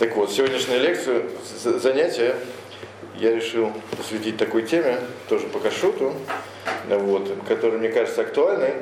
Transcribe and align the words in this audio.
Так 0.00 0.16
вот, 0.16 0.32
сегодняшнюю 0.32 0.80
лекцию, 0.80 1.30
занятие 1.62 2.34
я 3.16 3.34
решил 3.34 3.70
посвятить 3.94 4.38
такой 4.38 4.62
теме, 4.62 4.98
тоже 5.28 5.46
по 5.48 5.58
кашуту, 5.58 6.14
вот, 6.88 7.30
которая 7.46 7.78
мне 7.78 7.90
кажется 7.90 8.22
актуальной. 8.22 8.76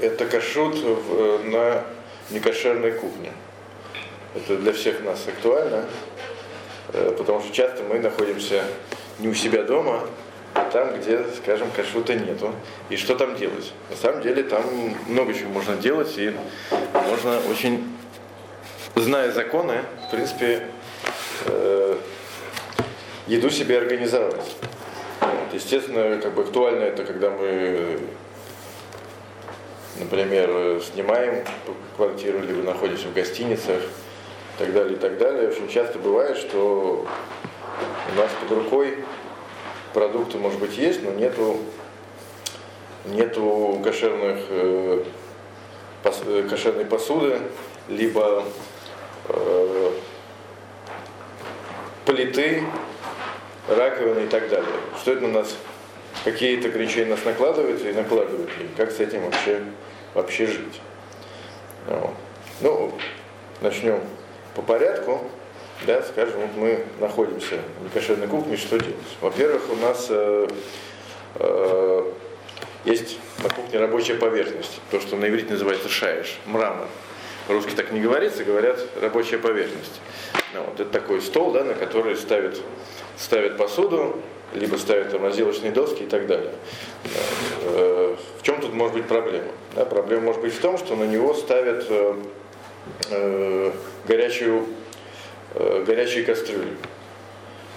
Это 0.00 0.26
кашут 0.26 0.74
в, 0.74 1.48
на 1.48 1.84
некошерной 2.30 2.90
кухне. 2.90 3.30
Это 4.34 4.56
для 4.56 4.72
всех 4.72 5.04
нас 5.04 5.24
актуально, 5.28 5.84
э, 6.94 7.14
потому 7.16 7.38
что 7.38 7.54
часто 7.54 7.84
мы 7.84 8.00
находимся 8.00 8.64
не 9.20 9.28
у 9.28 9.34
себя 9.34 9.62
дома, 9.62 10.02
а 10.54 10.64
там, 10.64 10.98
где, 10.98 11.24
скажем, 11.36 11.70
кашрута 11.70 12.16
нету. 12.16 12.52
И 12.90 12.96
что 12.96 13.14
там 13.14 13.36
делать? 13.36 13.72
На 13.88 13.94
самом 13.94 14.22
деле 14.22 14.42
там 14.42 14.64
много 15.06 15.32
чего 15.32 15.50
можно 15.50 15.76
делать, 15.76 16.12
и 16.18 16.34
можно 17.08 17.38
очень, 17.48 17.84
зная 19.00 19.32
законы, 19.32 19.82
в 20.06 20.10
принципе, 20.10 20.66
э, 21.46 21.96
еду 23.26 23.50
себе 23.50 23.78
организовать. 23.78 24.56
Естественно, 25.52 26.20
как 26.20 26.34
бы 26.34 26.42
актуально 26.42 26.84
это, 26.84 27.04
когда 27.04 27.30
мы, 27.30 27.98
например, 29.98 30.82
снимаем 30.82 31.44
квартиру, 31.96 32.40
либо 32.40 32.62
находимся 32.62 33.08
в 33.08 33.14
гостиницах, 33.14 33.80
и 34.58 34.58
так 34.58 34.72
далее, 34.72 34.94
и 34.94 34.98
так 34.98 35.18
далее. 35.18 35.48
Очень 35.48 35.68
часто 35.68 35.98
бывает, 35.98 36.36
что 36.36 37.06
у 38.12 38.16
нас 38.16 38.30
под 38.40 38.58
рукой 38.58 39.04
продукты, 39.94 40.38
может 40.38 40.58
быть, 40.58 40.76
есть, 40.76 41.02
но 41.02 41.12
нету, 41.12 41.58
нету 43.06 43.80
кошерных, 43.84 44.38
э, 44.50 45.04
пос, 46.02 46.22
кошерной 46.50 46.84
посуды, 46.84 47.38
либо 47.88 48.44
э, 49.28 49.90
плиты, 52.06 52.64
раковины 53.68 54.24
и 54.24 54.28
так 54.28 54.48
далее. 54.48 54.68
Что 55.00 55.12
это 55.12 55.22
на 55.22 55.40
нас, 55.40 55.56
какие-то 56.24 56.68
ограничения 56.68 57.10
нас 57.10 57.24
накладывают 57.24 57.84
и 57.84 57.92
накладывают 57.92 58.50
ли, 58.58 58.68
как 58.76 58.90
с 58.90 59.00
этим 59.00 59.22
вообще, 59.22 59.62
вообще 60.14 60.46
жить. 60.46 60.80
Ну, 62.60 62.92
начнем 63.60 64.00
по 64.54 64.62
порядку 64.62 65.22
да, 65.86 66.02
скажем, 66.02 66.40
вот 66.40 66.56
мы 66.56 66.84
находимся 66.98 67.58
в 67.80 67.84
некошерной 67.84 68.26
кухне, 68.26 68.56
что 68.56 68.78
делать? 68.78 68.96
Во-первых, 69.20 69.62
у 69.70 69.76
нас 69.76 70.06
э, 70.10 70.48
э, 71.36 72.12
есть 72.84 73.18
на 73.42 73.48
кухне 73.48 73.78
рабочая 73.78 74.14
поверхность, 74.14 74.80
то, 74.90 75.00
что 75.00 75.16
на 75.16 75.28
иврите 75.28 75.52
называется 75.52 75.88
шаиш, 75.88 76.38
мрамор. 76.46 76.88
По-русски 77.48 77.70
так 77.70 77.92
не 77.92 78.00
говорится, 78.00 78.44
говорят 78.44 78.78
рабочая 79.00 79.38
поверхность. 79.38 80.02
Ну, 80.52 80.64
вот 80.64 80.78
это 80.78 80.90
такой 80.90 81.22
стол, 81.22 81.50
да, 81.50 81.64
на 81.64 81.72
который 81.72 82.14
ставят, 82.14 82.60
ставят 83.16 83.56
посуду, 83.56 84.20
либо 84.52 84.76
ставят 84.76 85.10
там 85.10 85.24
разделочные 85.24 85.72
доски 85.72 86.02
и 86.02 86.06
так 86.06 86.26
далее. 86.26 86.52
Э, 87.62 88.16
в 88.38 88.42
чем 88.42 88.60
тут 88.60 88.74
может 88.74 88.94
быть 88.94 89.06
проблема? 89.06 89.48
Да, 89.74 89.86
проблема 89.86 90.26
может 90.26 90.42
быть 90.42 90.52
в 90.52 90.60
том, 90.60 90.76
что 90.76 90.94
на 90.94 91.04
него 91.04 91.32
ставят 91.32 91.86
э, 91.88 92.14
э, 93.10 93.72
горячую 94.06 94.66
горячие 95.86 96.24
кастрюли, 96.24 96.76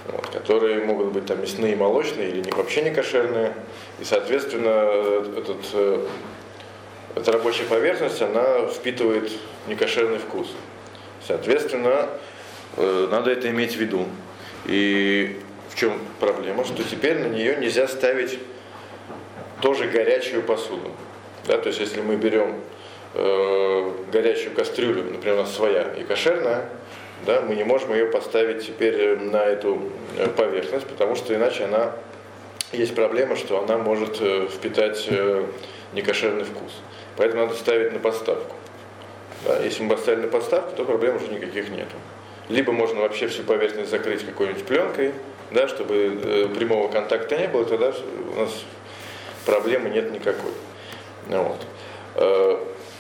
вот, 0.08 0.28
которые 0.28 0.84
могут 0.84 1.14
быть 1.14 1.26
там 1.26 1.42
мясные, 1.42 1.78
молочные 1.78 2.30
или 2.30 2.42
не, 2.42 2.52
вообще 2.52 2.82
не 2.82 2.92
кошерные. 2.92 3.54
И, 4.02 4.04
соответственно, 4.04 5.24
этот, 5.38 5.58
эта 7.16 7.32
рабочая 7.32 7.66
поверхность, 7.66 8.22
она 8.22 8.68
впитывает 8.68 9.32
некошерный 9.68 10.20
вкус. 10.20 10.48
Соответственно, 11.28 12.10
э, 12.78 13.08
надо 13.12 13.32
это 13.32 13.50
иметь 13.50 13.76
в 13.76 13.80
виду. 13.80 14.06
И 14.66 15.40
в 15.70 15.76
чем 15.76 16.00
проблема? 16.20 16.66
Что 16.66 16.84
теперь 16.84 17.20
на 17.20 17.28
нее 17.28 17.56
нельзя 17.58 17.88
ставить 17.88 18.40
тоже 19.62 19.88
горячую 19.88 20.44
посуду. 20.44 20.92
Да, 21.48 21.58
то 21.58 21.68
есть 21.68 21.80
если 21.80 22.02
мы 22.02 22.16
берем 22.16 22.56
э, 23.14 23.92
горячую 24.12 24.54
кастрюлю, 24.56 25.04
например, 25.04 25.36
у 25.36 25.42
нас 25.42 25.54
своя 25.56 25.94
и 25.94 26.04
кошерная, 26.04 26.70
да, 27.26 27.42
мы 27.42 27.56
не 27.56 27.64
можем 27.64 27.94
ее 27.94 28.08
поставить 28.08 28.66
теперь 28.66 29.18
на 29.20 29.44
эту 29.44 29.92
э, 30.18 30.28
поверхность, 30.28 30.88
потому 30.88 31.16
что 31.16 31.36
иначе 31.36 31.66
она 31.66 31.94
есть 32.72 32.96
проблема, 32.96 33.36
что 33.36 33.64
она 33.64 33.78
может 33.78 34.18
э, 34.22 34.48
впитать 34.48 35.10
некошерный 35.94 36.44
вкус. 36.44 36.72
Поэтому 37.18 37.44
надо 37.44 37.56
ставить 37.56 37.94
на 37.94 38.00
подставку. 38.00 38.56
Да, 39.46 39.60
если 39.64 39.84
мы 39.84 39.90
поставили 39.96 40.22
на 40.22 40.28
подставку, 40.28 40.76
то 40.76 40.86
проблем 40.86 41.16
уже 41.18 41.28
никаких 41.28 41.70
нету. 41.70 41.96
Либо 42.50 42.72
можно 42.72 43.02
вообще 43.02 43.28
всю 43.28 43.44
поверхность 43.44 43.90
закрыть 43.90 44.26
какой-нибудь 44.26 44.66
пленкой, 44.66 45.14
да, 45.52 45.68
чтобы 45.68 46.50
прямого 46.56 46.88
контакта 46.90 47.38
не 47.38 47.48
было, 47.48 47.66
тогда 47.66 47.94
у 48.36 48.40
нас 48.40 48.52
проблемы 49.46 49.90
нет 49.90 50.12
никакой. 50.12 50.52
Вот. 51.28 51.66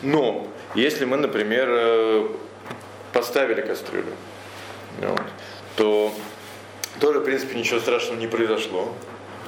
Но 0.01 0.47
если 0.73 1.05
мы, 1.05 1.17
например, 1.17 2.29
поставили 3.13 3.61
кастрюлю, 3.61 4.13
вот, 5.01 5.21
то 5.75 6.11
тоже, 6.99 7.19
в 7.19 7.23
принципе, 7.23 7.57
ничего 7.57 7.79
страшного 7.79 8.19
не 8.19 8.27
произошло. 8.27 8.93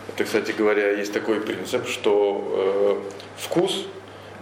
Это, 0.09 0.25
кстати 0.25 0.51
говоря, 0.51 0.91
есть 0.91 1.13
такой 1.13 1.39
принцип, 1.39 1.87
что 1.87 3.01
э, 3.07 3.41
вкус 3.41 3.85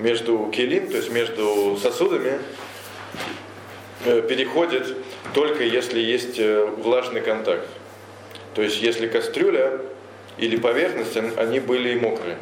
между 0.02 0.50
келим, 0.52 0.88
то 0.88 0.98
есть 0.98 1.10
между 1.12 1.78
сосудами, 1.82 2.40
э, 4.06 4.22
переходит 4.22 4.96
только 5.34 5.64
если 5.64 6.00
есть 6.00 6.40
э, 6.40 6.66
влажный 6.66 7.22
контакт. 7.22 7.68
То 8.56 8.62
есть 8.62 8.82
если 8.82 9.08
кастрюля 9.08 9.80
или 10.38 10.58
поверхность, 10.58 11.16
они 11.38 11.60
были 11.60 11.98
мокрые. 11.98 12.38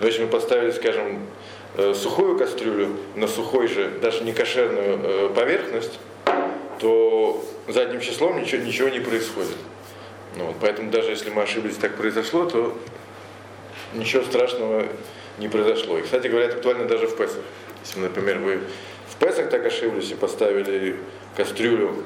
Но 0.00 0.06
если 0.06 0.24
мы 0.24 0.28
поставили, 0.28 0.72
скажем, 0.72 1.26
Э, 1.74 1.94
сухую 1.94 2.36
кастрюлю 2.36 2.98
на 3.16 3.26
сухой 3.26 3.66
же, 3.66 3.88
даже 4.02 4.24
не 4.24 4.34
кошерную 4.34 5.30
поверхность, 5.30 5.98
то 6.78 7.42
задним 7.66 8.00
числом 8.00 8.38
ничего, 8.38 8.62
ничего 8.62 8.88
не 8.90 9.00
происходит. 9.00 9.56
Ну, 10.36 10.46
вот, 10.46 10.56
поэтому 10.60 10.90
даже 10.90 11.10
если 11.10 11.30
мы 11.30 11.42
ошиблись, 11.42 11.76
так 11.76 11.96
произошло, 11.96 12.44
то 12.44 12.76
ничего 13.94 14.22
страшного 14.22 14.84
не 15.38 15.48
произошло. 15.48 15.98
И, 15.98 16.02
кстати 16.02 16.26
говоря, 16.28 16.46
это 16.46 16.56
актуально 16.56 16.86
даже 16.86 17.06
в 17.06 17.16
Песах. 17.16 17.42
Если, 17.84 18.00
например, 18.00 18.38
вы 18.38 18.60
в 19.08 19.16
Песах 19.16 19.50
так 19.50 19.64
ошиблись 19.66 20.10
и 20.10 20.14
поставили 20.14 20.96
кастрюлю 21.36 22.04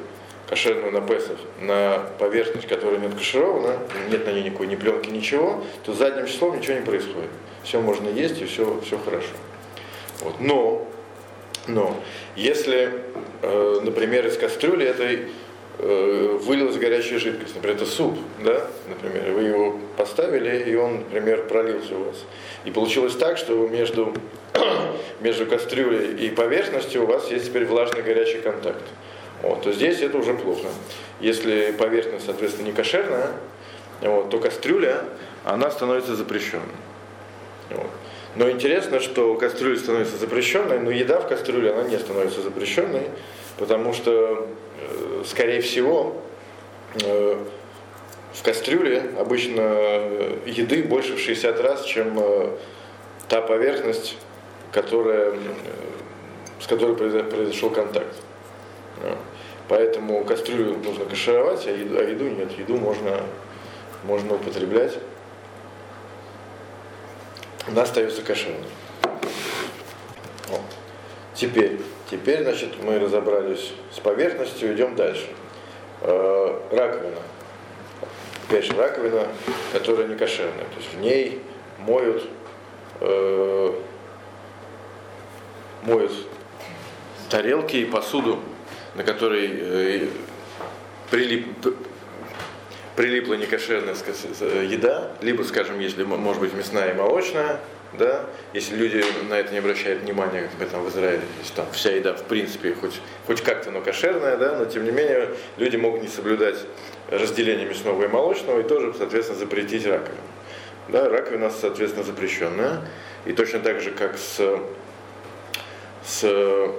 кошерную 0.48 0.92
на 0.92 1.00
Песах 1.00 1.38
на 1.60 2.06
поверхность, 2.18 2.68
которая 2.68 2.98
не 2.98 3.06
откаширована, 3.06 3.78
нет 4.10 4.26
на 4.26 4.30
ней 4.30 4.44
никакой 4.44 4.68
ни 4.68 4.76
пленки, 4.76 5.10
ничего, 5.10 5.64
то 5.84 5.92
задним 5.92 6.26
числом 6.26 6.58
ничего 6.58 6.74
не 6.74 6.84
происходит. 6.84 7.30
Все 7.64 7.80
можно 7.80 8.08
есть 8.08 8.40
и 8.40 8.44
все, 8.44 8.80
все 8.84 8.98
хорошо. 8.98 9.34
Вот. 10.20 10.40
Но, 10.40 10.86
но 11.66 12.00
если, 12.36 12.92
э, 13.42 13.80
например, 13.82 14.26
из 14.26 14.38
кастрюли 14.38 14.86
этой 14.86 15.28
вылилась 15.78 16.76
горячая 16.76 17.18
жидкость, 17.18 17.54
например, 17.54 17.76
это 17.76 17.86
суп, 17.86 18.18
да, 18.42 18.66
например, 18.88 19.32
вы 19.32 19.42
его 19.42 19.78
поставили, 19.96 20.70
и 20.70 20.74
он, 20.74 20.98
например, 20.98 21.46
пролился 21.46 21.96
у 21.96 22.04
вас. 22.04 22.16
И 22.64 22.70
получилось 22.70 23.14
так, 23.14 23.36
что 23.36 23.54
между, 23.68 24.14
между 25.20 25.46
кастрюлей 25.46 26.14
и 26.26 26.30
поверхностью 26.30 27.02
у 27.02 27.06
вас 27.06 27.30
есть 27.30 27.46
теперь 27.46 27.66
влажный 27.66 28.02
горячий 28.02 28.38
контакт. 28.38 28.82
Вот, 29.42 29.62
то 29.62 29.72
здесь 29.72 30.00
это 30.00 30.16
уже 30.16 30.34
плохо. 30.34 30.68
Если 31.20 31.72
поверхность, 31.72 32.24
соответственно, 32.24 32.66
не 32.66 32.72
кошерная, 32.72 33.32
вот, 34.00 34.30
то 34.30 34.38
кастрюля, 34.38 35.04
она 35.44 35.70
становится 35.70 36.16
запрещенной. 36.16 36.64
Вот. 37.70 37.90
Но 38.34 38.50
интересно, 38.50 39.00
что 39.00 39.34
кастрюля 39.34 39.78
становится 39.78 40.16
запрещенной, 40.16 40.78
но 40.78 40.90
еда 40.90 41.20
в 41.20 41.28
кастрюле, 41.28 41.72
она 41.72 41.84
не 41.84 41.98
становится 41.98 42.42
запрещенной, 42.42 43.08
потому 43.58 43.92
что, 43.92 44.48
э, 44.80 45.22
скорее 45.26 45.60
всего, 45.60 46.16
э, 47.02 47.36
в 48.32 48.42
кастрюле 48.42 49.10
обычно 49.18 49.62
еды 50.46 50.82
больше 50.82 51.16
в 51.16 51.18
60 51.18 51.60
раз, 51.60 51.84
чем 51.84 52.18
э, 52.18 52.50
та 53.28 53.40
поверхность, 53.40 54.16
которая, 54.72 55.34
с 56.60 56.66
которой 56.66 56.96
произошел 56.96 57.70
контакт. 57.70 58.14
Поэтому 59.68 60.24
кастрюлю 60.24 60.76
нужно 60.78 61.06
кашировать, 61.06 61.66
а 61.66 61.70
еду, 61.70 61.98
а 61.98 62.02
еду 62.02 62.24
нет. 62.28 62.52
Еду 62.58 62.76
можно, 62.76 63.20
можно 64.04 64.34
употреблять 64.34 64.98
она 67.66 67.82
остается. 67.82 68.22
Вот. 70.48 70.60
Теперь, 71.34 71.80
теперь, 72.10 72.42
значит, 72.42 72.82
мы 72.82 72.98
разобрались 72.98 73.72
с 73.92 74.00
поверхностью, 74.00 74.74
идем 74.74 74.94
дальше. 74.94 75.26
Э, 76.02 76.60
раковина. 76.72 77.18
Опять 78.48 78.64
же, 78.64 78.74
раковина, 78.74 79.26
которая 79.72 80.06
не 80.06 80.16
кошерная. 80.16 80.64
То 80.64 80.76
есть 80.78 80.94
в 80.94 81.00
ней 81.00 81.42
моют, 81.78 82.28
э, 83.00 83.72
моют 85.82 86.12
тарелки 87.28 87.76
и 87.76 87.84
посуду 87.84 88.40
на 88.96 89.04
которой 89.04 89.50
э, 89.52 90.08
прилип, 91.10 91.46
прилипла 92.96 93.34
некошерная 93.34 93.94
еда, 94.64 95.12
либо, 95.20 95.42
скажем, 95.42 95.78
если, 95.78 96.02
может 96.04 96.40
быть, 96.40 96.54
мясная 96.54 96.92
и 96.92 96.96
молочная, 96.96 97.60
да, 97.92 98.26
если 98.52 98.74
люди 98.76 99.04
на 99.28 99.34
это 99.34 99.52
не 99.52 99.58
обращают 99.58 100.02
внимания, 100.02 100.50
как 100.58 100.68
там 100.68 100.84
в 100.84 100.88
Израиле, 100.90 101.22
если 101.40 101.54
там 101.54 101.66
вся 101.72 101.90
еда 101.90 102.14
в 102.14 102.24
принципе 102.24 102.74
хоть, 102.74 103.00
хоть 103.26 103.42
как-то, 103.42 103.70
но 103.70 103.80
кошерная, 103.80 104.36
да, 104.36 104.56
но 104.56 104.64
тем 104.66 104.84
не 104.84 104.90
менее 104.90 105.30
люди 105.56 105.76
могут 105.76 106.02
не 106.02 106.08
соблюдать 106.08 106.56
разделение 107.10 107.66
мясного 107.66 108.02
и 108.04 108.08
молочного 108.08 108.60
и 108.60 108.62
тоже, 108.64 108.92
соответственно, 108.96 109.38
запретить 109.38 109.86
раковину. 109.86 110.20
Да, 110.88 111.08
раковина 111.08 111.50
соответственно, 111.50 112.04
запрещенная. 112.04 112.82
И 113.24 113.32
точно 113.32 113.60
так 113.60 113.80
же, 113.80 113.90
как 113.90 114.16
с, 114.18 114.60
с 116.04 116.70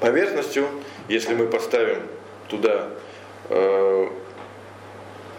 поверхностью, 0.00 0.66
если 1.08 1.34
мы 1.34 1.46
поставим 1.46 2.02
туда 2.48 2.88
э, 3.50 4.08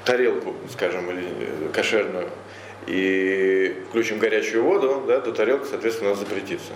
тарелку, 0.03 0.53
скажем, 0.71 1.09
или 1.09 1.69
кошерную, 1.73 2.29
и 2.87 3.83
включим 3.89 4.19
горячую 4.19 4.63
воду, 4.63 5.03
да, 5.07 5.19
то 5.19 5.31
тарелка, 5.31 5.65
соответственно, 5.65 6.11
у 6.11 6.13
нас 6.13 6.19
запретится. 6.19 6.73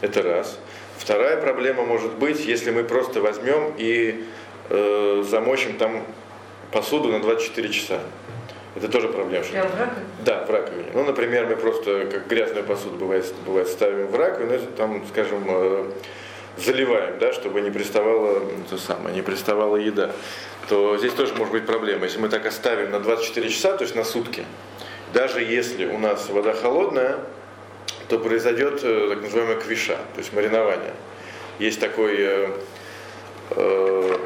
Это 0.00 0.22
раз. 0.22 0.58
Вторая 0.98 1.36
проблема 1.38 1.84
может 1.84 2.12
быть, 2.14 2.44
если 2.44 2.70
мы 2.70 2.84
просто 2.84 3.20
возьмем 3.20 3.74
и 3.78 4.24
э, 4.68 5.24
замочим 5.26 5.76
там 5.76 6.04
посуду 6.72 7.08
на 7.08 7.20
24 7.20 7.68
часа. 7.70 8.00
Это 8.76 8.88
тоже 8.88 9.08
проблема. 9.08 9.44
Прям 9.44 9.66
в 9.66 9.78
раковине? 9.78 10.06
Да, 10.24 10.44
в 10.44 10.50
раковине. 10.50 10.88
Ну, 10.94 11.04
например, 11.04 11.46
мы 11.46 11.56
просто, 11.56 12.06
как 12.06 12.28
грязную 12.28 12.64
посуду 12.64 12.96
бывает, 12.96 13.32
бывает 13.44 13.68
ставим 13.68 14.06
в 14.06 14.14
раковину, 14.14 14.60
там, 14.76 15.04
скажем, 15.08 15.44
э, 15.48 15.90
заливаем, 16.56 17.18
да, 17.18 17.32
чтобы 17.32 17.60
не 17.60 17.70
приставала, 17.70 18.40
то 18.68 18.78
самое, 18.78 19.14
не 19.14 19.22
приставала 19.22 19.76
еда, 19.76 20.12
то 20.68 20.96
здесь 20.98 21.12
тоже 21.12 21.34
может 21.34 21.52
быть 21.52 21.66
проблема. 21.66 22.04
Если 22.04 22.18
мы 22.18 22.28
так 22.28 22.46
оставим 22.46 22.90
на 22.90 23.00
24 23.00 23.48
часа, 23.48 23.76
то 23.76 23.82
есть 23.82 23.96
на 23.96 24.04
сутки, 24.04 24.44
даже 25.12 25.42
если 25.42 25.86
у 25.86 25.98
нас 25.98 26.28
вода 26.28 26.52
холодная, 26.52 27.18
то 28.08 28.18
произойдет 28.18 28.80
э, 28.82 29.08
так 29.10 29.22
называемая 29.22 29.56
квиша, 29.56 29.96
то 30.14 30.18
есть 30.18 30.32
маринование. 30.32 30.92
Есть 31.58 31.80
такой, 31.80 32.16
э, 32.18 32.48
э, 33.50 34.18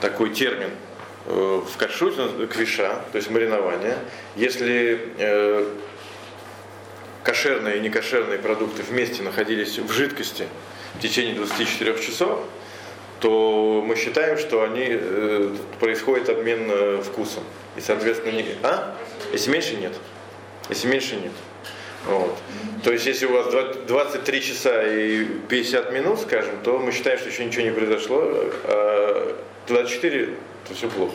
такой 0.00 0.30
термин 0.30 0.70
э, 1.26 1.62
в 1.64 1.76
кашруте, 1.76 2.46
квиша, 2.46 3.00
то 3.12 3.16
есть 3.16 3.30
маринование. 3.30 3.98
Если 4.34 5.12
э, 5.18 5.68
кошерные 7.22 7.78
и 7.78 7.80
некошерные 7.80 8.38
продукты 8.38 8.82
вместе 8.82 9.22
находились 9.22 9.78
в 9.78 9.90
жидкости 9.92 10.46
в 10.94 11.00
течение 11.00 11.34
24 11.34 11.98
часов, 12.00 12.40
то 13.20 13.82
мы 13.84 13.96
считаем, 13.96 14.38
что 14.38 14.62
они, 14.62 14.86
э, 14.90 15.56
происходит 15.80 16.28
обмен 16.28 17.02
вкусом. 17.02 17.42
И, 17.76 17.80
соответственно, 17.80 18.32
не... 18.32 18.46
А? 18.62 18.96
Если 19.32 19.50
меньше, 19.50 19.76
нет. 19.76 19.92
Если 20.68 20.86
меньше, 20.88 21.16
нет. 21.16 21.32
Вот. 22.06 22.38
То 22.84 22.92
есть, 22.92 23.06
если 23.06 23.26
у 23.26 23.32
вас 23.32 23.52
23 23.86 24.42
часа 24.42 24.82
и 24.82 25.24
50 25.48 25.92
минут, 25.92 26.20
скажем, 26.20 26.54
то 26.62 26.78
мы 26.78 26.92
считаем, 26.92 27.18
что 27.18 27.28
еще 27.28 27.44
ничего 27.44 27.62
не 27.62 27.72
произошло, 27.72 28.22
а 28.64 29.36
24, 29.66 30.30
то 30.68 30.74
все 30.74 30.88
плохо. 30.88 31.14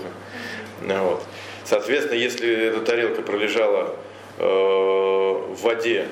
Вот. 0.82 1.24
Соответственно, 1.64 2.18
если 2.18 2.68
эта 2.68 2.82
тарелка 2.82 3.22
пролежала 3.22 3.96
э, 4.38 4.44
в 4.44 5.62
воде 5.62 6.08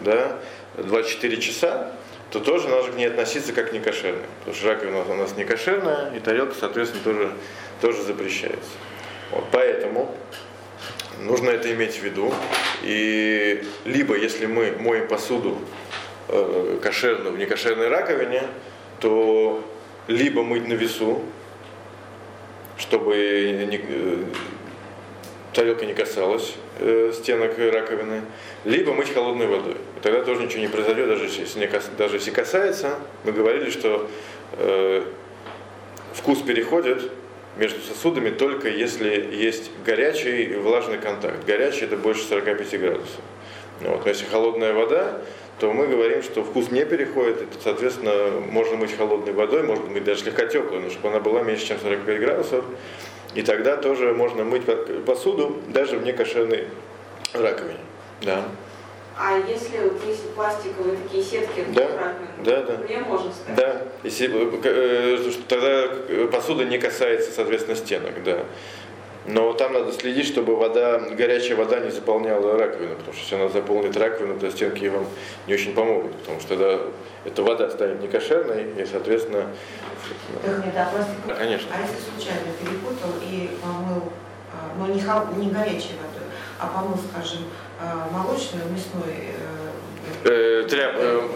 да, 0.00 0.38
24 0.76 1.36
часа, 1.40 1.92
то 2.30 2.40
тоже 2.40 2.68
надо 2.68 2.92
к 2.92 2.94
ней 2.94 3.08
относиться 3.08 3.52
как 3.52 3.72
не 3.72 3.80
кошерной. 3.80 4.22
Потому 4.40 4.56
что 4.56 4.68
раковина 4.68 5.02
у 5.02 5.14
нас 5.14 5.36
не 5.36 5.44
кошерная, 5.44 6.14
и 6.14 6.20
тарелка, 6.20 6.54
соответственно, 6.58 7.02
тоже, 7.02 7.32
тоже 7.80 8.02
запрещается. 8.02 8.70
Вот, 9.30 9.44
поэтому 9.50 10.14
нужно 11.20 11.50
это 11.50 11.72
иметь 11.72 11.96
в 11.96 12.02
виду. 12.02 12.32
И 12.82 13.62
либо 13.84 14.16
если 14.16 14.46
мы 14.46 14.72
моем 14.72 15.08
посуду 15.08 15.58
э, 16.28 16.78
кошерную 16.82 17.34
в 17.34 17.38
некошерной 17.38 17.88
раковине, 17.88 18.42
то 19.00 19.64
либо 20.06 20.42
мыть 20.42 20.66
на 20.66 20.74
весу, 20.74 21.22
чтобы 22.76 23.14
не, 23.68 23.76
э, 23.76 24.24
тарелка 25.52 25.86
не 25.86 25.94
касалась 25.94 26.54
э, 26.78 27.12
стенок 27.14 27.58
раковины, 27.58 28.22
либо 28.64 28.92
мыть 28.92 29.12
холодной 29.12 29.46
водой. 29.46 29.76
И 29.96 30.00
тогда 30.00 30.22
тоже 30.22 30.44
ничего 30.44 30.60
не 30.60 30.68
произойдет, 30.68 31.08
даже 31.08 31.24
если, 31.24 31.58
не, 31.58 31.70
даже 31.96 32.16
если 32.16 32.30
касается. 32.30 32.98
Мы 33.24 33.32
говорили, 33.32 33.70
что 33.70 34.08
э, 34.52 35.02
вкус 36.14 36.40
переходит 36.42 37.10
между 37.58 37.80
сосудами 37.80 38.30
только 38.30 38.68
если 38.68 39.28
есть 39.32 39.70
горячий 39.84 40.44
и 40.44 40.56
влажный 40.56 40.98
контакт. 40.98 41.44
Горячий 41.44 41.84
это 41.84 41.96
больше 41.96 42.22
45 42.24 42.80
градусов. 42.80 43.20
Вот. 43.80 44.04
Но 44.04 44.08
если 44.08 44.24
холодная 44.26 44.72
вода, 44.72 45.20
то 45.58 45.72
мы 45.72 45.86
говорим, 45.88 46.22
что 46.22 46.44
вкус 46.44 46.70
не 46.70 46.84
переходит, 46.84 47.42
и, 47.42 47.46
соответственно, 47.62 48.40
можно 48.40 48.76
мыть 48.76 48.96
холодной 48.96 49.32
водой, 49.32 49.64
можно 49.64 49.86
мыть 49.86 50.04
даже 50.04 50.22
слегка 50.22 50.46
теплой, 50.46 50.80
но 50.80 50.90
чтобы 50.90 51.08
она 51.08 51.20
была 51.20 51.42
меньше, 51.42 51.66
чем 51.66 51.78
45 51.80 52.20
градусов. 52.20 52.64
И 53.34 53.42
тогда 53.42 53.76
тоже 53.76 54.14
можно 54.14 54.44
мыть 54.44 54.62
посуду 55.04 55.60
даже 55.68 55.98
в 55.98 56.04
некошерной 56.04 56.68
раковине. 57.34 57.78
Да. 58.22 58.44
А 59.20 59.36
если 59.36 59.78
вот 59.78 60.00
если 60.06 60.28
пластиковые 60.28 60.96
такие 60.96 61.24
сетки, 61.24 61.64
да, 61.74 62.14
да, 62.44 62.62
да. 62.62 62.76
мне 62.78 63.00
можно 63.00 63.32
ставить? 63.32 63.56
Да, 63.58 63.82
если, 64.04 64.28
э, 64.32 64.60
э 64.62 65.32
тогда 65.48 66.28
посуда 66.28 66.64
не 66.64 66.78
касается, 66.78 67.32
соответственно, 67.32 67.76
стенок, 67.76 68.22
да. 68.22 68.44
Но 69.26 69.52
там 69.54 69.72
надо 69.72 69.92
следить, 69.92 70.26
чтобы 70.26 70.54
вода, 70.56 71.00
горячая 71.00 71.56
вода 71.56 71.80
не 71.80 71.90
заполняла 71.90 72.56
раковину, 72.56 72.94
потому 72.94 73.12
что 73.12 73.22
если 73.22 73.34
она 73.34 73.48
заполнит 73.48 73.96
раковину, 73.96 74.38
то 74.38 74.50
стенки 74.50 74.86
вам 74.86 75.06
не 75.48 75.54
очень 75.54 75.74
помогут, 75.74 76.16
потому 76.18 76.40
что 76.40 76.48
тогда 76.50 76.78
эта 77.24 77.42
вода 77.42 77.68
станет 77.70 78.00
некошерной, 78.00 78.66
и, 78.80 78.86
соответственно... 78.86 79.50
Так, 80.42 80.64
нет, 80.64 80.74
а 80.76 80.90
пластик... 80.90 81.38
Конечно. 81.38 81.68
А 81.74 81.82
если 81.82 81.96
случайно 82.08 82.52
перепутал 82.58 83.10
и 83.20 83.50
помыл, 83.60 84.12
а, 84.52 84.72
ну 84.78 84.92
не, 84.92 85.00
хол... 85.00 85.26
не 85.36 85.50
горячей 85.50 85.94
водой, 85.96 86.28
а 86.58 86.66
помыл, 86.66 86.98
скажем, 87.10 87.40
а, 87.80 88.08
молочную, 88.10 88.64
мясной 88.70 89.34
э, 90.24 90.66
тряп, 90.68 90.94
э, 90.96 91.28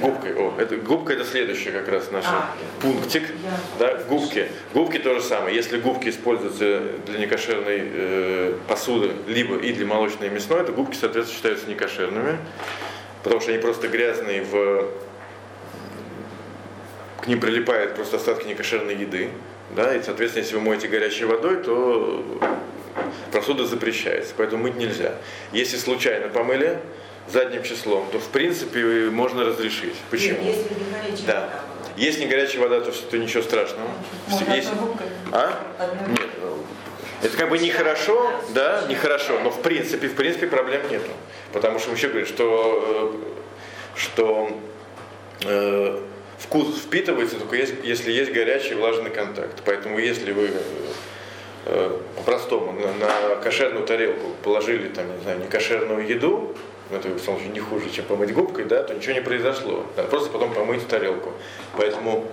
губкой. 0.00 0.34
О, 0.34 0.54
это, 0.58 0.76
губка 0.76 1.12
это 1.12 1.24
следующий 1.24 1.70
как 1.70 1.88
раз 1.88 2.10
наш 2.10 2.24
а, 2.26 2.50
пунктик. 2.80 3.22
Я... 3.22 3.50
Да, 3.78 4.02
губки. 4.04 4.48
Губки 4.72 4.98
то 4.98 5.14
же 5.14 5.22
самое. 5.22 5.54
Если 5.54 5.78
губки 5.78 6.08
используются 6.08 6.82
для 7.06 7.18
некошерной 7.18 7.80
э, 7.82 8.54
посуды, 8.68 9.12
либо 9.26 9.56
и 9.56 9.72
для 9.72 9.86
молочной 9.86 10.28
и 10.28 10.30
мясной, 10.30 10.64
то 10.64 10.72
губки, 10.72 10.96
соответственно, 10.96 11.36
считаются 11.36 11.68
некошерными, 11.68 12.38
потому 13.22 13.40
что 13.40 13.50
они 13.50 13.60
просто 13.60 13.88
грязные 13.88 14.42
в 14.42 14.88
к 17.20 17.26
ним 17.26 17.40
прилипают 17.40 17.94
просто 17.94 18.16
остатки 18.16 18.46
некошерной 18.46 18.96
еды. 18.96 19.30
Да, 19.76 19.94
и, 19.94 20.02
соответственно, 20.02 20.42
если 20.42 20.56
вы 20.56 20.62
моете 20.62 20.88
горячей 20.88 21.24
водой, 21.24 21.62
то 21.62 22.24
посуда 23.32 23.64
запрещается, 23.66 24.34
поэтому 24.36 24.64
мыть 24.64 24.76
нельзя. 24.76 25.14
Если 25.52 25.76
случайно 25.76 26.28
помыли 26.28 26.78
задним 27.28 27.62
числом, 27.62 28.08
то 28.10 28.18
в 28.18 28.28
принципе 28.28 29.10
можно 29.10 29.44
разрешить. 29.44 29.94
Почему? 30.10 30.42
Нет, 30.42 30.56
если 30.56 30.74
не 30.74 30.90
горячая 30.90 31.26
да. 31.26 31.40
вода. 31.40 31.62
Если 31.96 32.20
не 32.20 32.26
горячая 32.26 32.62
вода, 32.62 32.80
то, 32.80 32.92
то 32.92 33.18
ничего 33.18 33.42
страшного. 33.42 33.88
Можно 34.28 34.54
если... 34.54 34.72
А? 35.32 35.60
Нет. 36.08 36.28
Это 37.22 37.36
как 37.36 37.50
бы 37.50 37.58
нехорошо, 37.58 38.32
да, 38.54 38.86
нехорошо, 38.88 39.38
но 39.40 39.50
в 39.50 39.60
принципе, 39.60 40.08
в 40.08 40.14
принципе 40.14 40.46
проблем 40.46 40.80
нету. 40.90 41.10
Потому 41.52 41.78
что 41.78 41.90
вообще 41.90 42.08
говорят, 42.08 42.28
что, 42.28 43.12
э, 43.94 43.98
что 43.98 44.60
э, 45.44 46.00
вкус 46.40 46.76
впитывается 46.78 47.36
только 47.36 47.56
если 47.56 48.10
есть 48.10 48.32
горячий 48.32 48.74
влажный 48.74 49.10
контакт. 49.10 49.62
Поэтому 49.64 49.98
если 49.98 50.32
вы 50.32 50.50
Э, 51.66 51.98
по-простому, 52.16 52.72
на, 52.72 52.92
на 52.94 53.36
кошерную 53.36 53.84
тарелку 53.84 54.28
положили 54.42 54.88
там, 54.88 55.14
не 55.14 55.22
знаю, 55.22 55.40
некошерную 55.40 56.06
еду, 56.06 56.56
ну, 56.88 56.96
это 56.96 57.08
в 57.10 57.20
случае 57.20 57.48
не 57.48 57.60
хуже, 57.60 57.90
чем 57.90 58.06
помыть 58.06 58.32
губкой, 58.32 58.64
да, 58.64 58.82
то 58.82 58.94
ничего 58.94 59.12
не 59.12 59.20
произошло. 59.20 59.84
Надо 59.94 60.08
просто 60.08 60.30
потом 60.30 60.54
помыть 60.54 60.88
тарелку. 60.88 61.32
Поэтому 61.76 62.26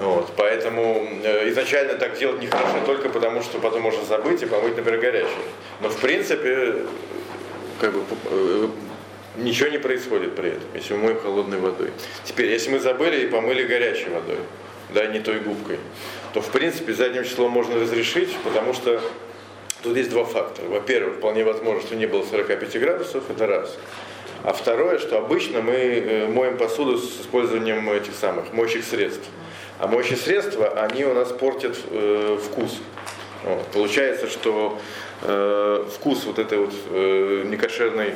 вот, 0.00 0.32
поэтому 0.36 1.06
э, 1.22 1.48
изначально 1.50 1.94
так 1.94 2.18
делать 2.18 2.42
нехорошо 2.42 2.84
только 2.84 3.10
потому, 3.10 3.42
что 3.42 3.58
потом 3.60 3.82
можно 3.82 4.04
забыть 4.04 4.42
и 4.42 4.46
помыть, 4.46 4.76
например, 4.76 5.00
горячий. 5.00 5.30
Но 5.80 5.88
в 5.88 6.00
принципе, 6.00 6.82
как 7.80 7.92
бы, 7.92 8.02
э, 8.24 8.68
ничего 9.36 9.68
не 9.68 9.78
происходит 9.78 10.34
при 10.34 10.50
этом, 10.50 10.68
если 10.74 10.94
мы 10.94 11.04
моем 11.04 11.20
холодной 11.20 11.58
водой. 11.58 11.90
Теперь, 12.24 12.50
если 12.50 12.70
мы 12.70 12.78
забыли 12.78 13.24
и 13.24 13.26
помыли 13.26 13.64
горячей 13.64 14.08
водой, 14.10 14.38
да, 14.92 15.06
не 15.06 15.20
той 15.20 15.40
губкой, 15.40 15.78
то 16.32 16.40
в 16.40 16.50
принципе 16.50 16.92
задним 16.92 17.24
числом 17.24 17.50
можно 17.50 17.76
разрешить, 17.76 18.36
потому 18.44 18.74
что 18.74 19.00
тут 19.82 19.96
есть 19.96 20.10
два 20.10 20.24
фактора. 20.24 20.66
Во-первых, 20.68 21.16
вполне 21.16 21.44
возможно, 21.44 21.82
что 21.82 21.96
не 21.96 22.06
было 22.06 22.24
45 22.24 22.80
градусов, 22.80 23.30
это 23.30 23.46
раз. 23.46 23.76
А 24.42 24.52
второе, 24.52 24.98
что 24.98 25.18
обычно 25.18 25.62
мы 25.62 25.72
э, 25.72 26.28
моем 26.28 26.58
посуду 26.58 26.98
с 26.98 27.22
использованием 27.22 27.90
этих 27.90 28.14
самых 28.14 28.52
моющих 28.52 28.84
средств. 28.84 29.24
А 29.78 29.86
моющие 29.86 30.18
средства, 30.18 30.68
они 30.82 31.04
у 31.04 31.14
нас 31.14 31.32
портят 31.32 31.76
э, 31.90 32.38
вкус. 32.44 32.78
Вот. 33.42 33.66
Получается, 33.68 34.28
что 34.28 34.78
э, 35.22 35.86
вкус 35.94 36.24
вот 36.24 36.38
этой 36.38 36.58
вот 36.58 36.74
э, 36.90 37.44
некошерной 37.46 38.14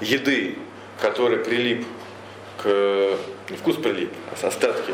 еды, 0.00 0.56
который 1.00 1.38
прилип 1.38 1.86
к 2.62 3.16
не 3.50 3.56
вкус 3.56 3.76
прилип, 3.76 4.10
а 4.30 4.46
остатки, 4.46 4.92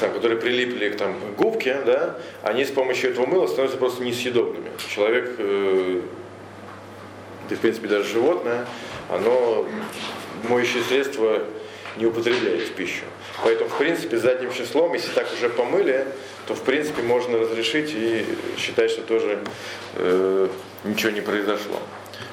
которые 0.00 0.40
прилипли 0.40 0.90
к 0.90 0.96
там, 0.96 1.16
губке, 1.36 1.80
да, 1.86 2.16
они 2.42 2.64
с 2.64 2.70
помощью 2.70 3.10
этого 3.10 3.26
мыла 3.26 3.46
становятся 3.46 3.78
просто 3.78 4.02
несъедобными. 4.02 4.70
Человек, 4.92 5.36
э, 5.38 6.00
в 7.48 7.56
принципе 7.56 7.88
даже 7.88 8.08
животное, 8.08 8.66
оно 9.08 9.66
моющее 10.48 10.82
средство 10.82 11.42
не 11.96 12.06
употребляет 12.06 12.62
в 12.62 12.72
пищу. 12.72 13.04
Поэтому, 13.42 13.70
в 13.70 13.78
принципе, 13.78 14.16
задним 14.16 14.52
числом, 14.52 14.94
если 14.94 15.12
так 15.12 15.28
уже 15.32 15.48
помыли, 15.48 16.06
то, 16.46 16.54
в 16.54 16.62
принципе, 16.62 17.02
можно 17.02 17.38
разрешить 17.38 17.92
и 17.94 18.24
считать, 18.58 18.90
что 18.90 19.02
тоже 19.02 19.38
э, 19.96 20.48
ничего 20.84 21.12
не 21.12 21.20
произошло. 21.20 21.80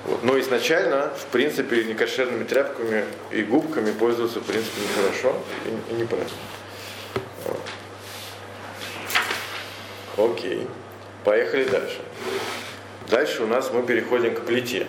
Вот. 0.05 0.23
Но 0.23 0.39
изначально, 0.39 1.11
в 1.15 1.25
принципе, 1.27 1.83
некошерными 1.83 2.43
тряпками 2.43 3.05
и 3.31 3.43
губками 3.43 3.91
пользоваться, 3.91 4.39
в 4.39 4.43
принципе, 4.43 4.81
нехорошо 4.81 5.35
и, 5.65 5.93
и 5.93 5.95
неправильно. 5.95 6.31
Вот. 7.45 7.61
Окей. 10.31 10.67
Поехали 11.23 11.65
дальше. 11.65 11.99
Дальше 13.09 13.43
у 13.43 13.47
нас 13.47 13.71
мы 13.71 13.83
переходим 13.83 14.35
к 14.35 14.41
плите. 14.41 14.87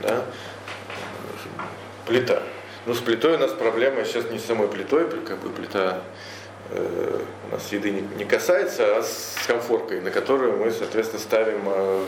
Да? 0.00 0.24
Плита. 2.06 2.42
Ну, 2.86 2.94
с 2.94 3.00
плитой 3.00 3.34
у 3.34 3.38
нас 3.38 3.52
проблема 3.52 4.04
сейчас 4.04 4.30
не 4.30 4.38
с 4.38 4.44
самой 4.44 4.68
плитой, 4.68 5.08
как 5.26 5.38
бы 5.38 5.48
плита 5.48 6.02
э, 6.70 7.20
у 7.48 7.52
нас 7.52 7.72
еды 7.72 7.90
не, 7.90 8.02
не 8.16 8.24
касается, 8.24 8.98
а 8.98 9.02
с 9.02 9.36
конфоркой, 9.46 10.00
на 10.00 10.10
которую 10.10 10.58
мы, 10.58 10.70
соответственно, 10.70 11.22
ставим 11.22 11.62
э, 11.66 12.06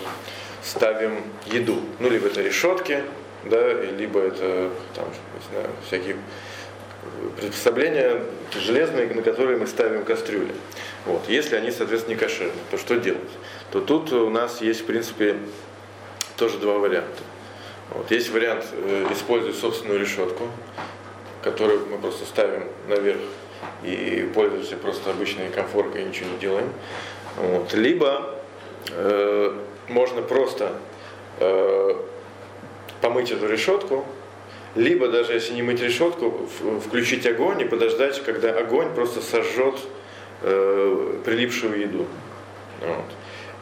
ставим 0.67 1.23
еду. 1.47 1.79
Ну, 2.01 2.11
либо 2.11 2.27
это 2.27 2.43
решетки, 2.43 3.03
да, 3.45 3.73
либо 3.73 4.21
это 4.21 4.71
там, 4.95 5.07
не 5.07 5.51
знаю, 5.51 5.71
всякие 5.87 6.17
приспособления 7.37 8.21
железные, 8.53 9.07
на 9.07 9.23
которые 9.23 9.59
мы 9.59 9.67
ставим 9.67 10.05
кастрюли. 10.05 10.53
Вот. 11.05 11.29
Если 11.29 11.55
они, 11.55 11.71
соответственно, 11.71 12.15
не 12.15 12.21
кошерные, 12.21 12.55
то 12.71 12.79
что 12.79 12.97
делать? 12.97 13.31
То 13.71 13.81
тут 13.81 14.13
у 14.13 14.29
нас 14.29 14.61
есть, 14.61 14.81
в 14.81 14.85
принципе, 14.87 15.37
тоже 16.37 16.59
два 16.59 16.79
варианта. 16.79 17.23
Вот. 17.91 18.11
Есть 18.11 18.31
вариант 18.31 18.67
э, 18.73 19.07
использовать 19.13 19.57
собственную 19.57 20.01
решетку, 20.01 20.49
которую 21.43 21.87
мы 21.87 21.99
просто 21.99 22.27
ставим 22.27 22.65
наверх 22.89 23.21
и 23.85 24.29
пользуемся 24.35 24.77
просто 24.77 25.11
обычной 25.11 25.49
комфоркой 25.51 26.03
и 26.03 26.05
ничего 26.07 26.31
не 26.31 26.39
делаем. 26.39 26.73
Вот. 27.37 27.73
Либо 27.73 28.35
э, 28.91 29.57
можно 29.89 30.23
просто 30.23 30.73
э, 31.39 31.95
помыть 33.01 33.31
эту 33.31 33.47
решетку, 33.47 34.05
либо 34.75 35.09
даже 35.09 35.33
если 35.33 35.55
не 35.55 35.63
мыть 35.63 35.81
решетку, 35.81 36.49
включить 36.85 37.27
огонь 37.27 37.63
и 37.63 37.65
подождать, 37.65 38.23
когда 38.23 38.51
огонь 38.51 38.95
просто 38.95 39.21
сожжет 39.21 39.79
э, 40.43 41.19
прилипшую 41.25 41.81
еду. 41.81 42.07
Вот. 42.81 43.07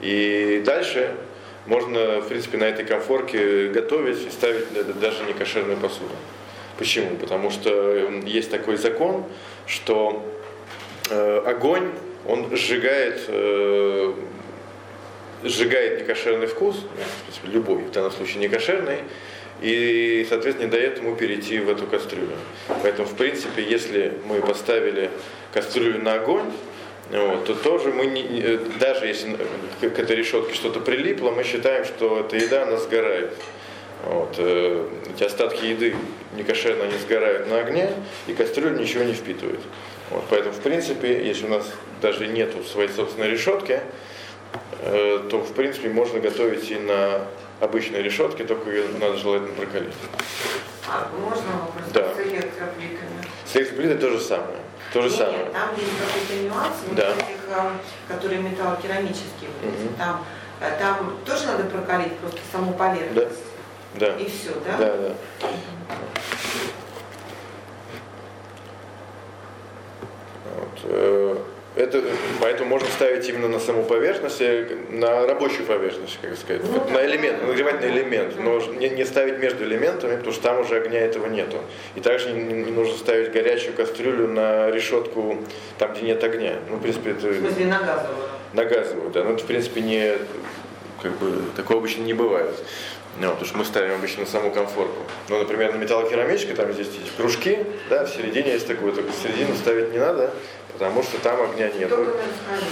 И 0.01 0.63
дальше 0.67 1.15
можно, 1.67 2.21
в 2.21 2.29
принципе, 2.29 2.59
на 2.59 2.65
этой 2.65 2.85
конфорке 2.85 3.69
готовить 3.69 4.27
и 4.27 4.31
ставить 4.31 4.99
даже 4.99 5.25
не 5.25 5.33
кошерную 5.33 5.79
посуду. 5.79 6.15
Почему? 6.79 7.17
Потому 7.17 7.51
что 7.51 8.09
есть 8.25 8.51
такой 8.51 8.77
закон, 8.77 9.25
что 9.67 10.25
э, 11.11 11.43
огонь, 11.47 11.91
он 12.27 12.55
сжигает 12.57 13.25
э, 13.29 14.13
сжигает 15.45 16.01
некошерный 16.01 16.47
вкус, 16.47 16.77
любой, 17.45 17.83
в 17.85 17.91
данном 17.91 18.11
случае 18.11 18.41
некошерный, 18.41 18.99
и, 19.61 20.27
соответственно, 20.29 20.67
не 20.67 20.73
дает 20.73 20.99
ему 20.99 21.15
перейти 21.15 21.59
в 21.59 21.71
эту 21.71 21.87
кастрюлю. 21.87 22.37
Поэтому, 22.83 23.07
в 23.07 23.15
принципе, 23.15 23.63
если 23.63 24.13
мы 24.27 24.41
поставили 24.41 25.11
кастрюлю 25.53 26.03
на 26.03 26.15
огонь, 26.15 26.51
вот, 27.11 27.45
то 27.45 27.55
тоже 27.55 27.91
мы, 27.91 28.07
не, 28.07 28.59
даже 28.81 29.07
если 29.07 29.37
к 29.81 29.99
этой 29.99 30.17
решетке 30.17 30.55
что-то 30.55 30.81
прилипло, 30.81 31.31
мы 31.31 31.45
считаем, 31.45 31.85
что 31.85 32.21
эта 32.21 32.37
еда, 32.37 32.63
она 32.63 32.79
сгорает. 32.79 33.35
Вот, 34.05 34.35
э, 34.39 34.89
эти 35.15 35.25
остатки 35.25 35.65
еды 35.65 35.95
некошерно 36.37 36.85
они 36.85 36.99
сгорают 36.99 37.49
на 37.49 37.61
огне, 37.61 37.91
и 38.27 38.33
кастрюля 38.33 38.77
ничего 38.77 39.05
не 39.05 39.13
впитывает. 39.13 39.61
Вот, 40.11 40.25
поэтому, 40.29 40.55
в 40.55 40.61
принципе, 40.61 41.27
если 41.27 41.47
у 41.47 41.51
нас 41.51 41.71
даже 42.03 42.27
нету 42.27 42.63
своей 42.65 42.89
собственной 42.89 43.31
решетки, 43.31 43.81
то 45.31 45.39
в 45.39 45.53
принципе 45.55 45.89
можно 45.89 46.21
готовить 46.21 46.71
и 46.71 46.77
на 46.77 47.27
обычной 47.61 48.03
решетке, 48.03 48.45
только 48.45 48.71
ее 48.71 48.85
надо 49.01 49.17
желательно 49.17 49.55
прокалить. 49.55 49.95
А 50.87 51.09
можно 51.19 51.53
вопрос 51.61 51.91
да. 51.93 52.15
с 52.15 52.19
электроплитами? 52.19 53.25
С 53.47 53.57
электроплитой 53.57 53.99
то 53.99 54.11
же 54.11 54.21
самое. 54.21 54.59
То 54.93 55.03
же 55.03 55.09
Нет, 55.09 55.19
самое. 55.19 55.45
там 55.47 55.71
есть 55.77 55.91
какой-то 55.99 56.45
нюанс, 56.45 56.77
да. 56.93 57.09
вот 57.09 57.17
этих, 57.17 57.41
э, 57.49 57.71
которые 58.07 58.43
металлокерамические. 58.43 59.51
Угу. 59.63 59.95
Там, 59.99 60.25
э, 60.61 60.79
там 60.79 61.17
тоже 61.25 61.47
надо 61.47 61.65
прокалить 61.65 62.17
просто 62.19 62.39
саму 62.53 62.75
поверхность. 62.75 63.41
Да. 63.95 64.11
да. 64.11 64.17
И 64.17 64.29
все, 64.29 64.51
да? 64.65 64.77
Да, 64.77 64.97
да. 64.97 65.15
Вот. 70.55 71.45
Это, 71.77 72.03
поэтому 72.41 72.71
можно 72.71 72.89
ставить 72.89 73.29
именно 73.29 73.49
на 73.49 73.59
саму 73.59 73.83
поверхность, 73.83 74.41
э, 74.41 74.77
на 74.91 75.27
рабочую 75.27 75.67
поверхность, 75.67 76.19
как 76.23 76.37
сказать, 76.37 76.63
ну, 76.63 76.89
на 76.93 77.05
элемент, 77.05 77.43
на 77.43 77.49
нагревательный 77.49 77.91
элемент, 77.99 78.35
но 78.39 78.61
не, 78.61 78.91
не 78.91 79.05
ставить 79.05 79.39
между 79.39 79.65
элементами, 79.65 80.15
потому 80.15 80.33
что 80.33 80.43
там 80.43 80.61
уже 80.61 80.77
огня 80.77 81.01
этого 81.01 81.27
нету. 81.27 81.59
И 81.97 82.01
также 82.01 82.31
не, 82.31 82.63
не 82.63 82.71
нужно 82.71 82.97
ставить 82.97 83.33
горячую 83.33 83.75
кастрюлю 83.75 84.29
на 84.29 84.71
решетку 84.71 85.39
там, 85.79 85.95
где 85.95 86.03
нет 86.03 86.23
огня. 86.23 86.55
Ну, 86.71 86.77
в 86.77 86.83
принципе, 86.83 87.11
это... 87.11 87.27
В 87.27 87.39
смысле, 87.39 87.67
на 87.67 87.79
газовую? 87.81 88.29
На 88.53 88.65
газовую, 88.65 89.11
да. 89.11 89.25
Но 89.25 89.33
это, 89.33 89.43
в 89.43 89.47
принципе, 89.47 89.81
не, 89.81 90.13
как 91.03 91.11
бы, 91.19 91.43
такого 91.57 91.81
обычно 91.81 92.03
не 92.03 92.15
бывает. 92.15 92.55
Ну, 93.21 93.29
потому 93.29 93.47
что 93.47 93.59
мы 93.59 93.65
ставим 93.65 93.95
обычно 93.95 94.21
на 94.21 94.27
саму 94.27 94.51
комфорку. 94.51 95.03
Ну, 95.29 95.39
например, 95.39 95.73
на 95.73 95.79
металлокерамической, 95.79 96.55
там 96.55 96.73
здесь 96.73 96.89
есть 96.89 97.17
кружки, 97.17 97.59
да, 97.89 98.05
в 98.05 98.11
середине 98.11 98.53
есть 98.53 98.67
такое, 98.67 98.93
только 98.93 99.13
середину 99.13 99.55
ставить 99.55 99.93
не 99.93 99.99
надо, 99.99 100.33
потому 100.75 101.03
что 101.03 101.19
там 101.19 101.41
огня 101.41 101.71
нет. 101.71 101.89
Только 101.89 102.19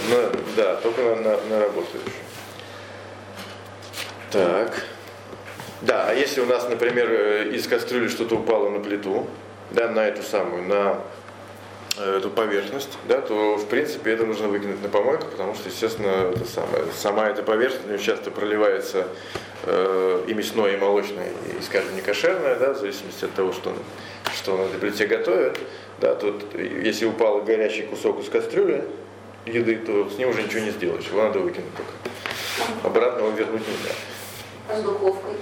на, 0.09 0.31
да, 0.55 0.75
только 0.75 1.01
на, 1.01 1.15
на, 1.15 1.37
на 1.49 1.59
работающую. 1.61 2.01
Так. 4.31 4.85
Да, 5.81 6.05
а 6.07 6.13
если 6.13 6.41
у 6.41 6.45
нас, 6.45 6.67
например, 6.69 7.07
э, 7.11 7.49
из 7.49 7.67
кастрюли 7.67 8.07
что-то 8.07 8.35
упало 8.35 8.69
на 8.69 8.79
плиту, 8.79 9.27
да, 9.71 9.89
на 9.89 10.07
эту 10.07 10.23
самую, 10.23 10.63
на 10.63 11.01
э, 11.97 12.17
эту 12.17 12.29
поверхность, 12.29 12.97
да, 13.07 13.19
то 13.19 13.57
в 13.57 13.67
принципе 13.67 14.11
это 14.11 14.25
нужно 14.25 14.47
выкинуть 14.47 14.81
на 14.81 14.87
помойку, 14.87 15.25
потому 15.27 15.55
что, 15.55 15.67
естественно, 15.67 16.31
это 16.33 16.45
самое, 16.45 16.85
сама 16.95 17.27
эта 17.27 17.43
поверхность 17.43 18.03
часто 18.03 18.31
проливается 18.31 19.07
э, 19.63 20.23
и 20.27 20.33
мясное, 20.33 20.73
и 20.73 20.77
молочное, 20.77 21.27
и, 21.59 21.61
скажем, 21.61 21.93
не 21.95 22.01
кошерное, 22.01 22.55
да, 22.55 22.73
в 22.73 22.77
зависимости 22.77 23.25
от 23.25 23.33
того, 23.33 23.51
что, 23.51 23.73
что 24.43 24.57
на 24.57 24.63
этой 24.63 24.79
плите 24.79 25.07
готовят. 25.07 25.57
Да, 25.99 26.15
тут, 26.15 26.43
если 26.55 27.05
упал 27.05 27.41
горячий 27.41 27.83
кусок 27.83 28.19
из 28.19 28.29
кастрюли 28.29 28.83
еды, 29.45 29.77
то 29.77 30.09
с 30.09 30.17
ним 30.17 30.29
уже 30.29 30.43
ничего 30.43 30.59
не 30.59 30.71
сделаешь, 30.71 31.05
его 31.05 31.23
надо 31.23 31.39
выкинуть 31.39 31.73
только. 31.75 31.91
Обратно 32.83 33.19
его 33.19 33.29
вернуть 33.29 33.61
нельзя. 33.67 33.95
А 34.69 34.77
с 34.77 34.83
духовкой? 34.83 35.33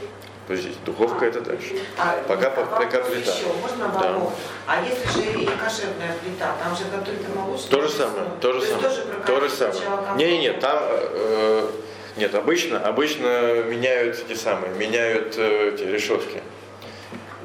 Подождите, 0.47 0.75
духовка 0.85 1.25
а, 1.25 1.27
это 1.29 1.41
дальше. 1.41 1.75
А, 1.97 2.23
пока, 2.27 2.47
а 2.47 2.65
пока 2.65 3.01
плита. 3.03 3.31
Еще, 3.31 3.45
можно 3.61 3.87
да. 3.87 4.21
А 4.67 4.83
если 4.83 5.07
же 5.07 5.41
и 5.41 5.45
кошерная 5.45 6.15
плита, 6.21 6.55
там 6.63 6.75
же 6.75 6.83
готовят 6.85 7.35
молочное? 7.35 7.69
То 7.69 7.81
же 7.81 7.89
самое, 7.89 8.25
то 8.39 8.53
же 8.53 8.61
самое. 8.61 8.89
То 9.25 9.39
же 9.39 9.49
самое. 9.49 10.17
Не, 10.17 10.31
не, 10.31 10.39
не, 10.39 10.53
там 10.53 10.79
э, 10.81 11.69
нет, 12.17 12.35
обычно, 12.35 12.79
обычно 12.79 13.63
меняют 13.63 14.23
эти 14.27 14.37
самые, 14.37 14.73
меняют 14.75 15.35
э, 15.37 15.73
эти 15.73 15.83
решетки. 15.83 16.41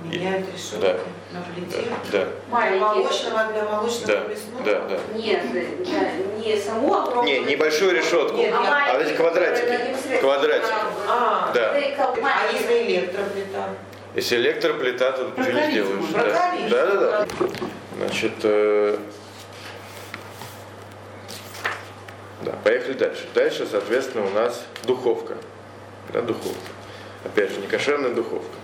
Меняют 0.05 0.47
решетки 0.53 0.81
да. 0.81 0.99
На 1.37 1.55
плите? 1.55 1.85
Да. 2.13 2.27
да. 2.51 2.79
Молочного 2.79 3.53
для 3.53 3.65
молочного 3.65 4.07
да. 4.07 4.29
мясного? 4.29 4.65
Да, 4.65 4.81
да. 4.89 5.19
Нет, 5.19 5.43
да, 5.53 6.45
не 6.45 6.57
саму 6.57 6.95
огромную. 6.95 7.45
Не, 7.45 7.53
небольшую 7.53 7.95
решетку, 7.95 8.37
нет, 8.37 8.55
а, 8.55 8.93
а 8.93 8.99
эти 9.01 9.15
квадратики. 9.15 10.21
Квадратики. 10.21 10.73
А, 11.09 11.51
да. 11.55 11.73
а 11.73 12.53
если 12.53 12.83
электроплита? 12.83 13.69
Если 14.15 14.37
электроплита, 14.37 15.13
то 15.13 15.31
ты 15.43 15.53
не 15.53 15.71
сделаешь. 15.71 16.05
Да. 16.13 16.53
да, 16.71 16.87
да, 16.87 16.97
да. 16.97 17.27
Значит, 17.99 18.33
э, 18.43 18.99
да, 22.43 22.53
поехали 22.65 22.93
дальше. 22.95 23.27
Дальше, 23.35 23.67
соответственно, 23.71 24.27
у 24.27 24.31
нас 24.31 24.65
духовка. 24.85 25.37
Да, 26.13 26.23
духовка. 26.23 26.71
Опять 27.25 27.51
же, 27.51 27.61
не 27.61 27.67
кошерная 27.67 28.11
духовка. 28.11 28.57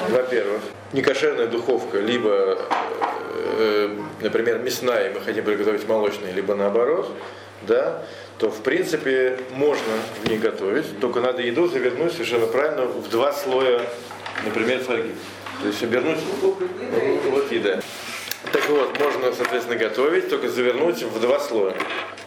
Э, 0.00 0.12
во-первых, 0.12 0.62
некошерная 0.92 1.46
духовка, 1.46 1.98
либо, 1.98 2.58
э, 3.58 3.96
например, 4.20 4.58
мясная, 4.58 5.10
и 5.10 5.14
мы 5.14 5.20
хотим 5.20 5.44
приготовить 5.44 5.86
молочный, 5.88 6.32
либо 6.32 6.54
наоборот, 6.54 7.10
да, 7.62 8.04
то 8.38 8.50
в 8.50 8.62
принципе 8.62 9.38
можно 9.50 9.94
в 10.22 10.28
ней 10.28 10.38
готовить, 10.38 11.00
только 11.00 11.20
надо 11.20 11.42
еду 11.42 11.66
завернуть 11.66 12.12
совершенно 12.12 12.46
правильно 12.46 12.84
в 12.86 13.08
два 13.08 13.32
слоя, 13.32 13.82
например, 14.44 14.80
фольги. 14.80 15.14
То 15.60 15.68
есть 15.68 15.82
обернуть 15.82 16.18
вот 17.30 17.50
еда. 17.50 17.80
Так 18.52 18.68
вот, 18.68 18.98
можно, 18.98 19.32
соответственно, 19.32 19.76
готовить, 19.76 20.30
только 20.30 20.48
завернуть 20.48 21.02
в 21.02 21.20
два 21.20 21.38
слоя. 21.40 21.74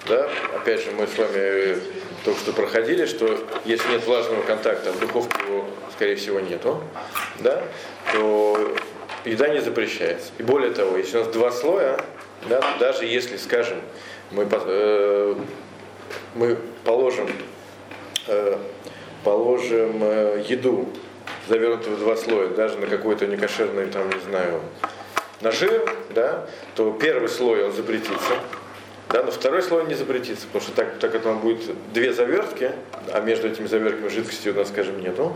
Да? 0.07 0.29
Опять 0.55 0.83
же, 0.83 0.91
мы 0.91 1.07
с 1.07 1.17
вами 1.17 1.77
только 2.23 2.39
что 2.39 2.53
проходили, 2.53 3.05
что 3.05 3.39
если 3.65 3.89
нет 3.91 4.05
влажного 4.05 4.43
контакта, 4.43 4.91
в 4.91 4.99
духовке 4.99 5.37
его, 5.47 5.65
скорее 5.93 6.15
всего, 6.15 6.39
нету, 6.39 6.81
да, 7.39 7.63
то 8.13 8.75
еда 9.25 9.47
не 9.49 9.61
запрещается. 9.61 10.31
И 10.37 10.43
более 10.43 10.71
того, 10.71 10.97
если 10.97 11.17
у 11.17 11.23
нас 11.23 11.33
два 11.33 11.51
слоя, 11.51 11.99
да, 12.47 12.59
то 12.59 12.79
даже 12.79 13.05
если, 13.05 13.37
скажем, 13.37 13.77
мы, 14.31 14.47
э, 14.49 15.35
мы 16.35 16.57
положим, 16.83 17.29
э, 18.27 18.57
положим 19.23 20.03
э, 20.03 20.43
еду, 20.47 20.89
завернутую 21.47 21.95
в 21.95 21.99
два 21.99 22.15
слоя, 22.15 22.47
даже 22.49 22.77
на 22.77 22.87
какой-то 22.87 23.25
некошерный, 23.27 23.87
там, 23.87 24.09
не 24.09 24.19
знаю, 24.19 24.61
нажив, 25.41 25.83
да, 26.13 26.45
то 26.75 26.91
первый 26.99 27.29
слой 27.29 27.63
он 27.63 27.71
запретится, 27.71 28.33
да, 29.09 29.23
но 29.23 29.31
второй 29.31 29.61
слой 29.61 29.85
не 29.85 29.95
запретится, 29.95 30.45
потому 30.47 30.63
что 30.63 30.71
так, 30.73 30.99
так 30.99 31.11
как 31.11 31.23
там 31.23 31.39
будет 31.39 31.61
две 31.93 32.13
завертки, 32.13 32.71
а 33.11 33.19
между 33.19 33.47
этими 33.47 33.67
завертками 33.67 34.09
жидкости 34.09 34.49
у 34.49 34.53
нас, 34.53 34.69
скажем, 34.69 35.01
нету, 35.01 35.35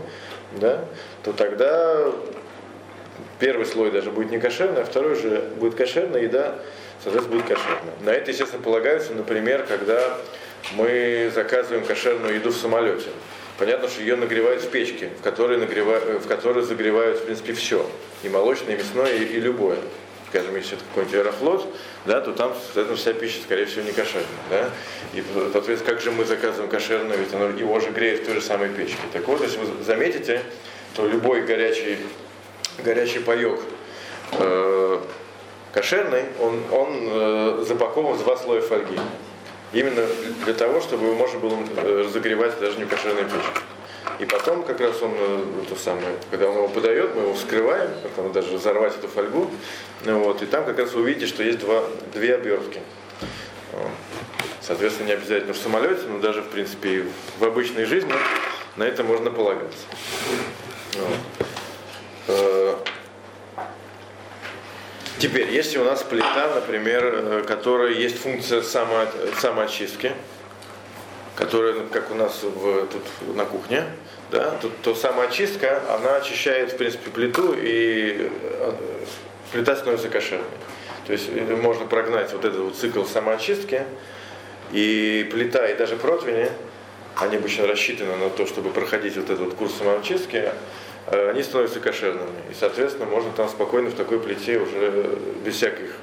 да, 0.52 0.84
то 1.22 1.32
тогда 1.32 2.12
первый 3.38 3.66
слой 3.66 3.90
даже 3.90 4.10
будет 4.10 4.30
не 4.30 4.38
кошерный, 4.38 4.82
а 4.82 4.84
второй 4.84 5.14
же 5.16 5.50
будет 5.56 5.74
кошерный, 5.74 6.24
еда, 6.24 6.56
соответственно, 7.02 7.40
будет 7.40 7.48
кошерная. 7.48 7.94
На 8.04 8.10
это, 8.10 8.30
естественно, 8.30 8.62
полагается, 8.62 9.12
например, 9.12 9.66
когда 9.68 10.18
мы 10.74 11.30
заказываем 11.34 11.84
кошерную 11.84 12.34
еду 12.34 12.50
в 12.50 12.56
самолете. 12.56 13.10
Понятно, 13.58 13.88
что 13.88 14.00
ее 14.00 14.16
нагревают 14.16 14.62
в 14.62 14.70
печке, 14.70 15.10
в 15.18 15.22
которой, 15.22 15.58
нагревают, 15.58 16.24
в 16.24 16.28
которой 16.28 16.62
загревают, 16.62 17.20
в 17.20 17.24
принципе, 17.24 17.54
все. 17.54 17.88
И 18.22 18.28
молочное, 18.28 18.74
и 18.74 18.78
мясное, 18.78 19.12
и, 19.14 19.24
и 19.24 19.40
любое 19.40 19.78
скажем, 20.36 20.56
если 20.56 20.74
это 20.74 20.84
какой-нибудь 20.84 21.14
аэрофлот, 21.14 21.74
да, 22.04 22.20
то 22.20 22.32
там, 22.32 22.52
соответственно, 22.54 22.96
вся 22.96 23.12
пища, 23.12 23.40
скорее 23.42 23.66
всего, 23.66 23.82
не 23.82 23.92
кошерная. 23.92 24.26
Да? 24.50 24.70
И, 25.14 25.22
соответственно, 25.52 25.94
как 25.94 26.00
же 26.00 26.10
мы 26.10 26.24
заказываем 26.24 26.70
кошерную, 26.70 27.18
ведь 27.18 27.32
оно, 27.32 27.48
его 27.48 27.80
же 27.80 27.90
греет 27.90 28.20
в 28.20 28.26
той 28.26 28.34
же 28.34 28.40
самой 28.40 28.68
печке. 28.68 28.98
Так 29.12 29.26
вот, 29.28 29.40
если 29.40 29.58
вы 29.58 29.82
заметите, 29.84 30.42
то 30.94 31.06
любой 31.06 31.42
горячий, 31.42 31.98
горячий 32.84 33.20
паек 33.20 33.60
э, 34.32 35.00
кошерный, 35.72 36.24
он, 36.40 36.62
он 36.70 36.88
э, 36.90 37.64
запакован 37.66 38.14
в 38.14 38.24
два 38.24 38.36
слоя 38.36 38.60
фольги. 38.60 38.98
Именно 39.76 40.06
для 40.46 40.54
того, 40.54 40.80
чтобы 40.80 41.14
можно 41.14 41.38
было 41.38 41.58
э, 41.76 42.04
разогревать 42.06 42.58
даже 42.58 42.78
не 42.78 42.84
в 42.84 42.88
кошерной 42.88 43.24
печке. 43.24 43.60
И 44.18 44.24
потом 44.24 44.62
как 44.62 44.80
раз 44.80 45.02
он, 45.02 45.12
э, 45.14 45.44
то 45.68 45.76
самое, 45.76 46.16
когда 46.30 46.48
он 46.48 46.56
его 46.56 46.68
подает, 46.68 47.14
мы 47.14 47.20
его 47.24 47.34
вскрываем, 47.34 47.90
потом 48.02 48.32
даже 48.32 48.54
разорвать 48.54 48.96
эту 48.96 49.08
фольгу, 49.08 49.50
вот, 50.06 50.40
и 50.40 50.46
там 50.46 50.64
как 50.64 50.78
раз 50.78 50.94
вы 50.94 51.02
увидите, 51.02 51.26
что 51.26 51.42
есть 51.42 51.58
два, 51.58 51.84
две 52.14 52.36
обертки. 52.36 52.80
Соответственно, 54.62 55.08
не 55.08 55.12
обязательно 55.12 55.52
в 55.52 55.58
самолете, 55.58 56.00
но 56.08 56.20
даже, 56.20 56.40
в 56.40 56.48
принципе, 56.48 57.04
в 57.38 57.44
обычной 57.44 57.84
жизни 57.84 58.14
на 58.76 58.84
это 58.84 59.04
можно 59.04 59.30
полагаться. 59.30 59.84
Вот. 62.26 62.88
Теперь, 65.18 65.50
если 65.50 65.78
у 65.78 65.84
нас 65.84 66.02
плита, 66.02 66.52
например, 66.54 67.04
э, 67.04 67.44
которая 67.46 67.92
есть 67.92 68.18
функция 68.18 68.60
само, 68.60 69.06
самоочистки, 69.40 70.12
которая, 71.36 71.74
как 71.90 72.10
у 72.10 72.14
нас 72.14 72.42
в, 72.42 72.86
тут 72.86 73.02
на 73.34 73.46
кухне, 73.46 73.84
да, 74.30 74.50
то, 74.60 74.70
то 74.82 74.94
самоочистка, 74.94 75.80
она 75.88 76.16
очищает, 76.16 76.72
в 76.72 76.76
принципе, 76.76 77.10
плиту, 77.10 77.54
и 77.56 78.30
э, 78.30 78.72
плита 79.52 79.74
становится 79.76 80.10
кошерной. 80.10 80.44
То 81.06 81.12
есть 81.12 81.30
э, 81.34 81.56
можно 81.56 81.86
прогнать 81.86 82.32
вот 82.34 82.44
этот 82.44 82.60
вот 82.60 82.76
цикл 82.76 83.04
самоочистки, 83.04 83.84
и 84.72 85.26
плита, 85.32 85.66
и 85.66 85.76
даже 85.76 85.96
противни, 85.96 86.50
они 87.16 87.36
обычно 87.36 87.66
рассчитаны 87.66 88.16
на 88.16 88.28
то, 88.28 88.44
чтобы 88.44 88.68
проходить 88.68 89.16
вот 89.16 89.30
этот 89.30 89.40
вот 89.40 89.54
курс 89.54 89.72
самоочистки, 89.78 90.50
они 91.06 91.42
становятся 91.42 91.80
кошерными. 91.80 92.40
И, 92.50 92.54
соответственно, 92.54 93.06
можно 93.06 93.30
там 93.32 93.48
спокойно 93.48 93.90
в 93.90 93.94
такой 93.94 94.18
плите 94.20 94.58
уже 94.58 95.18
без 95.44 95.54
всяких, 95.54 95.96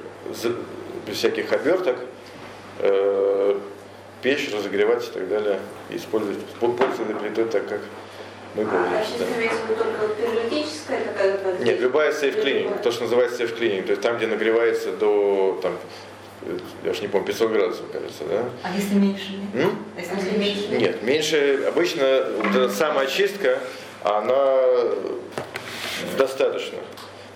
без 1.06 1.16
всяких 1.16 1.52
оберток 1.52 1.96
печь, 4.24 4.50
разогревать 4.52 5.06
и 5.06 5.10
так 5.10 5.28
далее, 5.28 5.60
и 5.90 5.96
использовать, 5.96 6.38
пользоваться 6.58 7.02
плитой 7.02 7.44
так, 7.44 7.68
как 7.68 7.80
мы 8.54 8.64
пользуемся. 8.64 9.14
А 9.16 9.18
да. 9.18 9.36
имеется 9.36 9.60
только 9.68 10.14
периодическая 10.14 11.04
такая? 11.04 11.58
Нет, 11.58 11.80
любая 11.80 12.10
safe 12.10 12.42
cleaning, 12.42 12.82
то, 12.82 12.90
что 12.90 13.02
называется 13.02 13.42
safe 13.42 13.58
cleaning, 13.58 13.82
то 13.82 13.90
есть 13.90 14.00
там, 14.00 14.16
где 14.16 14.26
нагревается 14.26 14.92
до, 14.92 15.60
там, 15.60 15.76
я 16.82 16.90
уж 16.90 17.00
не 17.02 17.08
помню, 17.08 17.26
500 17.26 17.50
градусов, 17.52 17.84
кажется, 17.92 18.24
да? 18.24 18.44
А 18.62 18.74
если 18.74 18.94
меньше? 18.94 19.32
М? 19.54 19.84
А 19.96 20.00
если 20.00 20.38
меньше? 20.38 20.68
Нет, 20.70 21.02
меньше, 21.02 21.64
обычно 21.68 22.26
вот 22.38 22.56
эта 22.56 22.70
самоочистка, 22.70 23.58
она 24.04 24.60
достаточно. 26.16 26.78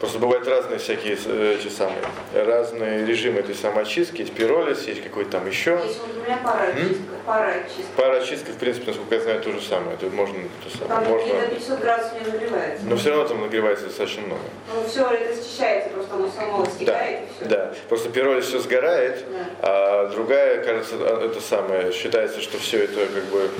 Просто 0.00 0.20
бывают 0.20 0.46
разные 0.46 0.78
всякие 0.78 1.18
э, 1.26 1.56
эти 1.58 1.68
самые, 1.72 1.98
разные 2.32 3.04
режимы 3.04 3.40
этой 3.40 3.56
самоочистки. 3.56 4.20
Есть 4.20 4.32
пиролиз, 4.32 4.86
есть 4.86 5.02
какой-то 5.02 5.32
там 5.32 5.48
еще. 5.48 5.80
Есть 5.84 5.98
вот 5.98 6.16
у 6.16 6.24
меня 6.24 6.38
пароочистка. 6.44 7.14
Пароочистка. 7.26 7.92
Пароочистка, 7.96 8.52
в 8.52 8.56
принципе, 8.58 8.86
насколько 8.86 9.14
я 9.16 9.20
знаю, 9.22 9.40
то 9.42 9.50
же 9.50 9.60
самое. 9.60 9.96
Тут 9.96 10.12
можно 10.12 10.36
то 10.62 10.78
самое. 10.78 10.88
Там 10.88 11.12
можно... 11.12 11.40
до 11.40 11.46
500 11.48 11.80
градусов 11.80 12.12
не 12.14 12.32
нагревается. 12.32 12.86
Но 12.86 12.96
все 12.96 13.10
равно 13.10 13.26
там 13.26 13.40
нагревается 13.40 13.86
достаточно 13.86 14.22
много. 14.22 14.42
Ну 14.72 14.88
все, 14.88 15.10
это 15.10 15.42
счищается, 15.42 15.90
просто 15.90 16.14
оно 16.14 16.28
само 16.28 16.64
стекает 16.66 16.86
да, 16.86 17.08
и 17.08 17.26
все. 17.34 17.44
Да, 17.48 17.74
просто 17.88 18.10
пиролиз 18.10 18.46
все 18.46 18.60
сгорает, 18.60 19.24
да. 19.32 19.46
а 19.62 20.08
другая, 20.10 20.62
кажется, 20.62 20.94
а, 21.00 21.26
это 21.26 21.40
самое, 21.40 21.92
считается, 21.92 22.40
что 22.40 22.58
все 22.58 22.84
это 22.84 23.04
как 23.06 23.24
бы 23.24 23.50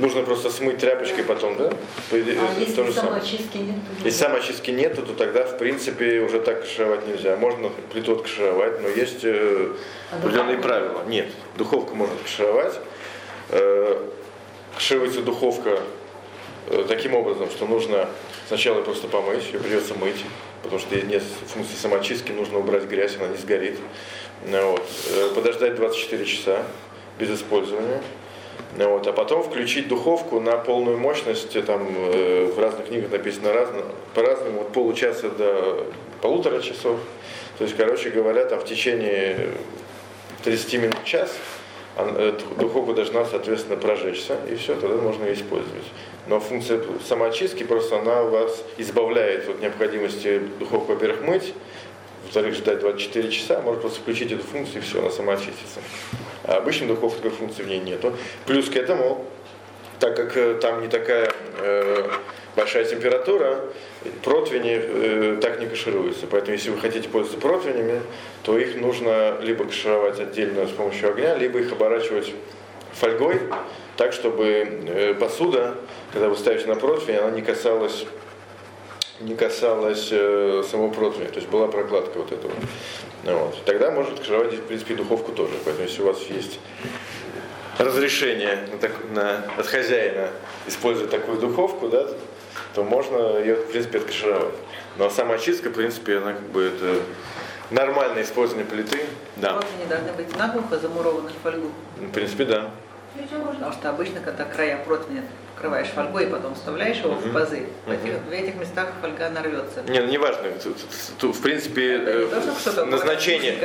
Нужно 0.00 0.22
просто 0.22 0.48
смыть 0.48 0.78
тряпочкой 0.78 1.24
потом, 1.24 1.58
да? 1.58 1.70
А 2.10 2.16
если 2.16 2.74
то 2.74 2.90
самоочистки 2.90 3.58
нет? 3.58 3.76
Если 4.02 4.18
самоочистки 4.18 4.70
нет, 4.70 4.96
то 4.96 5.12
тогда, 5.12 5.44
в 5.44 5.58
принципе, 5.58 6.20
уже 6.20 6.40
так 6.40 6.62
кашировать 6.62 7.06
нельзя. 7.06 7.36
Можно 7.36 7.68
плиту 7.92 8.14
откашировать, 8.14 8.80
но 8.80 8.88
есть 8.88 9.20
э, 9.24 9.74
а 10.10 10.16
определенные 10.16 10.56
правила. 10.56 11.04
Нет, 11.06 11.26
духовку 11.58 11.94
можно 11.94 12.14
кашировать. 12.16 12.74
Э, 13.50 14.08
кашируется 14.74 15.20
духовка 15.20 15.80
э, 16.68 16.84
таким 16.88 17.14
образом, 17.14 17.50
что 17.50 17.66
нужно 17.66 18.08
сначала 18.48 18.80
просто 18.80 19.06
помыть, 19.06 19.52
ее 19.52 19.60
придется 19.60 19.94
мыть, 19.94 20.24
потому 20.62 20.80
что 20.80 20.96
нет 20.96 21.22
функции 21.48 21.76
самоочистки, 21.76 22.32
нужно 22.32 22.58
убрать 22.58 22.84
грязь, 22.84 23.16
она 23.18 23.28
не 23.28 23.36
сгорит. 23.36 23.78
Вот. 24.46 24.88
Э, 25.10 25.28
подождать 25.34 25.76
24 25.76 26.24
часа 26.24 26.62
без 27.18 27.30
использования. 27.30 28.00
Вот, 28.76 29.06
а 29.06 29.12
потом 29.12 29.42
включить 29.42 29.88
духовку 29.88 30.40
на 30.40 30.56
полную 30.56 30.96
мощность, 30.96 31.52
там 31.64 31.86
э, 31.96 32.52
в 32.54 32.58
разных 32.58 32.86
книгах 32.86 33.10
написано 33.10 33.52
разно, 33.52 33.82
по-разному, 34.14 34.62
от 34.62 34.72
получаса 34.72 35.28
до 35.30 35.86
полутора 36.20 36.60
часов. 36.60 36.98
То 37.58 37.64
есть, 37.64 37.76
короче 37.76 38.10
говоря, 38.10 38.44
там 38.46 38.60
в 38.60 38.64
течение 38.64 39.50
30 40.44 40.74
минут 40.74 41.04
час 41.04 41.36
э, 41.96 42.38
духовка 42.58 42.94
должна, 42.94 43.24
соответственно, 43.24 43.76
прожечься, 43.76 44.36
и 44.50 44.54
все, 44.54 44.74
тогда 44.76 44.96
можно 44.96 45.24
ее 45.24 45.34
использовать. 45.34 45.84
Но 46.26 46.38
функция 46.38 46.80
самоочистки 47.06 47.64
просто 47.64 47.98
она 47.98 48.22
вас 48.22 48.62
избавляет 48.78 49.48
от 49.48 49.60
необходимости 49.60 50.40
духовку, 50.58 50.92
во-первых, 50.92 51.22
мыть, 51.22 51.54
во-вторых, 52.30 52.54
ждать 52.54 52.78
24 52.78 53.28
часа, 53.32 53.60
можно 53.60 53.80
просто 53.80 54.00
включить 54.00 54.30
эту 54.30 54.44
функцию, 54.44 54.78
и 54.78 54.84
все, 54.84 55.00
она 55.00 55.10
сама 55.10 55.32
очистится. 55.32 55.80
А 56.44 56.58
обычно 56.58 56.86
духовка 56.86 57.22
такой 57.22 57.36
функции 57.36 57.64
в 57.64 57.66
ней 57.66 57.80
нету. 57.80 58.16
Плюс 58.46 58.70
к 58.70 58.76
этому, 58.76 59.26
так 59.98 60.14
как 60.14 60.36
э, 60.36 60.54
там 60.54 60.80
не 60.80 60.86
такая 60.86 61.32
э, 61.58 62.08
большая 62.54 62.84
температура, 62.84 63.64
противни 64.22 64.80
э, 64.80 65.38
так 65.42 65.58
не 65.58 65.66
кашируются. 65.66 66.28
Поэтому 66.30 66.52
если 66.52 66.70
вы 66.70 66.78
хотите 66.78 67.08
пользоваться 67.08 67.40
противнями, 67.40 68.00
то 68.44 68.56
их 68.56 68.76
нужно 68.76 69.40
либо 69.40 69.64
кашировать 69.64 70.20
отдельно 70.20 70.68
с 70.68 70.70
помощью 70.70 71.10
огня, 71.10 71.34
либо 71.34 71.58
их 71.58 71.72
оборачивать 71.72 72.32
фольгой, 72.92 73.40
так 73.96 74.12
чтобы 74.12 74.44
э, 74.46 75.14
посуда, 75.14 75.74
когда 76.12 76.28
вы 76.28 76.36
ставите 76.36 76.68
на 76.68 76.76
противень, 76.76 77.16
она 77.16 77.30
не 77.32 77.42
касалась 77.42 78.06
не 79.20 79.34
касалась 79.34 80.08
э, 80.10 80.62
самого 80.70 80.90
противня, 80.90 81.28
то 81.28 81.36
есть 81.36 81.48
была 81.48 81.68
прокладка 81.68 82.18
вот 82.18 82.32
этого. 82.32 82.52
Ну 83.24 83.38
вот. 83.38 83.64
Тогда 83.64 83.90
может 83.90 84.18
открывать, 84.20 84.54
в 84.54 84.62
принципе, 84.62 84.94
духовку 84.94 85.32
тоже. 85.32 85.52
Поэтому 85.64 85.86
если 85.86 86.02
у 86.02 86.06
вас 86.06 86.22
есть 86.22 86.58
разрешение 87.78 88.66
на 88.72 88.78
так, 88.78 88.92
на, 89.12 89.44
от 89.58 89.66
хозяина 89.66 90.28
использовать 90.66 91.10
такую 91.10 91.38
духовку, 91.38 91.88
да, 91.88 92.08
то 92.74 92.82
можно 92.82 93.38
ее, 93.38 93.56
в 93.56 93.70
принципе, 93.70 93.98
откашировать. 93.98 94.54
Но 94.96 95.10
сама 95.10 95.34
очистка, 95.34 95.68
в 95.70 95.74
принципе, 95.74 96.18
она 96.18 96.32
как 96.32 96.48
бы 96.50 96.62
это 96.64 97.00
нормальное 97.70 98.22
использование 98.22 98.66
плиты. 98.66 99.00
Да. 99.36 99.54
Противни 99.54 99.84
должны 99.88 100.12
быть 100.12 100.36
наглухо 100.36 100.78
замурованы 100.78 101.30
в 101.30 101.42
фольгу. 101.42 101.70
В 101.98 102.10
принципе, 102.10 102.44
да. 102.44 102.70
Потому 103.28 103.72
что 103.72 103.90
обычно, 103.90 104.20
когда 104.20 104.44
края 104.44 104.82
противня 104.84 105.24
покрываешь 105.54 105.88
фольгой 105.88 106.24
и 106.24 106.26
потом 106.30 106.54
вставляешь 106.54 106.98
его 106.98 107.14
в 107.14 107.32
пазы, 107.32 107.66
в 107.86 107.90
этих, 107.90 108.14
в 108.26 108.32
этих 108.32 108.54
местах 108.56 108.88
фольга 109.02 109.28
нарвется. 109.28 109.82
Не, 109.88 110.00
ну 110.00 110.06
неважно. 110.06 110.48
В 111.20 111.42
принципе, 111.42 112.00
э, 112.02 112.28
не 112.66 112.72
то, 112.72 112.86
назначение. 112.86 113.58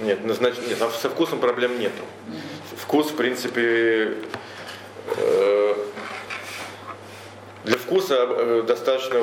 Нет, 0.00 0.24
назнач... 0.24 0.54
Нет, 0.68 0.78
со 1.00 1.08
вкусом 1.08 1.40
проблем 1.40 1.78
нету. 1.78 2.02
Вкус, 2.76 3.10
в 3.10 3.16
принципе, 3.16 4.14
э, 5.16 5.74
для 7.64 7.78
вкуса 7.78 8.26
э, 8.28 8.64
достаточно 8.66 9.20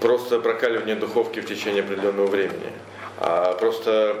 просто 0.00 0.38
прокаливание 0.38 0.94
духовки 0.94 1.40
в 1.40 1.46
течение 1.46 1.82
определенного 1.82 2.26
времени. 2.26 2.72
А 3.18 3.52
просто 3.54 4.16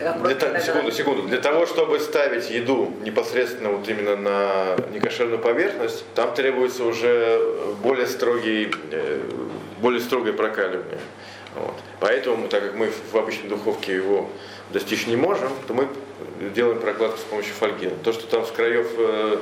для 0.00 0.34
та- 0.34 0.60
секунду, 0.60 0.90
секунду. 0.92 1.22
Для 1.28 1.38
того, 1.38 1.66
чтобы 1.66 2.00
ставить 2.00 2.50
еду 2.50 2.92
непосредственно 3.02 3.70
вот 3.70 3.88
именно 3.88 4.16
на 4.16 4.76
некошерную 4.92 5.38
поверхность, 5.38 6.04
там 6.14 6.34
требуется 6.34 6.84
уже 6.84 7.40
более 7.82 8.06
строгий, 8.06 8.70
э, 8.90 9.20
более 9.80 10.00
строгое 10.00 10.32
прокаливание. 10.32 10.98
Вот. 11.54 11.74
Поэтому, 12.00 12.48
так 12.48 12.62
как 12.62 12.74
мы 12.74 12.90
в 13.12 13.16
обычной 13.16 13.48
духовке 13.48 13.94
его 13.94 14.28
достичь 14.72 15.06
не 15.06 15.16
можем, 15.16 15.50
то 15.66 15.74
мы 15.74 15.88
делаем 16.54 16.80
прокладку 16.80 17.18
с 17.18 17.22
помощью 17.22 17.52
фольги. 17.54 17.90
То, 18.04 18.12
что 18.12 18.26
там 18.26 18.46
с 18.46 18.50
краев 18.52 18.86
э, 18.98 19.38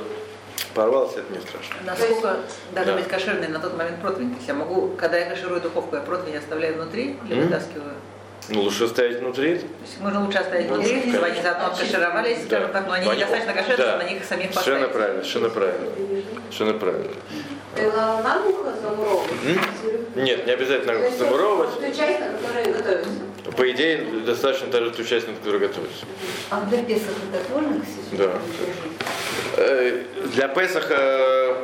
порвалось, 0.73 1.13
это 1.13 1.31
не 1.31 1.39
страшно. 1.39 1.75
Насколько 1.85 2.37
должен 2.73 2.93
Да. 2.93 2.95
быть 2.97 3.07
кошерный 3.07 3.47
на 3.47 3.59
тот 3.59 3.77
момент 3.77 4.01
противень? 4.01 4.31
То 4.31 4.35
есть 4.37 4.47
я 4.47 4.53
могу, 4.55 4.89
когда 4.97 5.17
я 5.19 5.29
каширую 5.29 5.61
духовку, 5.61 5.95
я 5.95 6.01
противень 6.01 6.37
оставляю 6.37 6.73
внутри 6.75 7.15
или 7.29 7.35
Мгм. 7.35 7.43
вытаскиваю? 7.47 7.93
Ну, 8.51 8.61
лучше 8.61 8.87
ставить 8.87 9.19
внутри. 9.19 9.55
То 9.59 9.65
есть 9.83 9.99
можно 9.99 10.25
лучше 10.25 10.37
оставить 10.39 10.69
Лучше, 10.71 10.89
внутри, 10.93 11.11
чтобы 11.11 11.25
они 11.27 11.41
заодно 11.41 11.65
откашировались, 11.67 12.37
Да. 12.39 12.45
скажем 12.45 12.71
так, 12.71 12.87
но 12.87 12.93
они 12.93 13.05
Они- 13.07 13.15
недостаточно 13.17 13.53
кошерные, 13.53 13.77
да. 13.77 13.89
чтобы 13.89 14.03
на 14.03 14.09
них 14.09 14.23
самих 14.25 14.51
Совершенно 14.53 14.87
поставить. 14.87 14.93
правильно, 14.93 15.23
совершенно 15.23 15.49
правильно. 15.49 15.89
Совершенно 16.51 16.79
правильно. 16.79 17.09
Тогда 17.75 18.21
наглухо 18.23 18.73
замуровывать? 18.81 19.31
Нет, 20.15 20.45
не 20.47 20.51
обязательно 20.51 20.93
То 20.93 20.99
есть 21.05 21.17
замуровывать. 21.19 21.73
Ту 21.75 21.81
часть, 21.95 22.19
на 22.19 22.47
которой 22.47 22.73
готовится. 22.73 23.11
По 23.55 23.71
идее, 23.71 24.05
достаточно 24.25 24.67
даже 24.67 24.91
ту 24.91 25.03
часть, 25.03 25.27
на 25.27 25.33
которой 25.35 25.59
готовится. 25.59 26.05
А 26.49 26.61
для 26.61 26.83
Песах 26.83 27.13
это 27.31 27.53
можно, 27.53 27.81
кстати? 27.81 28.15
Да. 28.17 28.31
Э, 29.57 30.01
Для 30.33 30.47
Песаха, 30.47 31.57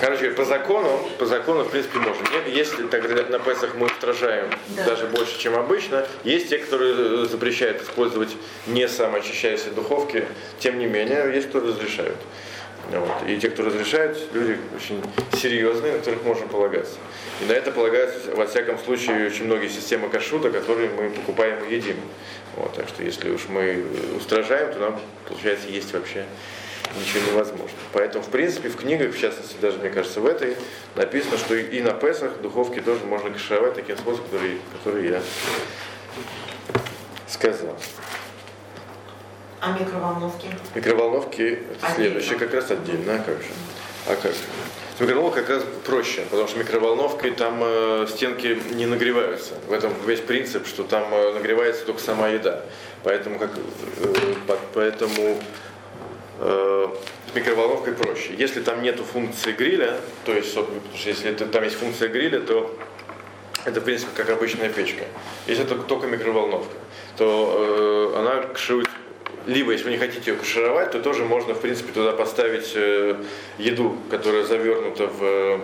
короче, 0.00 0.30
по 0.30 0.44
закону, 0.44 1.08
по 1.18 1.26
закону, 1.26 1.64
в 1.64 1.70
принципе, 1.70 1.98
можно. 1.98 2.22
Не- 2.46 2.52
Если 2.54 2.86
так 2.86 3.02
на 3.30 3.38
Песах 3.38 3.74
мы 3.74 3.86
устражаем 3.86 4.50
Да. 4.76 4.84
даже 4.84 5.06
больше, 5.06 5.38
чем 5.38 5.54
обычно, 5.56 6.06
есть 6.24 6.48
те, 6.48 6.58
которые 6.58 6.94
э, 7.24 7.26
запрещают 7.30 7.82
использовать 7.82 8.30
не 8.66 8.88
самоочищающиеся 8.88 9.70
духовки, 9.70 10.24
тем 10.58 10.78
не 10.78 10.86
менее, 10.86 11.32
есть 11.34 11.48
кто 11.48 11.60
разрешают. 11.60 12.16
Вот. 12.90 13.28
И 13.28 13.36
те, 13.38 13.48
кто 13.48 13.62
разрешают, 13.62 14.18
люди 14.34 14.58
очень 14.76 15.00
серьезные, 15.40 15.92
на 15.92 15.98
которых 15.98 16.24
можно 16.24 16.46
полагаться. 16.48 16.96
И 17.40 17.44
на 17.44 17.52
это 17.52 17.70
полагаются, 17.70 18.34
во 18.34 18.46
всяком 18.46 18.78
случае, 18.78 19.26
очень 19.26 19.44
многие 19.44 19.68
системы 19.68 20.08
кашрута, 20.08 20.50
которые 20.50 20.90
мы 20.90 21.10
покупаем 21.10 21.64
и 21.64 21.74
едим. 21.74 21.96
Вот, 22.56 22.74
так 22.74 22.88
что 22.88 23.02
если 23.02 23.30
уж 23.30 23.42
мы 23.48 23.84
устражаем, 24.18 24.72
то 24.74 24.78
нам, 24.80 25.00
получается, 25.28 25.68
есть 25.68 25.92
вообще 25.94 26.24
ничего 27.00 27.30
невозможно. 27.32 27.76
Поэтому, 27.92 28.24
в 28.24 28.28
принципе, 28.28 28.68
в 28.68 28.76
книгах, 28.76 29.14
в 29.14 29.18
частности, 29.20 29.56
даже, 29.60 29.78
мне 29.78 29.90
кажется, 29.90 30.20
в 30.20 30.26
этой, 30.26 30.56
написано, 30.96 31.36
что 31.38 31.54
и 31.54 31.80
на 31.80 31.92
Песах 31.92 32.40
духовки 32.40 32.80
тоже 32.80 33.04
можно 33.04 33.30
кашировать 33.30 33.74
таким 33.74 33.96
способом, 33.96 34.26
который, 34.30 34.58
который 34.72 35.08
я 35.10 35.22
сказал. 37.28 37.76
А 39.60 39.78
микроволновки? 39.78 40.48
Микроволновки 40.74 41.42
это 41.76 41.86
Отдельно. 41.86 41.94
следующее, 42.20 42.38
как 42.38 42.52
раз 42.54 42.70
отдельно, 42.70 43.14
а 43.14 43.18
как 43.18 43.36
же? 43.38 43.48
А 44.08 44.16
как? 44.16 44.32
С 44.96 45.00
микроволновкой 45.00 45.42
как 45.44 45.56
раз 45.56 45.64
проще, 45.86 46.22
потому 46.30 46.48
что 46.48 46.58
микроволновкой 46.58 47.30
там 47.30 47.60
э, 47.62 48.06
стенки 48.10 48.58
не 48.74 48.86
нагреваются. 48.86 49.54
В 49.68 49.72
этом 49.72 49.92
весь 50.04 50.20
принцип, 50.20 50.66
что 50.66 50.82
там 50.82 51.04
э, 51.14 51.32
нагревается 51.34 51.84
только 51.86 52.00
сама 52.02 52.28
еда. 52.28 52.62
Поэтому, 53.04 53.38
как, 53.38 53.50
э, 53.56 54.34
по- 54.48 54.58
поэтому 54.74 55.40
с 56.42 57.34
микроволновкой 57.34 57.94
проще. 57.94 58.34
Если 58.36 58.60
там 58.60 58.82
нету 58.82 59.04
функции 59.04 59.52
гриля, 59.52 59.96
то 60.24 60.32
есть, 60.32 60.54
потому 60.54 60.80
что 60.94 61.08
если 61.08 61.30
это, 61.30 61.46
там 61.46 61.62
есть 61.62 61.76
функция 61.76 62.08
гриля, 62.08 62.40
то 62.40 62.76
это, 63.64 63.80
в 63.80 63.84
принципе, 63.84 64.10
как 64.16 64.30
обычная 64.30 64.68
печка. 64.68 65.04
Если 65.46 65.64
это 65.64 65.76
только 65.76 66.08
микроволновка, 66.08 66.74
то 67.16 68.12
э, 68.14 68.18
она 68.18 68.42
каширует 68.42 68.88
либо, 69.46 69.72
если 69.72 69.86
вы 69.86 69.90
не 69.92 69.98
хотите 69.98 70.32
ее 70.32 70.36
кашировать, 70.36 70.92
то 70.92 71.00
тоже 71.00 71.24
можно, 71.24 71.54
в 71.54 71.60
принципе, 71.60 71.92
туда 71.92 72.12
поставить 72.12 72.72
э, 72.74 73.16
еду, 73.58 73.96
которая 74.10 74.44
завернута 74.44 75.06
в, 75.06 75.60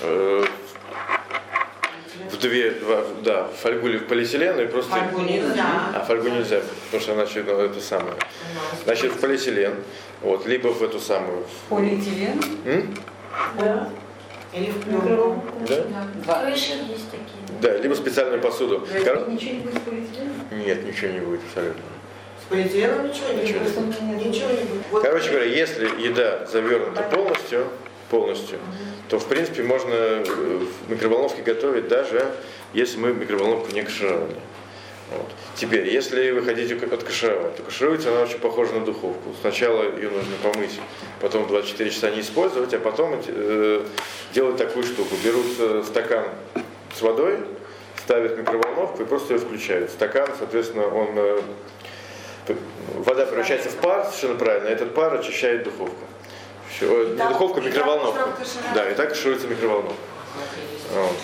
э, 0.00 0.44
в 2.30 2.38
две, 2.38 2.70
два, 2.72 3.04
да, 3.22 3.48
фольгу 3.62 3.88
или 3.88 3.98
в 3.98 4.06
полиэтилен, 4.06 4.60
и 4.60 4.66
просто... 4.66 4.92
Фольгу 4.92 5.20
нельзя. 5.20 5.92
А 5.94 6.04
фольгу 6.06 6.28
нельзя, 6.28 6.62
потому 6.86 7.02
что 7.02 7.12
она 7.12 7.26
ну, 7.34 7.60
это 7.64 7.80
самое. 7.80 8.14
Значит, 8.84 9.12
в 9.12 9.20
полиэтилен, 9.20 9.74
вот, 10.22 10.46
либо 10.46 10.68
в 10.68 10.82
эту 10.82 10.98
самую. 10.98 11.42
в- 11.44 11.68
Полиэтилен? 11.68 12.40
М? 12.64 12.94
Да. 13.58 13.88
Или 14.52 14.70
в 14.70 14.80
пленку. 14.82 15.42
Да? 15.68 15.84
Два. 16.24 16.44
Крыши 16.44 16.72
есть 16.88 17.10
такие. 17.10 17.60
Да, 17.60 17.76
либо 17.78 17.94
специальную 17.94 18.40
посуду. 18.40 18.80
Кор- 19.04 19.28
Ничего 19.28 19.52
не 19.52 19.58
будет 19.60 19.74
с 19.74 19.80
полиэтиленом? 19.80 20.34
Нет, 20.66 20.86
ничего 20.86 21.10
не 21.12 21.20
будет 21.20 21.40
абсолютно. 21.48 21.82
С 22.42 22.48
полиэтиленом 22.50 23.08
ничего 23.08 23.28
не 23.32 23.42
Ничего 23.42 23.58
не 23.60 23.70
будет. 23.70 24.26
Ничего 24.26 24.48
не 24.50 24.56
будет. 24.64 24.82
Вот 24.90 25.02
Короче 25.02 25.30
говоря, 25.30 25.44
если 25.46 25.84
еда 26.02 26.46
завернута 26.46 27.02
полностью, 27.02 27.66
полностью, 28.10 28.58
то 29.08 29.18
в 29.18 29.26
принципе 29.26 29.62
можно 29.62 29.92
э, 29.92 30.24
в 30.24 30.90
микроволновке 30.90 31.42
готовить 31.42 31.88
даже 31.88 32.24
если 32.74 32.98
мы 32.98 33.12
микроволновку 33.14 33.70
не 33.72 33.82
кашировали. 33.82 34.34
Вот. 35.10 35.26
Теперь, 35.56 35.88
если 35.88 36.30
вы 36.32 36.42
хотите 36.42 36.74
откашировать, 36.74 37.56
то 37.56 37.62
кашируется 37.62 38.10
она 38.10 38.22
очень 38.22 38.38
похожа 38.38 38.74
на 38.74 38.84
духовку. 38.84 39.34
Сначала 39.40 39.84
ее 39.84 40.10
нужно 40.10 40.36
помыть, 40.42 40.78
потом 41.20 41.46
24 41.46 41.90
часа 41.90 42.10
не 42.10 42.20
использовать, 42.20 42.74
а 42.74 42.78
потом 42.78 43.18
э, 43.26 43.84
делать 44.34 44.58
такую 44.58 44.84
штуку. 44.84 45.14
Берут 45.24 45.46
э, 45.58 45.82
стакан 45.86 46.24
с 46.94 47.00
водой, 47.00 47.38
ставят 48.04 48.36
микроволновку 48.36 49.02
и 49.02 49.06
просто 49.06 49.34
ее 49.34 49.40
включают. 49.40 49.90
Стакан, 49.90 50.28
соответственно, 50.38 50.86
он 50.86 51.08
э, 51.14 51.40
вода 52.96 53.24
превращается 53.24 53.70
в 53.70 53.76
пар, 53.76 54.04
совершенно 54.06 54.38
правильно, 54.38 54.68
и 54.68 54.72
этот 54.72 54.94
пар 54.94 55.14
очищает 55.14 55.64
духовку. 55.64 56.04
Всё, 56.70 56.86
э, 56.86 57.14
не 57.14 57.28
духовку, 57.28 57.60
а 57.60 57.62
микроволновку. 57.62 58.18
кашировать. 58.38 58.74
Да, 58.74 58.90
и 58.90 58.94
так 58.94 59.08
кашируется 59.08 59.46
микроволновка. 59.46 59.96
Вот. 60.94 61.16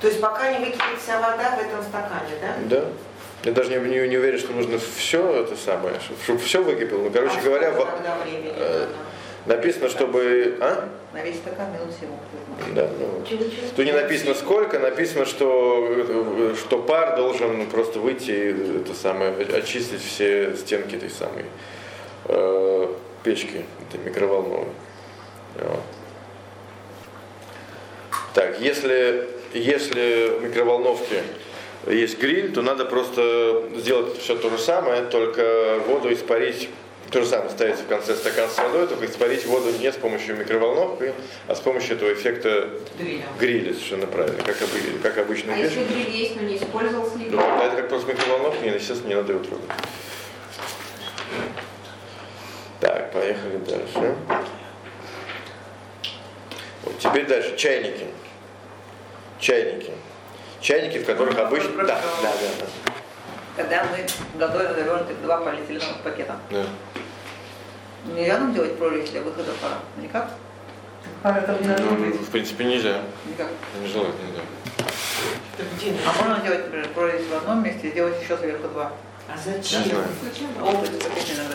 То 0.00 0.08
есть 0.08 0.20
пока 0.20 0.52
не 0.52 0.58
выкипит 0.58 1.00
вся 1.02 1.20
вода 1.20 1.56
в 1.56 1.60
этом 1.60 1.82
стакане, 1.82 2.30
да? 2.40 2.54
Да. 2.68 2.84
Я 3.44 3.52
даже 3.52 3.70
не, 3.70 3.76
не, 3.88 4.08
не 4.08 4.16
уверен, 4.16 4.38
что 4.38 4.52
нужно 4.52 4.78
все 4.78 5.42
это 5.42 5.56
самое, 5.56 5.94
чтобы, 6.24 6.38
все 6.40 6.62
выкипело. 6.62 7.02
Ну, 7.04 7.10
короче 7.10 7.36
А 7.38 7.42
говоря, 7.42 7.70
во- 7.70 7.84
тогда 7.84 8.16
времени 8.24 8.52
э, 8.56 8.86
написано, 9.46 9.88
чтобы... 9.88 10.58
А? 10.60 10.88
На 11.12 11.22
весь 11.22 11.36
стакан 11.36 11.72
минут 11.72 11.94
7 11.98 12.08
уходит. 12.08 12.74
Да, 12.74 12.88
ну, 12.98 13.22
Тут 13.76 13.84
не 13.86 13.92
написано 13.92 14.34
сколько, 14.34 14.78
написано, 14.78 15.26
что, 15.26 15.86
э, 15.88 16.54
что 16.58 16.78
пар 16.78 17.16
должен 17.16 17.66
просто 17.66 18.00
выйти 18.00 18.30
и 18.30 18.80
это 18.80 18.94
самое, 18.94 19.32
очистить 19.32 20.02
все 20.02 20.56
стенки 20.56 20.96
этой 20.96 21.10
самой 21.10 21.44
э, 22.24 22.86
печки, 23.22 23.64
этой 23.88 24.04
микроволновой. 24.04 24.68
Вот. 25.54 25.80
Так, 28.34 28.60
если, 28.60 29.28
если 29.58 30.38
в 30.38 30.42
микроволновке 30.44 31.22
есть 31.86 32.18
гриль, 32.18 32.52
то 32.52 32.62
надо 32.62 32.84
просто 32.84 33.64
сделать 33.76 34.18
все 34.18 34.36
то 34.36 34.50
же 34.50 34.58
самое, 34.58 35.02
только 35.04 35.78
воду 35.86 36.12
испарить, 36.12 36.68
то 37.10 37.20
же 37.20 37.26
самое 37.26 37.50
ставить 37.50 37.76
в 37.76 37.86
конце 37.86 38.14
стакан 38.16 38.48
с 38.50 38.58
водой, 38.58 38.88
только 38.88 39.06
испарить 39.06 39.46
воду 39.46 39.70
не 39.78 39.92
с 39.92 39.94
помощью 39.96 40.36
микроволновки, 40.36 41.12
а 41.46 41.54
с 41.54 41.60
помощью 41.60 41.94
этого 41.96 42.12
эффекта 42.12 42.68
Гриля. 42.98 43.22
гриля, 43.38 43.72
совершенно 43.74 44.06
правильно, 44.08 44.42
как, 44.42 44.56
обы- 44.60 44.98
как 45.02 45.18
обычно 45.18 45.54
А 45.54 45.56
если 45.56 45.84
гриль 45.84 46.10
есть, 46.10 46.34
но 46.36 46.42
не 46.42 46.56
использовался 46.56 47.16
Ну, 47.18 47.24
никак? 47.24 47.40
а 47.40 47.64
это 47.66 47.76
как 47.76 47.88
просто 47.88 48.12
микроволновка, 48.12 48.64
нет, 48.64 48.74
естественно, 48.74 49.08
не 49.08 49.14
надо 49.14 49.32
его 49.32 49.44
трогать. 49.44 49.70
Так, 52.80 53.12
поехали 53.12 53.56
дальше. 53.68 54.16
Вот, 56.82 56.98
теперь 56.98 57.26
дальше. 57.26 57.56
Чайники. 57.56 58.06
Чайники. 59.38 59.90
Чайники, 60.60 60.98
в 60.98 61.06
которых 61.06 61.38
обычно... 61.38 61.70
Да, 61.84 62.00
да, 62.22 62.32
да, 62.32 62.48
да. 62.60 62.92
Когда 63.56 63.84
мы 63.84 64.06
готовим 64.38 64.74
завернутых 64.74 65.22
два 65.22 65.38
полиэтиленовых 65.38 65.98
пакета. 66.02 66.36
да. 66.50 66.64
Нельзя 68.14 68.38
нам 68.38 68.54
делать 68.54 68.78
прорезь 68.78 69.10
для 69.10 69.20
выхода 69.20 69.50
пара? 69.60 69.74
Никак? 70.00 70.30
Пара 71.24 71.40
там 71.40 71.60
не 71.60 71.66
должно 71.66 71.90
Ну, 71.90 72.04
быть. 72.06 72.20
в 72.20 72.30
принципе, 72.30 72.64
нельзя. 72.64 73.00
Никак. 73.24 73.48
Нежелательно, 73.82 74.28
да. 74.36 74.42
Где? 75.76 75.92
А 76.06 76.22
можно 76.22 76.44
делать, 76.44 76.64
например, 76.66 76.88
прорезь 76.90 77.26
в 77.26 77.34
одном 77.34 77.64
месте 77.64 77.88
и 77.88 77.90
сделать 77.90 78.22
еще 78.22 78.36
сверху 78.36 78.68
два? 78.68 78.92
А 79.28 79.32
Не 79.36 79.58
зачем? 79.58 79.82
знаю. 79.82 80.04
Опыт. 80.62 80.90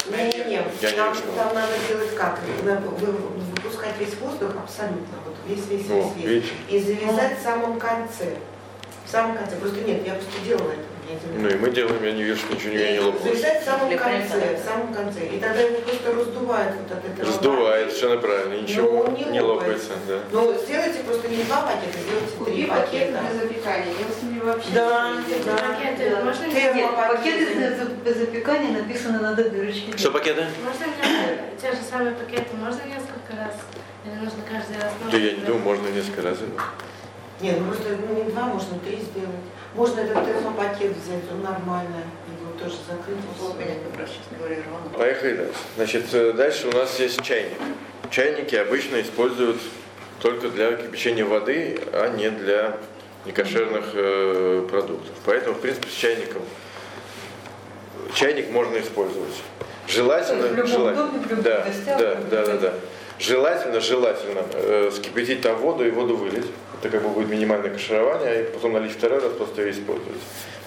Не-не-не, 0.10 0.62
Я 0.82 0.92
не 0.92 0.98
там, 0.98 1.16
там 1.38 1.54
надо 1.56 1.72
делать 1.88 2.16
как? 2.18 2.40
Надо 2.66 2.82
вы- 2.82 3.71
выпускать 3.92 4.00
весь 4.00 4.20
воздух 4.20 4.52
абсолютно, 4.62 5.18
вот 5.26 5.36
весь, 5.48 5.68
весь, 5.68 5.88
весь, 5.88 6.16
весь. 6.16 6.52
И 6.70 6.80
завязать 6.80 7.40
в 7.40 7.42
самом 7.42 7.80
конце. 7.80 8.36
В 9.06 9.10
самом 9.10 9.38
конце. 9.38 9.56
Просто 9.58 9.82
нет, 9.82 10.06
я 10.06 10.14
просто 10.14 10.32
делала 10.46 10.72
это. 10.72 10.91
Ну 11.38 11.48
и 11.50 11.56
мы 11.56 11.70
делаем, 11.72 12.04
я 12.04 12.12
не 12.12 12.24
вижу, 12.24 12.40
что 12.40 12.54
ничего 12.56 12.74
не, 12.74 12.92
не 12.94 13.00
лопалось. 13.00 13.24
Завязать 13.40 13.62
в 13.62 13.66
самом 13.66 13.90
конце, 13.90 14.04
конца. 14.04 14.36
в 14.62 14.66
самом 14.66 14.94
конце. 14.94 15.26
И 15.26 15.40
тогда 15.40 15.62
его 15.62 15.80
просто 15.80 16.14
раздувает 16.14 16.74
вот 16.76 16.98
от 16.98 17.06
этого. 17.06 17.28
Раздувает, 17.28 17.88
совершенно 17.92 18.18
правильно, 18.22 18.62
ничего 18.62 19.06
Ну, 19.10 19.18
не 19.18 19.24
не 19.26 19.42
лопается. 19.42 19.92
Да. 20.08 20.20
Ну, 20.32 20.54
сделайте 20.66 21.00
просто 21.00 21.28
не 21.30 21.44
два 21.44 21.62
пакета, 21.62 21.98
сделайте 21.98 22.46
три 22.46 22.66
пакет 22.66 23.14
пакета. 23.14 23.20
для 23.22 23.42
запекания. 23.42 23.94
Я 24.00 24.06
с 24.20 24.24
ними 24.24 24.40
вообще 24.40 24.70
Да, 24.74 25.14
да. 25.46 25.58
Пакеты 25.58 26.16
можно 26.24 26.46
Пакеты 26.46 27.56
пакеты. 27.56 27.86
для 28.04 28.14
запекания 28.14 28.72
написано 28.82 29.20
надо 29.22 29.50
дырочки. 29.50 29.96
Что 29.98 30.12
пакеты? 30.12 30.46
Можно 30.64 30.86
мне 30.88 31.38
те 31.62 31.72
же 31.72 31.78
самые 31.90 32.16
пакеты, 32.16 32.56
можно 32.56 32.82
несколько 32.86 33.32
раз? 33.38 33.56
Или 34.06 34.16
нужно 34.16 34.42
каждый 34.50 34.82
раз? 34.82 34.92
Да 35.12 35.18
я 35.18 35.32
не 35.34 35.42
думаю, 35.46 35.64
можно 35.64 35.88
несколько 35.90 36.22
раз. 36.24 36.38
Нет, 37.42 37.58
ну 37.60 37.66
просто 37.68 37.98
ну, 38.08 38.24
не 38.24 38.30
два, 38.32 38.44
можно 38.44 38.78
три 38.80 38.98
сделать. 38.98 39.42
Можно 39.74 40.02
этот 40.02 40.26
термопакет 40.26 40.92
взять, 40.98 41.24
он 41.32 41.42
нормальный. 41.42 42.04
Его 42.40 42.52
тоже 42.60 42.76
закрыть. 42.88 43.18
и 43.18 43.42
У 43.42 43.54
меня 43.56 43.66
всё. 43.66 43.90
как 43.90 44.00
раз, 44.00 44.10
честно 44.10 44.38
говоря, 44.38 44.56
рвано. 44.58 44.90
Поехали 44.98 45.36
дальше. 45.38 45.54
Значит, 45.76 46.14
э, 46.14 46.34
дальше 46.34 46.68
у 46.68 46.72
нас 46.72 47.00
есть 47.00 47.22
чайник. 47.24 47.58
Чайники 48.10 48.56
обычно 48.56 49.02
используют 49.02 49.58
только 50.22 50.50
для 50.50 50.74
кипячения 50.74 51.26
воды, 51.26 51.80
а 51.94 52.10
не 52.10 52.30
для 52.30 52.78
некошерных 53.26 53.86
э, 53.94 54.68
продуктов. 54.70 55.16
Поэтому, 55.26 55.56
в 55.56 55.62
принципе, 55.62 55.88
с 55.88 55.94
чайником 55.94 56.42
чайник 58.14 58.52
можно 58.52 58.78
использовать. 58.80 59.34
Желательно, 59.88 60.48
В 60.48 60.52
любом 60.56 60.68
желательно, 60.68 61.08
доме, 61.08 61.20
в 61.20 61.30
любых 61.30 61.44
да, 61.44 61.64
гостях, 61.66 62.00
да, 62.00 62.16
в 62.16 62.18
любом 62.18 62.30
да, 62.30 62.46
да, 62.46 62.58
да. 62.58 62.74
Желательно, 63.20 63.80
желательно 63.80 64.42
э, 64.54 64.92
скипятить 64.94 65.42
там 65.42 65.58
воду 65.58 65.86
и 65.86 65.92
воду 65.92 66.18
вылить. 66.18 66.48
Это 66.82 66.90
как 66.90 67.04
бы 67.04 67.10
будет 67.10 67.30
минимальное 67.30 67.70
каширование, 67.70 68.42
и 68.42 68.46
потом 68.46 68.74
налить 68.74 68.94
второй 68.94 69.20
раз, 69.20 69.32
просто 69.34 69.62
ее 69.62 69.72
использовать. 69.72 70.22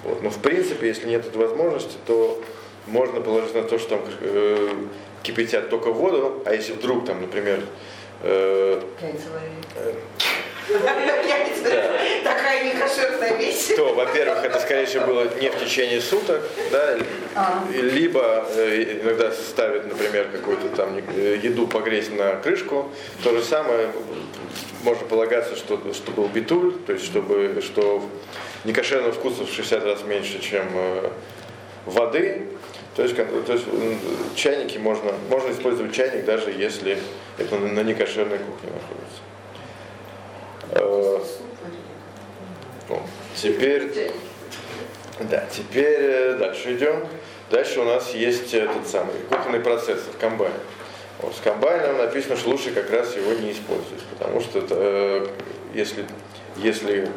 Вот. 0.04 0.22
Но 0.22 0.30
в 0.30 0.38
принципе, 0.38 0.86
если 0.86 1.08
нет 1.08 1.26
этой 1.26 1.38
возможности, 1.38 1.96
то 2.06 2.40
можно 2.86 3.20
положить 3.20 3.54
на 3.54 3.64
то, 3.64 3.78
что 3.78 3.96
там 3.96 4.00
э, 4.20 4.74
кипятят 5.24 5.70
только 5.70 5.90
воду, 5.90 6.42
а 6.46 6.54
если 6.54 6.74
вдруг 6.74 7.04
там, 7.04 7.20
например, 7.20 7.60
э. 8.22 8.80
Такая 12.24 12.64
некошерная 12.64 13.36
вещь. 13.36 13.74
то, 13.76 13.94
во-первых, 13.94 14.44
это, 14.44 14.58
скорее 14.60 14.86
всего, 14.86 15.06
было 15.06 15.28
не 15.40 15.50
в 15.50 15.58
течение 15.58 16.00
суток, 16.00 16.42
да, 16.70 16.96
А. 17.34 17.64
либо 17.72 18.46
э, 18.54 19.00
иногда 19.02 19.30
ставят, 19.32 19.86
например, 19.86 20.28
какую-то 20.32 20.68
там 20.68 20.96
э, 21.16 21.38
еду 21.42 21.66
погреть 21.66 22.14
на 22.16 22.36
крышку. 22.36 22.90
То 23.22 23.36
же 23.36 23.42
самое 23.42 23.90
можно 24.82 25.06
полагаться, 25.06 25.56
что, 25.56 25.80
что 25.92 26.12
был 26.12 26.28
битуль, 26.28 26.74
то 26.86 26.92
есть 26.92 27.04
чтобы, 27.04 27.60
что 27.62 28.08
некошерного 28.64 29.12
вкуса 29.12 29.44
в 29.44 29.50
60 29.52 29.84
раз 29.84 30.02
меньше, 30.04 30.40
чем 30.40 30.66
э, 30.74 31.10
воды. 31.86 32.42
То 32.96 33.02
есть, 33.02 33.16
то 33.16 33.52
есть 33.52 33.64
чайники 34.36 34.78
можно, 34.78 35.12
можно 35.28 35.50
использовать 35.50 35.92
чайник, 35.92 36.24
даже 36.24 36.50
если 36.52 36.96
это 37.38 37.56
на 37.56 37.80
некошерной 37.80 38.38
кухне 38.38 38.70
находится. 38.70 39.33
Э, 40.70 41.18
Теперь, 43.36 43.92
да, 45.20 45.44
теперь 45.50 45.96
э, 46.00 46.36
дальше 46.38 46.74
идем. 46.76 47.04
Дальше 47.50 47.80
у 47.80 47.84
нас 47.84 48.14
есть 48.14 48.54
этот 48.54 48.86
самый 48.86 49.14
кухонный 49.28 49.60
процессор, 49.60 50.14
комбайн. 50.20 50.52
Вот, 51.20 51.34
с 51.34 51.40
комбайном 51.40 51.98
написано, 51.98 52.36
что 52.36 52.50
лучше 52.50 52.70
как 52.70 52.90
раз 52.90 53.16
его 53.16 53.32
не 53.34 53.52
использовать, 53.52 54.02
потому 54.16 54.40
что 54.40 54.60
это, 54.60 54.74
э, 54.78 55.26
если, 55.74 56.04
если 56.56 57.08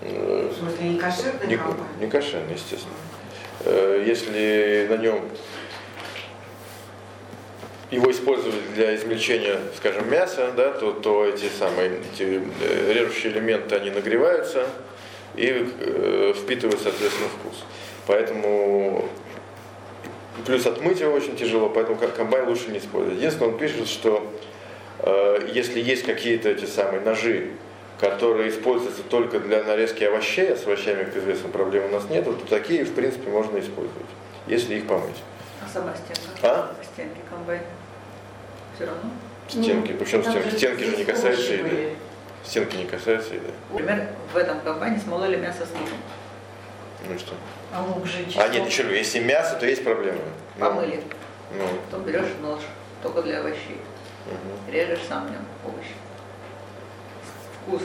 В 0.00 0.54
смысле, 0.58 0.88
не 0.88 0.98
кошерный 0.98 1.46
не, 1.46 1.56
комбайн? 1.56 1.80
не 2.00 2.06
кошерный, 2.08 2.54
естественно. 2.54 2.94
Если 4.06 4.86
на 4.88 4.96
нем 4.98 5.20
его 7.90 8.10
использовать 8.10 8.74
для 8.74 8.94
измельчения, 8.96 9.58
скажем, 9.76 10.10
мяса, 10.10 10.52
да, 10.56 10.72
то, 10.72 10.92
то 10.92 11.24
эти 11.24 11.48
самые 11.58 12.00
эти 12.12 12.42
э, 12.60 12.92
режущие 12.92 13.32
элементы, 13.32 13.76
они 13.76 13.90
нагреваются 13.90 14.66
и 15.36 15.68
э, 15.80 16.34
впитывают, 16.36 16.80
соответственно, 16.82 17.28
вкус. 17.28 17.64
Поэтому 18.06 19.08
плюс 20.44 20.66
отмыть 20.66 21.00
его 21.00 21.12
очень 21.12 21.36
тяжело, 21.36 21.68
поэтому 21.68 21.96
ко- 21.96 22.08
комбайн 22.08 22.48
лучше 22.48 22.70
не 22.70 22.78
использовать. 22.78 23.18
Единственное, 23.18 23.52
он 23.52 23.58
пишет, 23.58 23.86
что 23.86 24.32
э, 25.00 25.48
если 25.52 25.80
есть 25.80 26.04
какие-то 26.04 26.48
эти 26.48 26.64
самые 26.64 27.00
ножи, 27.02 27.50
которые 28.00 28.50
используются 28.50 29.02
только 29.04 29.38
для 29.38 29.62
нарезки 29.62 30.04
овощей, 30.04 30.52
а 30.52 30.56
с 30.56 30.66
овощами, 30.66 31.04
как 31.04 31.16
известно, 31.16 31.48
проблем 31.48 31.84
у 31.86 31.88
нас 31.88 32.04
нет, 32.10 32.24
то 32.24 32.34
такие, 32.48 32.84
в 32.84 32.94
принципе, 32.94 33.30
можно 33.30 33.58
использовать, 33.58 34.06
если 34.48 34.74
их 34.74 34.86
помыть. 34.86 35.16
Сама 35.76 35.92
стенка? 35.94 36.30
А? 36.42 36.74
Стенки 36.82 37.20
комбайн. 37.28 37.60
Все 38.74 38.86
равно? 38.86 39.10
Стенки, 39.46 39.92
причем 39.92 40.22
Там 40.22 40.32
стенки, 40.32 40.48
же 40.48 40.56
стенки 40.56 40.84
же 40.84 40.96
не 40.96 41.04
касаются 41.04 41.52
еды. 41.52 41.62
были. 41.64 41.96
Стенки 42.44 42.76
не 42.76 42.84
касаются 42.86 43.34
еды. 43.34 43.50
Например, 43.70 44.08
в 44.32 44.36
этом 44.38 44.60
комбайне 44.60 44.98
смололи 44.98 45.36
мясо 45.36 45.66
с 45.66 45.70
луком. 45.78 45.98
Ну 47.06 47.14
и 47.14 47.18
что? 47.18 47.34
А 47.74 47.82
лук 47.82 48.06
же 48.06 48.24
А 48.38 48.48
нет, 48.48 48.66
еще 48.66 48.84
если 48.96 49.18
мясо, 49.18 49.56
то 49.56 49.66
есть 49.66 49.84
проблема. 49.84 50.18
Ну, 50.56 50.64
Помыли. 50.64 51.02
Ну, 51.52 51.64
Потом 51.90 52.04
берешь 52.06 52.32
нож, 52.40 52.60
только 53.02 53.20
для 53.20 53.40
овощей. 53.40 53.78
мгм. 54.24 54.72
Режешь 54.72 55.04
сам 55.06 55.26
в 55.26 55.30
нем 55.30 55.44
овощи. 55.62 55.92
Вкус. 57.66 57.82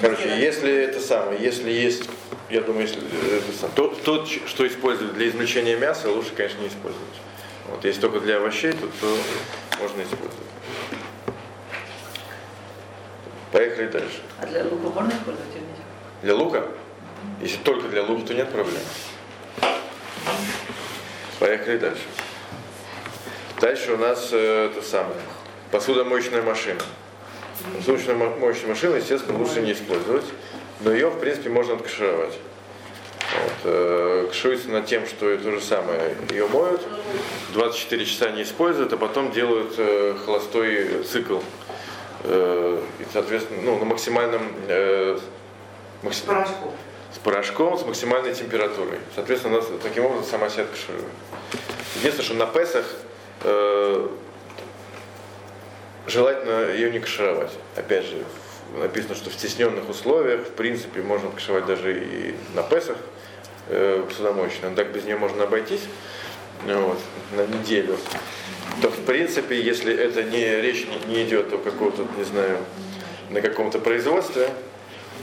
Короче, 0.00 0.38
если 0.38 0.72
это 0.84 1.00
самое, 1.00 1.42
если 1.42 1.72
есть, 1.72 2.08
я 2.50 2.60
думаю, 2.60 2.82
если 2.82 3.00
э, 3.00 3.40
то, 3.74 3.88
то, 3.88 4.26
что 4.26 4.66
используют 4.66 5.14
для 5.14 5.28
измельчения 5.28 5.76
мяса, 5.76 6.10
лучше, 6.10 6.30
конечно, 6.34 6.60
не 6.60 6.68
использовать. 6.68 7.14
Вот, 7.68 7.84
если 7.84 8.00
только 8.00 8.20
для 8.20 8.36
овощей, 8.36 8.72
то, 8.72 8.86
то 9.00 9.16
можно 9.80 10.02
использовать. 10.02 10.34
Поехали 13.50 13.86
дальше. 13.86 14.20
А 14.40 14.46
для 14.46 14.64
лука 14.64 14.88
можно 14.90 15.10
использовать 15.10 15.50
или 15.54 15.60
нельзя? 15.60 15.84
Для 16.22 16.34
лука? 16.34 16.68
Если 17.40 17.56
только 17.58 17.88
для 17.88 18.02
лука, 18.02 18.26
то 18.26 18.34
нет 18.34 18.50
проблем. 18.50 18.82
Поехали 21.38 21.78
дальше. 21.78 22.02
Дальше 23.60 23.92
у 23.92 23.96
нас 23.96 24.28
э, 24.32 24.70
это 24.70 24.82
самое. 24.82 25.20
Посудомоечная 25.70 26.42
машина. 26.42 26.80
Посудомоечную 27.76 28.68
машину, 28.68 28.96
естественно, 28.96 29.38
лучше 29.38 29.62
не 29.62 29.72
использовать, 29.72 30.24
но 30.84 30.92
ее, 30.92 31.08
в 31.08 31.18
принципе, 31.18 31.48
можно 31.48 31.74
откашировать. 31.74 32.34
Вот, 33.32 33.52
э, 33.64 34.26
кашируется 34.28 34.68
над 34.68 34.86
тем, 34.86 35.06
что 35.06 35.36
то 35.36 35.50
же 35.50 35.60
самое. 35.60 36.14
Ее 36.30 36.46
моют, 36.46 36.82
24 37.54 38.04
часа 38.04 38.30
не 38.30 38.42
используют, 38.42 38.92
а 38.92 38.96
потом 38.98 39.32
делают 39.32 39.74
э, 39.78 40.14
холостой 40.24 41.02
цикл. 41.04 41.38
Э, 42.24 42.80
и, 43.00 43.04
соответственно, 43.12 43.62
ну, 43.62 43.78
на 43.78 43.86
максимальном 43.86 44.42
э, 44.68 45.18
макси- 46.02 46.18
С 46.18 46.20
порошком. 46.20 46.72
с 47.14 47.18
порошком 47.18 47.78
с 47.78 47.86
максимальной 47.86 48.34
температурой. 48.34 48.98
Соответственно, 49.14 49.56
у 49.56 49.60
нас 49.60 49.68
таким 49.82 50.04
образом 50.04 50.24
сама 50.30 50.50
себя 50.50 50.64
каширует. 50.64 51.06
Единственное, 51.96 52.24
что 52.26 52.34
на 52.34 52.46
Песах 52.46 52.84
желательно 56.06 56.70
ее 56.72 56.90
не 56.90 56.98
кашировать. 57.00 57.52
Опять 57.76 58.04
же, 58.04 58.24
написано, 58.78 59.14
что 59.14 59.30
в 59.30 59.34
стесненных 59.34 59.88
условиях, 59.88 60.42
в 60.42 60.50
принципе, 60.50 61.02
можно 61.02 61.30
кашировать 61.30 61.66
даже 61.66 61.98
и 61.98 62.34
на 62.54 62.62
Песах 62.62 62.96
э, 63.68 64.04
посудомоечную. 64.08 64.74
Так 64.74 64.92
без 64.92 65.04
нее 65.04 65.16
можно 65.16 65.44
обойтись 65.44 65.82
ну 66.66 66.88
вот, 66.88 66.98
на 67.32 67.46
неделю. 67.46 67.96
То, 68.82 68.90
в 68.90 69.04
принципе, 69.04 69.60
если 69.60 69.94
это 69.94 70.22
не 70.22 70.60
речь 70.60 70.86
не, 70.86 71.14
не 71.14 71.24
идет 71.24 71.52
о 71.52 71.58
каком-то, 71.58 72.06
не 72.16 72.24
знаю, 72.24 72.58
на 73.30 73.40
каком-то 73.40 73.78
производстве, 73.78 74.50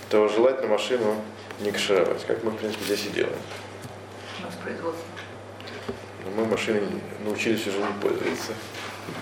то 0.09 0.27
желательно 0.27 0.67
машину 0.67 1.15
не 1.59 1.71
кашировать, 1.71 2.25
как 2.25 2.43
мы, 2.43 2.51
в 2.51 2.57
принципе, 2.57 2.83
здесь 2.85 3.05
и 3.05 3.09
делаем. 3.09 3.37
У 4.39 4.45
нас 4.45 4.55
производство. 4.55 5.05
Но 6.25 6.31
мы 6.41 6.45
машиной 6.45 6.83
научились 7.23 7.65
уже 7.67 7.77
не 7.77 8.01
пользоваться. 8.01 8.53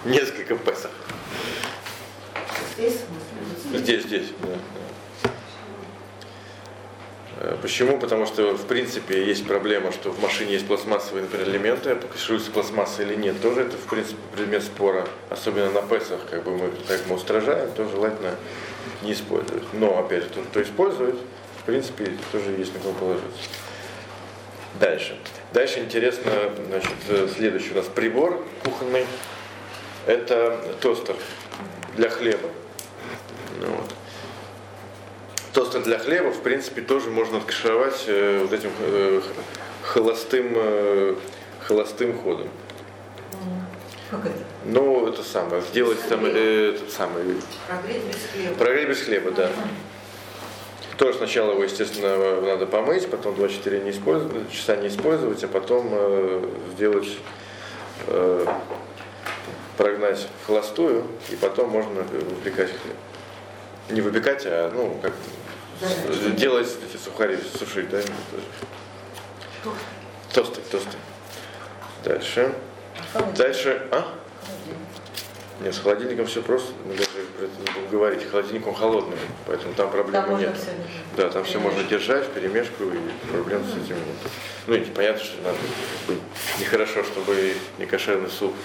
Несколько 0.05 0.55
песах. 0.55 0.91
Здесь, 2.75 2.93
в 2.93 2.97
смысле? 2.97 3.38
Здесь, 3.73 4.03
здесь, 4.03 4.27
да. 4.41 5.29
Э, 7.39 7.57
Почему? 7.61 7.99
Потому 7.99 8.25
что, 8.25 8.55
в 8.55 8.65
принципе, 8.65 9.25
есть 9.25 9.45
проблема, 9.47 9.91
что 9.91 10.11
в 10.11 10.21
машине 10.21 10.53
есть 10.53 10.67
пластмассовые, 10.67 11.23
например, 11.23 11.49
элементы, 11.49 11.95
кашируется 11.95 12.51
пластмасса 12.51 13.03
или 13.03 13.15
нет, 13.15 13.41
тоже 13.41 13.61
это, 13.61 13.77
в 13.77 13.87
принципе, 13.89 14.17
предмет 14.35 14.63
спора, 14.63 15.07
особенно 15.29 15.69
на 15.69 15.81
Песах, 15.83 16.19
как 16.29 16.43
бы 16.43 16.57
мы, 16.57 16.71
так 16.87 17.01
мы 17.07 17.15
устражаем, 17.15 17.71
то 17.71 17.87
желательно 17.87 18.35
не 19.03 19.13
использовать. 19.13 19.63
Но, 19.73 19.99
опять 19.99 20.23
же, 20.23 20.29
тот, 20.29 20.45
кто 20.47 20.61
использует, 20.61 21.15
в 21.61 21.65
принципе, 21.65 22.11
тоже 22.31 22.51
есть 22.51 22.73
на 22.73 22.79
кого 22.79 22.93
положиться. 22.93 23.49
Дальше. 24.79 25.15
Дальше 25.53 25.79
интересно, 25.79 26.31
значит, 26.67 26.91
э, 27.09 27.27
следующий 27.35 27.71
у 27.71 27.75
нас 27.75 27.85
прибор 27.85 28.43
кухонный. 28.63 29.05
Это 30.07 30.59
тостер 30.81 31.15
для 31.95 32.09
хлеба. 32.09 32.49
Ну, 33.59 33.67
вот. 33.67 33.93
Тостер 35.53 35.81
для 35.81 35.97
хлеба, 35.99 36.31
в 36.31 36.41
принципе, 36.41 36.81
тоже 36.81 37.09
можно 37.09 37.37
откашировать 37.37 38.03
э, 38.07 38.39
вот 38.41 38.53
этим 38.53 38.71
э, 38.79 39.21
холостым, 39.83 40.53
э, 40.55 41.15
холостым 41.61 42.17
ходом. 42.19 42.47
Как 44.11 44.25
это? 44.25 44.35
Ну, 44.65 45.07
это 45.07 45.23
самое, 45.23 45.61
сделать 45.61 45.99
там 46.07 46.25
э, 46.25 46.73
этот 46.75 46.91
самый, 46.91 47.23
Прогреть 47.67 48.03
без 48.03 48.15
хлеба. 48.31 48.55
прогреть 48.55 48.89
без 48.89 49.01
хлеба, 49.01 49.31
да. 49.31 49.51
Тоже 50.97 51.17
сначала 51.17 51.51
его, 51.51 51.63
естественно, 51.63 52.41
надо 52.41 52.65
помыть, 52.65 53.09
потом 53.09 53.35
24 53.35 53.79
не 53.79 53.91
использовать, 53.91 54.51
часа 54.51 54.75
не 54.75 54.89
использовать, 54.89 55.43
а 55.43 55.47
потом 55.47 55.87
э, 55.91 56.49
сделать, 56.75 57.07
э, 58.07 58.45
прогнать 59.77 60.27
в 60.43 60.47
холостую, 60.47 61.05
и 61.29 61.35
потом 61.35 61.69
можно 61.69 62.01
выпекать 62.03 62.69
хлеб. 62.69 62.95
Не 63.89 64.01
выпекать, 64.01 64.43
а 64.45 64.71
ну 64.73 64.99
как 65.01 65.13
делать 66.35 66.67
эти 66.87 67.01
сухари, 67.01 67.37
сушить, 67.57 67.89
да? 67.89 68.01
Тосты, 70.33 70.61
тосты. 70.69 70.97
Дальше. 72.03 72.53
Дальше, 73.35 73.87
а? 73.91 74.07
Нет, 75.61 75.75
с 75.75 75.79
холодильником 75.79 76.25
все 76.25 76.41
просто, 76.41 76.71
мы 76.85 76.93
даже 76.93 77.09
про 77.37 77.45
это 77.45 77.53
не 77.59 77.73
будем 77.73 77.89
говорить. 77.89 78.29
Холодильник 78.29 78.65
он 78.65 78.75
холодный, 78.75 79.17
поэтому 79.45 79.73
там 79.73 79.91
проблем 79.91 80.23
Там 80.23 80.39
нет. 80.39 80.55
все 80.55 80.71
Да, 81.17 81.29
там 81.29 81.43
все 81.43 81.59
можно 81.59 81.83
держать 81.83 82.25
в 82.25 82.29
перемешку 82.29 82.83
и 82.85 83.29
проблем 83.29 83.63
с 83.65 83.71
этим 83.71 83.97
нет. 83.97 84.31
Ну 84.67 84.75
и 84.75 84.79
понятно, 84.85 85.21
что 85.21 85.41
надо 85.41 85.57
нехорошо, 86.59 87.03
чтобы 87.03 87.55
не 87.77 87.85
кошерный 87.85 88.29
суп 88.29 88.55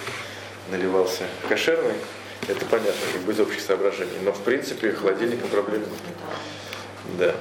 наливался 0.71 1.23
кошерный. 1.49 1.95
Это 2.47 2.65
понятно, 2.65 2.93
как 3.11 3.21
бы 3.21 3.31
из 3.33 3.39
общих 3.39 3.61
соображений. 3.61 4.19
Но 4.21 4.31
в 4.31 4.41
принципе 4.41 4.91
холодильником 4.91 5.49
проблем 5.49 5.81
нет. 5.81 5.89
Да. 7.17 7.35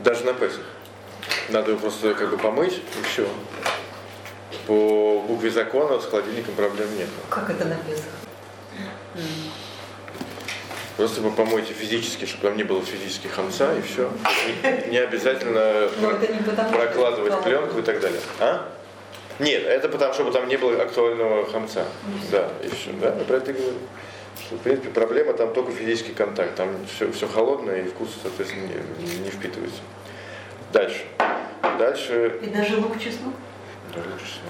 Даже 0.00 0.24
на 0.24 0.34
Песах. 0.34 0.64
Надо 1.48 1.72
его 1.72 1.80
просто 1.80 2.14
как 2.14 2.30
бы 2.30 2.38
помыть 2.38 2.74
и 2.74 3.02
все. 3.06 3.28
По 4.66 5.20
букве 5.26 5.50
закона 5.50 6.00
с 6.00 6.06
холодильником 6.06 6.54
проблем 6.54 6.96
нет. 6.96 7.08
Как 7.28 7.50
это 7.50 7.64
написано? 7.64 8.12
Просто 10.96 11.20
вы 11.20 11.32
помойте 11.32 11.72
физически, 11.72 12.26
чтобы 12.26 12.48
там 12.48 12.56
не 12.56 12.62
было 12.62 12.82
физически 12.84 13.26
хамца, 13.26 13.74
и 13.74 13.82
все. 13.82 14.10
Не 14.88 14.98
обязательно 14.98 15.88
прокладывать 16.70 17.42
пленку 17.42 17.78
и 17.78 17.82
так 17.82 18.00
далее. 18.00 18.20
А? 18.38 18.68
Нет, 19.42 19.64
это 19.64 19.88
потому, 19.88 20.14
чтобы 20.14 20.30
там 20.32 20.48
не 20.48 20.56
было 20.56 20.80
актуального 20.82 21.44
хамца. 21.50 21.84
Да, 22.30 22.48
и 22.62 22.68
все. 22.68 22.92
Да, 23.00 23.08
я 23.18 23.24
про 23.24 23.36
это 23.38 23.52
говорю. 23.52 23.76
Что, 24.40 24.54
в 24.56 24.60
принципе, 24.60 24.88
проблема 24.90 25.32
там 25.34 25.52
только 25.52 25.72
физический 25.72 26.12
контакт. 26.12 26.54
Там 26.54 26.68
все, 26.94 27.10
все 27.12 27.26
холодное 27.26 27.82
и 27.82 27.88
вкус, 27.88 28.08
соответственно, 28.22 28.68
не, 28.98 29.18
не 29.24 29.30
впитывается. 29.30 29.80
Дальше. 30.72 31.02
Дальше 31.78 32.38
И 32.42 32.46
даже 32.46 32.76
лук 32.78 32.98
чеснок? 32.98 33.34
даже 33.94 34.08
лучше 34.10 34.24
всего. 34.24 34.48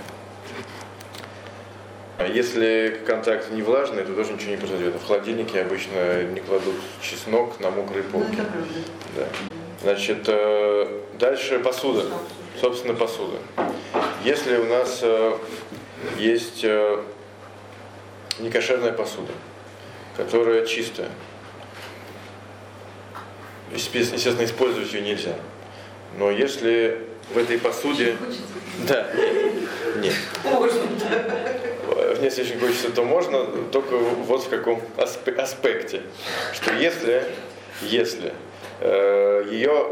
А 2.18 2.26
Если 2.26 3.00
контакт 3.06 3.50
не 3.50 3.62
влажный, 3.62 4.04
то 4.04 4.14
тоже 4.14 4.32
ничего 4.34 4.50
не 4.52 4.56
произойдет. 4.56 4.94
В 4.94 5.06
холодильнике 5.06 5.62
обычно 5.62 6.22
не 6.24 6.40
кладут 6.40 6.76
чеснок 7.00 7.58
на 7.60 7.70
мокрые 7.70 8.04
Ну, 8.12 8.20
полки. 8.20 8.34
это 8.34 8.44
правда. 8.44 8.68
Да. 9.16 9.26
Значит, 9.82 10.24
э, 10.28 11.00
дальше 11.18 11.58
посуда. 11.58 12.04
Собственно, 12.60 12.94
посуда. 12.94 13.38
Если 14.24 14.56
у 14.56 14.66
нас 14.66 15.00
э, 15.02 15.36
есть 16.16 16.60
э, 16.62 17.02
некошерная 18.38 18.92
посуда, 18.92 19.32
которая 20.16 20.64
чистая, 20.64 21.08
естественно, 23.72 24.44
использовать 24.44 24.92
ее 24.92 25.00
нельзя. 25.00 25.34
Но 26.18 26.30
если 26.30 26.98
в 27.34 27.38
этой 27.38 27.58
посуде... 27.58 28.16
Да, 28.86 29.10
нет, 29.96 30.14
нет. 30.38 31.02
Если 32.20 32.42
очень 32.42 32.60
хочется, 32.60 32.90
то 32.90 33.02
можно, 33.02 33.44
только 33.72 33.96
вот 33.96 34.44
в 34.44 34.48
каком 34.48 34.80
аспе- 34.98 35.34
аспекте. 35.34 36.02
Что 36.52 36.72
если, 36.74 37.24
если 37.80 38.32
э, 38.80 39.48
ее 39.50 39.88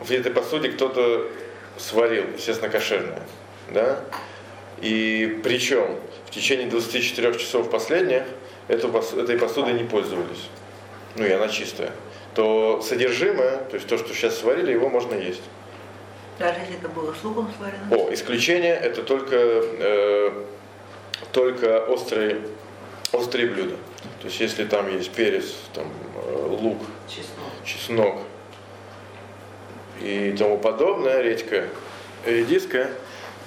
в 0.00 0.10
этой 0.10 0.30
посуде 0.30 0.68
кто-то 0.70 1.26
сварил, 1.78 2.24
естественно, 2.36 2.70
кошерное, 2.70 3.22
да, 3.72 4.00
и 4.80 5.40
причем 5.42 5.96
в 6.26 6.30
течение 6.30 6.68
24 6.68 7.38
часов 7.38 7.70
последних 7.70 8.24
эту, 8.68 8.88
этой 8.88 9.38
посудой 9.38 9.74
не 9.74 9.84
пользовались, 9.84 10.48
ну 11.16 11.24
и 11.24 11.30
она 11.30 11.48
чистая, 11.48 11.92
то 12.34 12.80
содержимое, 12.82 13.58
то 13.70 13.76
есть 13.76 13.86
то, 13.86 13.98
что 13.98 14.14
сейчас 14.14 14.38
сварили, 14.38 14.72
его 14.72 14.88
можно 14.88 15.14
есть. 15.14 15.42
Даже 16.38 16.60
если 16.60 16.76
это 16.76 16.88
было 16.88 17.14
с 17.14 17.22
луком 17.22 17.50
сварено? 17.56 17.84
О, 17.94 18.12
исключение 18.12 18.74
это 18.74 19.02
только, 19.02 19.36
э, 19.36 20.30
только 21.32 21.84
острые, 21.84 22.40
острые 23.12 23.48
блюда. 23.48 23.76
То 24.20 24.28
есть 24.28 24.40
если 24.40 24.64
там 24.64 24.90
есть 24.96 25.10
перец, 25.12 25.54
там, 25.74 25.86
э, 26.16 26.46
лук, 26.48 26.78
Чеснок. 27.08 27.52
чеснок 27.64 28.18
и 30.00 30.34
тому 30.36 30.58
подобное, 30.58 31.20
редька, 31.20 31.68
редиска, 32.24 32.90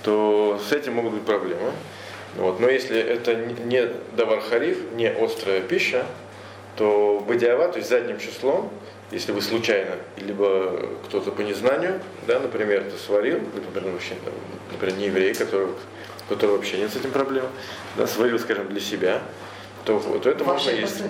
то 0.06 0.62
с 0.70 0.72
этим 0.72 0.94
могут 0.94 1.13
быть 1.13 1.24
проблемы. 1.24 1.72
Вот. 2.38 2.60
Но 2.60 2.70
если 2.70 3.00
это 3.00 3.34
не 3.36 3.89
давар-хариф, 4.15 4.91
не 4.94 5.08
острая 5.08 5.62
пища, 5.62 6.06
то 6.78 7.26
бадиава, 7.28 7.70
то 7.70 7.80
есть 7.80 7.89
задним 7.89 8.20
числом, 8.20 8.72
если 9.12 9.32
вы 9.32 9.41
случайно, 9.41 9.96
либо 10.18 10.89
кто-то 11.06 11.32
по 11.32 11.41
незнанию, 11.41 12.02
да, 12.28 12.39
например, 12.39 12.82
это 12.82 12.98
сварил, 12.98 13.39
например, 13.39 13.94
вообще, 13.94 14.13
например, 14.72 14.98
не 14.98 15.06
еврей, 15.08 15.34
который, 15.34 15.70
у 15.70 16.30
которого 16.30 16.58
вообще 16.58 16.78
нет 16.78 16.91
с 16.91 16.98
этим 16.98 17.12
проблем, 17.12 17.46
да, 17.98 18.06
сварил, 18.06 18.38
скажем, 18.38 18.68
для 18.70 18.82
себя, 18.82 19.22
то 19.86 19.98
вот 19.98 20.26
это 20.28 20.44
В 20.44 20.48
можно 20.48 20.70
есть. 20.70 21.02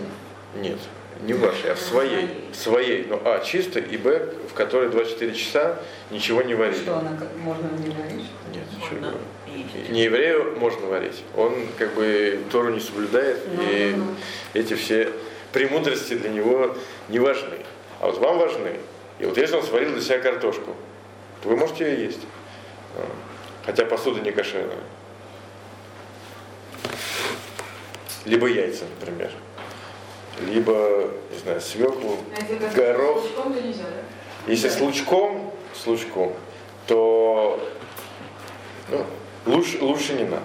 Нет, 0.55 0.77
не 1.21 1.33
в 1.33 1.39
вашей, 1.39 1.71
а 1.71 1.75
в 1.75 1.79
своей. 1.79 2.29
В 2.51 2.55
своей. 2.55 3.05
Ну, 3.09 3.19
а, 3.23 3.39
чистой, 3.43 3.81
и 3.83 3.97
б, 3.97 4.33
в 4.49 4.53
которой 4.53 4.89
24 4.89 5.33
часа 5.33 5.79
ничего 6.11 6.41
не 6.41 6.53
варили. 6.53 6.75
Что 6.81 6.97
она 6.97 7.15
как 7.17 7.35
можно 7.37 7.67
не 7.77 7.89
варить? 7.89 8.29
Нет, 8.53 8.63
что 8.79 8.93
Можно 8.95 8.99
говорю. 9.11 9.17
есть. 9.47 9.89
Не 9.89 10.03
еврею 10.03 10.57
можно 10.59 10.85
варить. 10.87 11.23
Он 11.35 11.53
как 11.77 11.93
бы 11.93 12.39
Тору 12.51 12.69
не 12.69 12.79
соблюдает, 12.79 13.39
Ну, 13.53 13.61
и 13.63 13.93
ну, 13.95 14.05
ну. 14.05 14.15
эти 14.53 14.73
все 14.75 15.09
премудрости 15.53 16.15
для 16.15 16.29
него 16.29 16.75
не 17.09 17.19
важны. 17.19 17.57
А 18.01 18.07
вот 18.07 18.17
вам 18.19 18.37
важны. 18.37 18.73
И 19.19 19.25
вот 19.25 19.37
если 19.37 19.55
он 19.55 19.63
сварил 19.63 19.93
для 19.93 20.01
себя 20.01 20.19
картошку, 20.19 20.75
то 21.41 21.49
вы 21.49 21.55
можете 21.55 21.85
ее 21.85 22.05
есть. 22.05 22.21
А. 22.97 23.05
Хотя 23.65 23.85
посуда 23.85 24.19
не 24.19 24.31
кошерная. 24.31 24.75
Либо 28.25 28.47
яйца, 28.47 28.83
например. 28.99 29.31
Либо, 30.41 31.09
не 31.31 31.37
знаю, 31.39 31.61
свеклу, 31.61 32.17
А 32.37 32.75
горох. 32.75 33.19
с 33.21 33.23
лучком, 33.23 33.53
то 33.53 33.61
нельзя, 33.61 33.83
да? 33.83 34.51
Если 34.51 34.69
с 34.69 34.79
лучком, 34.79 35.53
с 35.73 35.87
лучком, 35.87 36.33
то 36.87 37.59
ну, 38.89 39.05
лучше, 39.45 39.81
лучше 39.81 40.13
не 40.13 40.25
надо. 40.25 40.43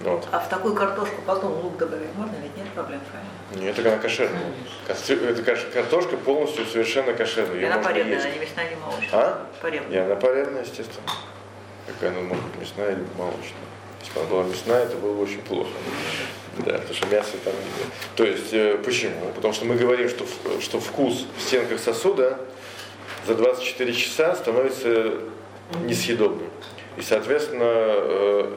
Вот. 0.00 0.28
А 0.30 0.40
в 0.40 0.48
такую 0.48 0.74
картошку 0.74 1.22
потом 1.26 1.52
лук 1.64 1.76
добавить 1.78 2.14
можно? 2.14 2.34
Ведь 2.42 2.56
нет 2.56 2.68
проблем, 2.74 3.00
правильно? 3.10 3.64
Нет, 3.66 3.78
это 3.78 3.88
она 3.92 3.98
кошерная. 3.98 4.42
Каш- 4.86 5.66
картошка 5.72 6.16
полностью 6.18 6.66
совершенно 6.66 7.14
кошерная. 7.14 7.56
Ее 7.56 7.70
она 7.70 7.90
есть. 7.90 8.24
она 8.26 8.34
не 8.34 8.38
мясная, 8.40 8.70
не 8.70 8.76
молочная. 8.76 9.08
А? 9.12 9.46
Поребная. 9.62 9.92
И 9.92 9.96
она 9.96 10.16
паренная, 10.16 10.62
естественно. 10.62 11.08
Какая 11.86 12.10
она 12.10 12.20
может 12.20 12.44
быть 12.44 12.60
мясная 12.60 12.92
или 12.92 13.04
молочная. 13.16 13.65
Если 14.06 14.14
бы 14.14 14.20
она 14.20 14.30
была 14.30 14.42
мясная, 14.44 14.84
это 14.84 14.96
было 14.96 15.14
бы 15.14 15.22
очень 15.22 15.40
плохо. 15.42 15.70
Да, 16.58 16.72
потому 16.72 16.94
что 16.94 17.06
мясо 17.08 17.32
там. 17.44 17.52
То 18.14 18.24
есть, 18.24 18.52
э, 18.52 18.78
почему? 18.84 19.26
Потому 19.34 19.52
что 19.52 19.66
мы 19.66 19.74
говорим, 19.74 20.08
что, 20.08 20.24
что 20.60 20.80
вкус 20.80 21.26
в 21.36 21.42
стенках 21.42 21.80
сосуда 21.80 22.38
за 23.26 23.34
24 23.34 23.92
часа 23.92 24.34
становится 24.34 25.14
несъедобным. 25.84 26.48
И, 26.96 27.02
соответственно, 27.02 27.64
э, 27.66 28.52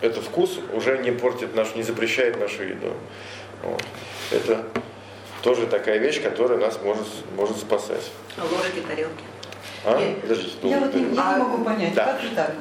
этот 0.00 0.24
вкус 0.24 0.58
уже 0.72 0.98
не 0.98 1.10
портит 1.10 1.54
наш, 1.54 1.74
не 1.74 1.82
запрещает 1.82 2.40
нашу 2.40 2.62
еду. 2.62 2.94
Вот. 3.62 3.82
Это 4.30 4.64
тоже 5.42 5.66
такая 5.66 5.98
вещь, 5.98 6.22
которая 6.22 6.58
нас 6.58 6.78
может, 6.82 7.06
может 7.36 7.58
спасать. 7.58 8.10
А 8.38 8.42
ложки, 8.44 8.80
тарелки. 8.88 9.24
А? 9.84 9.98
Нет. 9.98 10.20
Подождите, 10.22 10.56
ну, 10.62 10.70
Я 10.70 10.78
вот 10.78 10.94
не, 10.94 11.02
я 11.02 11.08
не 11.08 11.18
А, 11.18 11.36
могу 11.38 11.62
понять, 11.62 11.92
да. 11.94 12.06
как 12.06 12.22
же 12.22 12.28
так? 12.30 12.54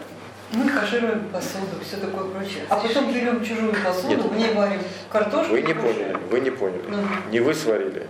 Мы 0.53 0.69
кашируем 0.69 1.29
посуду, 1.29 1.67
все 1.85 1.97
такое 1.97 2.25
прочее. 2.25 2.63
А 2.69 2.75
потом 2.77 3.11
берем 3.11 3.43
чужую 3.43 3.73
посуду, 3.83 4.09
Нет. 4.09 4.21
в 4.25 4.35
ней 4.37 4.53
варим 4.53 4.81
картошку. 5.09 5.51
Вы 5.51 5.61
не 5.61 5.73
кушаем. 5.73 5.95
поняли, 5.95 6.17
вы 6.29 6.39
не 6.41 6.49
поняли. 6.51 6.87
Мгм. 6.87 7.31
Не 7.31 7.39
вы 7.39 7.53
сварили, 7.55 8.07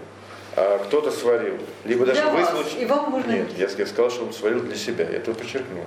а 0.58 0.80
кто-то 0.80 1.12
сварил. 1.12 1.58
Либо 1.86 2.06
даже 2.06 2.22
Для 2.22 2.32
вы 2.32 2.42
вас, 2.42 2.50
случ- 2.52 2.76
и 2.82 2.86
вам 2.86 3.12
можно- 3.12 3.32
Нет, 3.32 3.58
я 3.58 3.66
sk- 3.68 3.86
сказал, 3.86 4.12
что 4.12 4.26
он 4.26 4.34
сварил 4.34 4.60
для 4.62 4.76
себя. 4.76 5.06
Я 5.10 5.18
это 5.18 5.34
подчеркнул. 5.34 5.86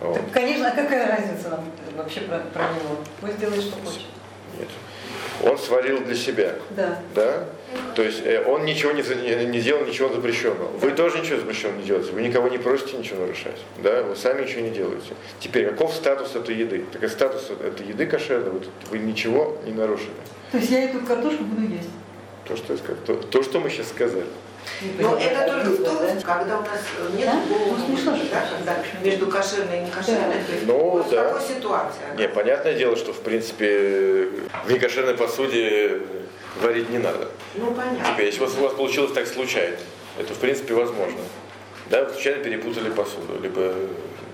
Вот. 0.00 0.14
Так, 0.16 0.32
конечно, 0.32 0.68
а 0.68 0.70
какая 0.70 1.06
разница 1.06 1.50
нам 1.50 1.64
вообще 1.96 2.20
про, 2.20 2.38
про 2.38 2.62
него? 2.62 2.96
Пусть 3.20 3.38
делает, 3.38 3.60
что 3.62 3.76
хочет. 3.84 4.02
Нет. 4.58 4.68
Он 5.42 5.58
сварил 5.58 6.00
для 6.00 6.14
себя. 6.14 6.54
Да. 6.70 7.00
Да? 7.14 7.44
То 7.96 8.02
есть 8.02 8.22
э, 8.24 8.44
он 8.46 8.64
ничего 8.64 8.92
не, 8.92 9.02
не, 9.46 9.60
сделал, 9.60 9.84
ничего 9.84 10.08
запрещенного. 10.08 10.68
Вы 10.78 10.92
тоже 10.92 11.18
ничего 11.20 11.38
запрещенного 11.38 11.80
не 11.80 11.86
делаете. 11.86 12.12
Вы 12.12 12.22
никого 12.22 12.48
не 12.48 12.58
просите 12.58 12.96
ничего 12.96 13.20
нарушать. 13.20 13.60
Да? 13.82 14.02
Вы 14.02 14.16
сами 14.16 14.42
ничего 14.42 14.60
не 14.60 14.70
делаете. 14.70 15.14
Теперь, 15.40 15.70
каков 15.70 15.94
статус 15.94 16.34
этой 16.36 16.54
еды? 16.54 16.84
Так 16.92 17.00
как 17.00 17.10
статус 17.10 17.50
этой 17.50 17.86
еды 17.86 18.06
кошерной, 18.06 18.50
вы, 18.50 18.60
вы 18.90 18.98
ничего 18.98 19.56
не 19.66 19.72
нарушили. 19.72 20.12
То 20.52 20.58
есть 20.58 20.70
я 20.70 20.84
эту 20.84 21.00
картошку 21.00 21.44
буду 21.44 21.62
есть. 21.62 21.88
То, 22.46 22.56
что, 22.56 22.74
я 22.74 22.78
сказал, 22.78 22.96
то, 23.06 23.14
то, 23.14 23.42
что 23.42 23.58
мы 23.58 23.70
сейчас 23.70 23.88
сказали. 23.88 24.26
Но 24.98 25.10
Ну, 25.10 25.16
это 25.16 25.46
только 25.52 25.70
в 25.70 25.84
том, 25.84 26.20
когда 26.22 26.58
у 26.58 26.62
нас 26.62 26.80
нет 27.16 27.26
Да? 27.26 27.42
голого 27.48 27.76
Ну, 27.78 27.86
смешно 27.86 28.10
мужа, 28.12 28.24
же. 28.24 28.30
да, 28.30 28.46
когда 28.50 28.76
между 29.02 29.26
кошерной 29.26 29.78
и 29.78 29.80
некошерной, 29.82 30.34
то 30.46 30.52
есть 30.52 30.66
Ну, 30.66 30.78
вот 30.90 31.10
да. 31.10 31.24
в 31.24 31.32
такой 31.34 31.48
ситуации. 31.56 32.00
Не, 32.18 32.28
понятное 32.28 32.74
дело, 32.74 32.96
что 32.96 33.12
в 33.12 33.20
принципе 33.20 34.28
в 34.66 34.72
некошерной 34.72 35.14
посуде 35.14 36.00
варить 36.62 36.90
не 36.90 36.98
надо. 36.98 37.28
Ну, 37.54 37.72
понятно. 37.72 37.98
Теперь, 38.12 38.26
если 38.26 38.40
у 38.40 38.44
вас, 38.46 38.54
у 38.58 38.62
вас 38.62 38.72
получилось 38.74 39.12
так 39.12 39.26
случайно, 39.26 39.76
это 40.18 40.34
в 40.34 40.38
принципе 40.38 40.74
возможно. 40.74 41.18
Да, 41.90 42.04
вы 42.04 42.12
случайно 42.14 42.42
перепутали 42.42 42.88
посуду, 42.90 43.38
либо, 43.42 43.74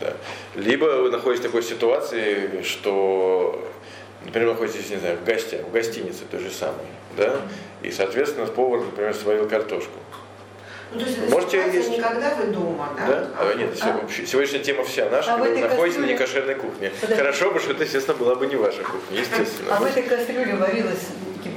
да. 0.00 0.12
либо 0.54 0.84
вы 1.02 1.10
находитесь 1.10 1.40
в 1.44 1.48
такой 1.48 1.62
ситуации, 1.64 2.62
что, 2.62 3.68
например, 4.24 4.48
вы 4.48 4.54
находитесь, 4.54 4.90
не 4.90 4.96
знаю, 4.96 5.16
в 5.18 5.24
гостях, 5.24 5.62
в 5.62 5.70
гостинице 5.72 6.24
той 6.30 6.40
же 6.40 6.50
самой, 6.50 6.86
да, 7.16 7.36
и, 7.82 7.90
соответственно, 7.90 8.46
повар, 8.46 8.80
например, 8.80 9.14
сварил 9.14 9.48
картошку. 9.48 9.98
Ну, 10.92 10.98
то 11.00 11.06
есть 11.06 11.30
Можете 11.30 11.58
есть- 11.72 11.88
не 11.88 12.00
когда 12.00 12.34
вы 12.34 12.46
дома, 12.52 12.88
да? 12.98 13.06
Да? 13.06 13.28
А, 13.38 13.54
нет, 13.54 13.74
все- 13.76 13.92
вообще, 13.92 14.26
сегодняшняя 14.26 14.58
тема 14.58 14.82
вся 14.82 15.08
наша, 15.08 15.34
А 15.34 15.38
когда 15.38 15.54
вы 15.54 15.60
находитесь 15.60 15.98
на 15.98 16.02
кастрюле- 16.04 16.08
некошерной 16.12 16.54
кухне. 16.56 16.90
Подожди. 17.00 17.22
Хорошо 17.22 17.50
бы, 17.52 17.60
что 17.60 17.70
это, 17.72 17.84
естественно, 17.84 18.16
была 18.16 18.34
бы 18.34 18.46
не 18.48 18.56
ваша 18.56 18.82
кухня, 18.82 19.20
естественно. 19.20 19.76
А 19.76 19.80
в 19.80 19.84
этой 19.84 20.02
кастрюле 20.02 20.56
варилось, 20.56 21.06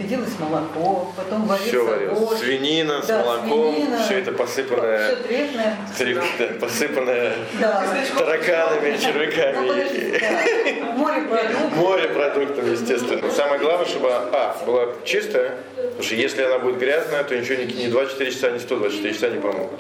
кипятилось 0.04 0.38
молоко, 0.39 1.12
потом 1.16 1.45
варился 1.47 1.70
Все 1.70 1.84
варилось. 1.86 2.20
борщ. 2.20 2.39
Свинина 2.39 3.01
с 3.01 3.08
Да, 3.08 3.20
молоком, 3.24 3.74
свинина. 3.76 4.04
все 4.04 4.20
это 4.20 4.32
посыпанное, 4.34 5.08
Все 5.08 5.16
трефное. 5.24 5.78
три- 5.97 6.14
да, 6.14 6.47
посыпанное 6.60 7.34
Да. 7.60 7.86
тараканами, 8.18 8.91
Ну, 8.91 8.97
червяками, 8.97 9.68
подожди, 9.68 10.20
да. 10.20 10.91
Море 10.93 11.22
продуктов. 11.22 11.76
морепродуктами, 11.78 12.72
естественно. 12.72 13.32
Самое 13.32 13.60
главное, 13.60 13.86
чтобы 13.88 14.10
а, 14.12 14.56
была 14.66 14.88
чистая, 15.06 15.54
потому 15.76 16.04
что 16.04 16.16
если 16.16 16.43
она 16.43 16.60
будет 16.60 16.78
грязная, 16.80 17.24
то 17.24 17.36
ничего 17.38 17.64
ни, 17.64 17.72
ни 17.72 17.88
24 17.88 18.32
часа, 18.32 18.51
ни 18.51 18.60
124 18.60 19.14
часа 19.14 19.30
не 19.30 19.39
помогут. 19.39 19.80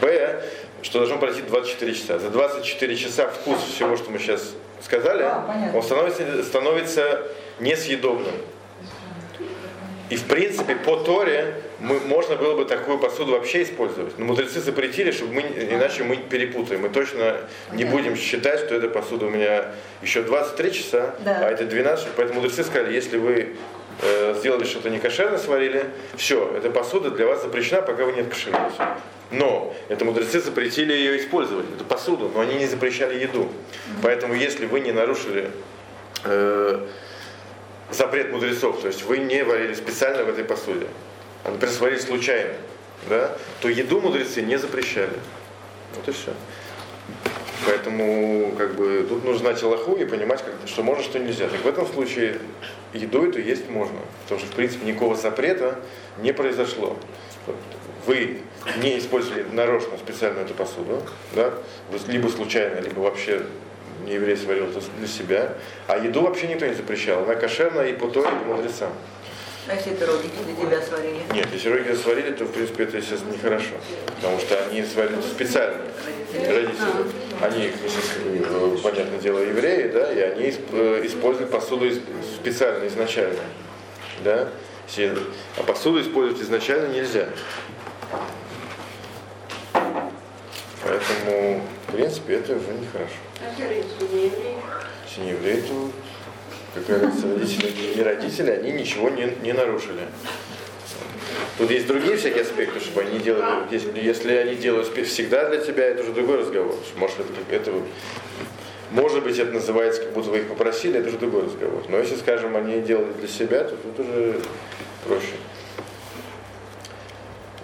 Б, 0.00 0.42
что 0.82 0.98
должно 0.98 1.18
пройти 1.18 1.42
24 1.42 1.94
часа. 1.94 2.18
За 2.18 2.30
24 2.30 2.96
часа 2.96 3.28
вкус 3.28 3.58
всего, 3.74 3.96
что 3.96 4.10
мы 4.10 4.18
сейчас 4.18 4.52
сказали, 4.82 5.22
А, 5.22 5.44
понятно. 5.46 5.78
он 5.78 5.82
становится, 5.84 6.42
становится 6.42 7.22
несъедобным. 7.60 8.34
И 10.10 10.16
в 10.16 10.24
принципе 10.24 10.76
по 10.76 10.96
Торе 10.96 11.54
мы, 11.80 11.98
можно 12.00 12.36
было 12.36 12.54
бы 12.56 12.64
такую 12.66 12.98
посуду 12.98 13.32
вообще 13.32 13.62
использовать. 13.62 14.18
Но 14.18 14.26
мудрецы 14.26 14.60
запретили, 14.60 15.10
чтобы 15.10 15.34
мы, 15.34 15.40
иначе 15.42 16.04
мы 16.04 16.16
перепутаем. 16.16 16.82
Мы 16.82 16.90
точно 16.90 17.38
не 17.72 17.84
Понятно. 17.84 17.90
будем 17.90 18.16
считать, 18.16 18.60
что 18.60 18.74
эта 18.74 18.88
посуда 18.88 19.26
у 19.26 19.30
меня 19.30 19.72
еще 20.02 20.22
23 20.22 20.72
часа, 20.72 21.14
Да. 21.24 21.46
а 21.46 21.50
это 21.50 21.64
12. 21.64 22.08
Поэтому 22.16 22.40
мудрецы 22.40 22.64
сказали, 22.64 22.92
если 22.94 23.16
вы 23.16 23.56
э, 24.02 24.34
сделали 24.38 24.64
что-то 24.64 24.90
некошерно, 24.90 25.38
сварили, 25.38 25.86
все, 26.16 26.52
эта 26.56 26.70
посуда 26.70 27.10
для 27.10 27.26
вас 27.26 27.42
запрещена, 27.42 27.80
пока 27.80 28.04
вы 28.04 28.12
не 28.12 28.20
откошируете. 28.20 28.74
Но 29.30 29.74
это 29.88 30.04
мудрецы 30.04 30.40
запретили 30.40 30.92
ее 30.92 31.18
использовать, 31.18 31.64
эту 31.74 31.84
посуду, 31.84 32.30
но 32.34 32.40
они 32.40 32.54
не 32.56 32.66
запрещали 32.66 33.18
еду. 33.18 33.48
Поэтому 34.02 34.34
если 34.34 34.66
вы 34.66 34.80
не 34.80 34.92
нарушили 34.92 35.50
э, 36.24 36.86
запрет 37.94 38.32
мудрецов, 38.32 38.80
то 38.80 38.88
есть 38.88 39.02
вы 39.04 39.18
не 39.18 39.42
варили 39.44 39.74
специально 39.74 40.24
в 40.24 40.28
этой 40.28 40.44
посуде, 40.44 40.86
а, 41.44 41.50
например, 41.50 41.74
сварили 41.74 41.98
случайно, 41.98 42.54
да, 43.08 43.36
то 43.60 43.68
еду 43.68 44.00
мудрецы 44.00 44.42
не 44.42 44.58
запрещали. 44.58 45.18
Вот 45.94 46.08
и 46.08 46.12
все. 46.12 46.32
Поэтому 47.66 48.54
как 48.58 48.74
бы 48.74 49.06
тут 49.08 49.24
нужно 49.24 49.40
знать 49.40 49.62
Аллаху 49.62 49.94
и 49.94 50.04
понимать, 50.04 50.42
как, 50.42 50.54
что 50.66 50.82
можно, 50.82 51.02
что 51.02 51.18
нельзя. 51.18 51.48
Так 51.48 51.60
в 51.60 51.66
этом 51.66 51.86
случае 51.86 52.38
еду 52.92 53.26
эту 53.26 53.40
есть 53.40 53.68
можно. 53.70 53.98
Потому 54.24 54.40
что 54.40 54.50
в 54.50 54.54
принципе 54.54 54.86
никакого 54.86 55.14
запрета 55.16 55.78
не 56.18 56.32
произошло. 56.32 56.96
Вы 58.06 58.40
не 58.82 58.98
использовали 58.98 59.44
нарочно 59.52 59.96
специально 59.96 60.40
эту 60.40 60.52
посуду, 60.54 61.02
да? 61.34 61.54
Либо 62.06 62.28
случайно, 62.28 62.80
либо 62.80 63.00
вообще 63.00 63.46
еврей 64.06 64.36
сварил 64.36 64.66
это 64.66 64.80
для 64.98 65.08
себя. 65.08 65.54
А 65.86 65.98
еду 65.98 66.22
вообще 66.22 66.46
никто 66.48 66.66
не 66.66 66.74
запрещал. 66.74 67.24
Она 67.24 67.34
кошерная 67.34 67.88
и 67.88 67.92
по 67.92 68.08
Торе, 68.08 68.28
и 68.28 68.44
по 68.44 68.54
мудрецам. 68.54 68.92
А 69.66 69.74
если 69.74 69.92
это 69.92 70.06
родители 70.06 70.42
для 70.42 70.54
тебя 70.54 70.82
сварили? 70.82 71.22
Нет, 71.32 71.48
если 71.52 71.70
родители 71.70 71.96
сварили, 71.96 72.30
то 72.32 72.44
в 72.44 72.52
принципе 72.52 72.84
это, 72.84 72.98
естественно, 72.98 73.32
нехорошо. 73.32 73.74
Потому 74.16 74.38
что 74.38 74.62
они 74.66 74.82
сварили 74.82 75.20
специально. 75.22 75.80
Родители. 76.34 76.76
Они, 77.40 77.70
естественно, 77.84 78.78
понятное 78.82 79.18
дело, 79.18 79.38
евреи, 79.38 79.88
да, 79.88 80.12
и 80.12 80.20
они 80.20 80.54
э, 80.72 81.02
используют 81.04 81.50
посуду 81.50 81.86
специально, 82.40 82.86
изначально. 82.86 83.40
Да? 84.22 84.48
А 85.56 85.62
посуду 85.62 86.02
использовать 86.02 86.42
изначально 86.42 86.88
нельзя. 86.88 87.26
Поэтому, 90.82 91.62
в 91.88 91.92
принципе, 91.92 92.34
это 92.34 92.52
уже 92.52 92.72
нехорошо. 92.74 93.14
Если 95.06 95.20
не 95.22 95.30
евреи, 95.30 95.60
то 95.62 95.90
какая 96.74 97.00
разница, 97.00 97.28
родители 97.28 97.96
не 97.96 98.02
родители, 98.02 98.50
они 98.50 98.72
ничего 98.72 99.08
не, 99.10 99.26
не 99.42 99.52
нарушили. 99.52 100.00
Тут 101.58 101.70
есть 101.70 101.86
другие 101.86 102.16
всякие 102.16 102.42
аспекты, 102.42 102.80
чтобы 102.80 103.02
они 103.02 103.18
делали, 103.18 103.44
если, 103.70 104.00
если 104.00 104.32
они 104.34 104.54
делают 104.56 104.88
всегда 105.06 105.48
для 105.48 105.58
тебя, 105.58 105.84
это 105.86 106.02
уже 106.02 106.12
другой 106.12 106.38
разговор. 106.38 106.74
Может, 106.96 107.20
это, 107.20 107.28
как- 107.32 107.52
это, 107.52 107.72
может 108.90 109.22
быть, 109.22 109.38
это 109.38 109.52
называется, 109.52 110.02
как 110.02 110.12
будто 110.12 110.30
вы 110.30 110.38
их 110.38 110.48
попросили, 110.48 110.98
это 110.98 111.08
уже 111.08 111.18
другой 111.18 111.44
разговор. 111.44 111.84
Но 111.88 111.98
если, 111.98 112.16
скажем, 112.16 112.56
они 112.56 112.80
делали 112.80 113.12
для 113.12 113.28
себя, 113.28 113.64
то 113.64 113.76
тут 113.76 114.00
уже 114.00 114.40
проще. 115.06 115.34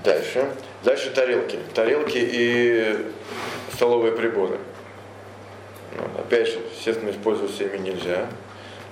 Дальше. 0.05 0.49
Дальше 0.85 1.11
тарелки. 1.11 1.59
Тарелки 1.75 2.19
и 2.19 2.97
столовые 3.75 4.13
приборы. 4.13 4.59
Ну, 5.97 6.21
опять 6.21 6.49
же, 6.49 6.59
естественно, 6.75 7.11
использоваться 7.11 7.65
ими 7.65 7.79
нельзя. 7.79 8.29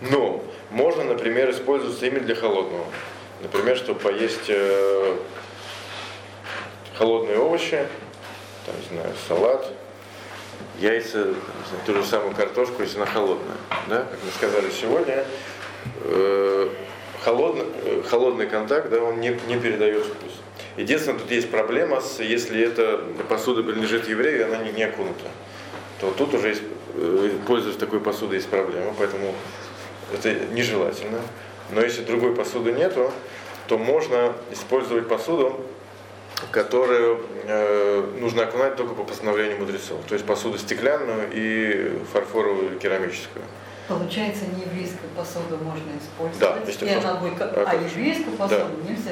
Но 0.00 0.42
можно, 0.70 1.04
например, 1.04 1.50
использоваться 1.50 2.06
ими 2.06 2.18
для 2.18 2.34
холодного. 2.34 2.84
Например, 3.42 3.76
чтобы 3.76 4.00
поесть 4.00 4.48
э, 4.48 5.16
холодные 6.96 7.38
овощи, 7.38 7.86
там, 8.66 8.74
не 8.80 8.98
знаю, 8.98 9.14
салат, 9.28 9.72
яйца, 10.80 11.22
знаю, 11.22 11.34
ту 11.86 11.94
же 11.94 12.04
самую 12.04 12.34
картошку, 12.34 12.82
если 12.82 12.96
она 12.96 13.06
холодная. 13.06 13.56
Да? 13.88 13.98
Как 13.98 14.18
мы 14.24 14.30
сказали 14.32 14.70
сегодня, 14.70 15.24
э, 16.02 16.68
холодный, 17.22 17.64
э, 17.84 18.02
холодный 18.06 18.46
контакт, 18.46 18.90
да, 18.90 19.02
он 19.02 19.20
не, 19.20 19.38
не 19.46 19.58
передает 19.58 20.04
вкус. 20.04 20.32
Единственное, 20.76 21.18
тут 21.18 21.30
есть 21.30 21.50
проблема, 21.50 22.00
с, 22.00 22.20
если 22.20 22.62
эта 22.62 23.04
посуда 23.28 23.62
принадлежит 23.62 24.08
еврею, 24.08 24.40
и 24.40 24.42
она 24.42 24.58
не, 24.58 24.72
не 24.72 24.84
окунута, 24.84 25.26
то 26.00 26.12
тут 26.12 26.34
уже 26.34 26.48
есть, 26.48 26.62
пользуясь 27.46 27.76
такой 27.76 28.00
посудой 28.00 28.36
есть 28.36 28.48
проблема, 28.48 28.94
поэтому 28.98 29.34
это 30.12 30.34
нежелательно. 30.52 31.20
Но 31.70 31.80
если 31.82 32.02
другой 32.02 32.34
посуды 32.34 32.72
нету, 32.72 33.12
то 33.66 33.76
можно 33.76 34.32
использовать 34.50 35.08
посуду, 35.08 35.60
которую 36.50 37.20
э, 37.44 38.16
нужно 38.20 38.44
окунать 38.44 38.76
только 38.76 38.94
по 38.94 39.04
постановлению 39.04 39.58
мудрецов. 39.58 40.00
То 40.08 40.14
есть 40.14 40.24
посуду 40.24 40.56
стеклянную 40.56 41.28
и 41.32 41.98
фарфоровую 42.12 42.70
или 42.70 42.78
керамическую. 42.78 43.44
Получается, 43.88 44.44
не 44.54 44.62
еврейскую 44.62 45.10
посуду 45.16 45.56
можно 45.62 45.90
использовать. 45.98 46.38
Да, 46.38 46.58
если 46.66 46.86
и 46.86 46.90
она 46.90 47.14
будет, 47.14 47.40
а, 47.40 47.64
а 47.66 47.74
еврейскую 47.74 48.36
посуду 48.36 48.66
Да. 48.82 48.90
нельзя. 48.90 49.10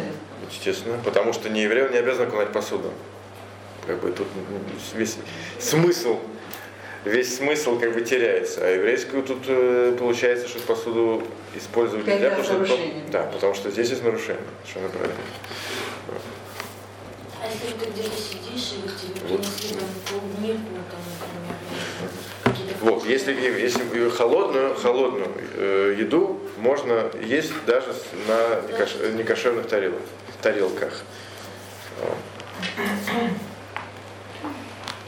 Естественно, 0.51 0.99
потому 1.05 1.33
что 1.33 1.49
не 1.49 1.63
еврей, 1.63 1.87
он 1.87 1.93
не 1.93 1.99
обязан 1.99 2.29
окунать 2.29 2.53
посуду. 2.53 2.93
Как 3.87 4.01
бы 4.01 4.11
тут 4.13 4.27
весь 4.95 5.17
смысл, 5.59 6.19
весь 7.07 7.37
смысл 7.37 7.79
как 7.79 7.95
бы 7.95 8.01
теряется. 8.03 8.61
А 8.63 8.69
еврейскую 8.69 9.23
тут 9.23 9.45
э, 9.47 9.97
получается, 9.99 10.49
что 10.49 10.59
посуду 10.61 11.23
использовать 11.55 12.05
Опять 12.07 12.21
нельзя, 12.21 12.37
потому 12.37 12.67
что, 12.67 12.79
да, 13.11 13.23
потому 13.23 13.55
что 13.55 13.71
здесь 13.71 13.91
есть 13.91 14.03
нарушение. 14.05 14.43
Совершенно 14.65 14.89
правильно. 14.91 15.15
А 17.41 17.47
если 17.47 17.79
ты 17.79 17.91
где-то 17.91 18.17
сидишь, 18.17 18.73
и 18.73 18.83
вот 18.83 18.97
тебе 18.97 19.21
Вот. 19.29 19.41
принесли 19.41 19.79
полный 20.11 20.59
там, 20.91 21.01
например. 22.45 22.77
Вот, 22.81 23.07
если, 23.07 23.33
если 23.33 24.11
холодную, 24.11 24.75
холодную 24.75 25.31
э, 25.55 25.97
еду 25.99 26.41
можно 26.59 27.11
есть 27.23 27.53
даже 27.67 27.95
на 28.27 28.61
некош- 28.71 29.15
некошерных 29.17 29.67
тарелках. 29.69 30.03
тарелках. 30.43 31.03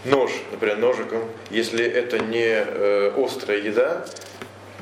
Нож, 0.04 0.30
например, 0.52 0.78
ножиком, 0.78 1.22
если 1.50 1.84
это 1.84 2.18
не 2.18 2.44
э, 2.44 3.12
острая 3.16 3.58
еда, 3.58 4.04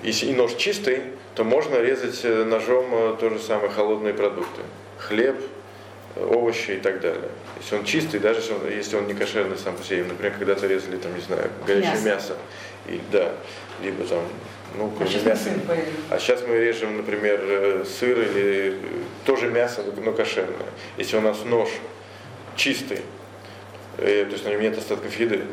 если 0.02 0.26
и 0.26 0.34
нож 0.34 0.54
чистый, 0.54 1.02
то 1.34 1.44
можно 1.44 1.76
резать 1.80 2.20
э, 2.24 2.44
ножом 2.44 2.86
э, 2.92 3.16
то 3.18 3.30
же 3.30 3.38
самое 3.38 3.70
холодные 3.70 4.14
продукты. 4.14 4.62
Хлеб, 4.98 5.36
э, 6.16 6.24
овощи 6.24 6.72
и 6.72 6.80
так 6.80 7.00
далее. 7.00 7.30
Если 7.60 7.76
он 7.76 7.84
чистый, 7.84 8.20
даже 8.20 8.40
если 8.40 8.52
он, 8.52 8.70
если 8.70 8.96
он 8.96 9.06
не 9.06 9.14
кошерный 9.14 9.56
сам 9.58 9.76
по 9.76 9.82
себе, 9.82 10.04
например, 10.04 10.34
когда-то 10.38 10.66
резали 10.66 10.96
там, 10.96 11.14
не 11.14 11.22
знаю, 11.22 11.50
горячее 11.66 11.92
Мясо. 11.92 12.04
мясо, 12.06 12.36
и, 12.86 13.00
да, 13.10 13.32
либо 13.82 14.04
там, 14.04 14.22
ну, 14.76 14.92
А 15.00 15.06
сейчас 15.06 15.40
поедем. 15.66 15.92
А 16.10 16.18
сейчас 16.18 16.42
мы 16.46 16.58
режем, 16.58 16.98
например, 16.98 17.84
сыр 17.86 18.20
или 18.20 18.78
тоже 19.24 19.48
мясо, 19.48 19.82
но 20.04 20.12
кошерное. 20.12 20.68
Если 20.98 21.16
у 21.16 21.20
нас 21.20 21.38
нож 21.44 21.70
чистый, 22.54 23.00
э, 23.98 24.24
то 24.24 24.32
есть 24.32 24.44
на 24.44 24.50
нем 24.50 24.60
нет 24.62 24.78
остатков 24.78 25.14
еды, 25.18 25.44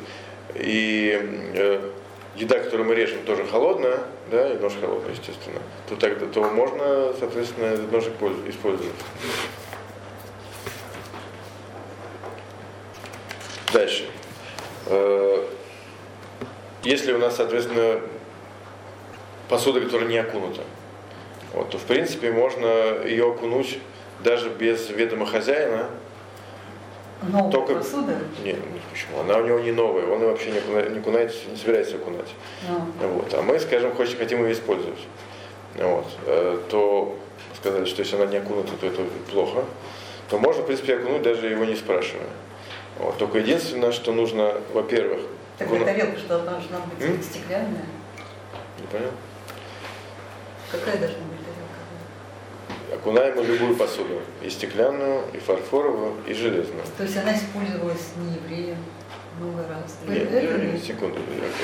и 0.55 1.19
э, 1.55 1.89
еда, 2.35 2.59
которую 2.59 2.87
мы 2.87 2.95
режем, 2.95 3.19
тоже 3.25 3.45
холодная, 3.45 3.99
да, 4.31 4.51
и 4.53 4.57
нож 4.57 4.73
холодный, 4.79 5.11
естественно, 5.11 5.59
то 5.87 5.95
тогда 5.95 6.25
то 6.27 6.43
можно, 6.43 7.13
соответственно, 7.19 7.65
этот 7.65 7.91
ножик 7.91 8.13
польз- 8.19 8.49
использовать. 8.49 8.93
Дальше. 13.71 14.05
Э, 14.87 15.45
Если 16.83 17.13
у 17.13 17.17
нас, 17.17 17.37
соответственно, 17.37 18.01
посуда, 19.49 19.79
которая 19.81 20.07
не 20.09 20.17
окунута, 20.17 20.61
вот, 21.53 21.69
то 21.69 21.77
в 21.77 21.83
принципе 21.83 22.31
можно 22.31 23.03
ее 23.05 23.31
окунуть 23.31 23.79
даже 24.23 24.49
без 24.49 24.89
ведома 24.89 25.25
хозяина. 25.25 25.89
Новая 27.29 27.51
Только- 27.51 27.75
посуда? 27.75 28.17
Не, 28.43 28.53
ну, 28.53 28.59
почему? 28.91 29.19
Она 29.21 29.37
у 29.37 29.45
него 29.45 29.59
не 29.59 29.71
новая, 29.71 30.05
он 30.07 30.21
ее 30.21 30.27
вообще 30.29 30.51
не, 30.51 30.59
окуна- 30.59 30.89
не 30.91 30.99
окунает, 30.99 31.33
не 31.49 31.55
собирается 31.57 31.95
окунать. 31.95 32.27
Ну, 32.67 33.07
Вот. 33.07 33.33
А 33.33 33.41
мы, 33.41 33.59
скажем, 33.59 33.93
хоть, 33.95 34.17
хотим 34.17 34.43
ее 34.45 34.53
использовать. 34.53 34.99
Вот. 35.75 36.05
Э, 36.25 36.59
То 36.69 37.15
сказали, 37.59 37.85
что 37.85 38.01
если 38.01 38.15
она 38.17 38.25
не 38.25 38.37
окунута, 38.37 38.73
то 38.79 38.87
это 38.87 39.01
плохо. 39.31 39.63
То 40.29 40.37
можно, 40.37 40.63
в 40.63 40.65
принципе, 40.65 40.95
окунуть, 40.97 41.21
даже 41.21 41.47
его 41.47 41.65
не 41.65 41.75
спрашивая. 41.75 42.27
Вот. 42.99 43.17
Только 43.17 43.37
единственное, 43.39 43.91
что 43.91 44.11
нужно, 44.11 44.55
во-первых, 44.73 45.21
Тогда 45.57 45.75
окуну- 45.75 45.85
тарелка 45.85 46.17
что 46.19 46.39
должна 46.39 46.79
быть 46.79 47.07
М? 47.09 47.21
стеклянная? 47.23 47.85
Не 48.79 48.87
понял? 48.87 49.11
Какая 50.71 50.97
должна 50.97 51.17
быть? 51.19 51.32
Окунаем 52.93 53.43
любую 53.43 53.75
посуду. 53.75 54.21
И 54.43 54.49
стеклянную, 54.49 55.23
и 55.33 55.37
фарфоровую, 55.37 56.13
и 56.27 56.33
железную. 56.33 56.83
То 56.97 57.03
есть 57.03 57.17
она 57.17 57.33
использовалась 57.35 58.11
не 58.17 58.35
евреем 58.35 58.77
много 59.39 59.65
раз. 59.67 59.97
Нет, 60.07 60.31
Это 60.31 60.57
не, 60.59 60.77
секунду. 60.77 61.19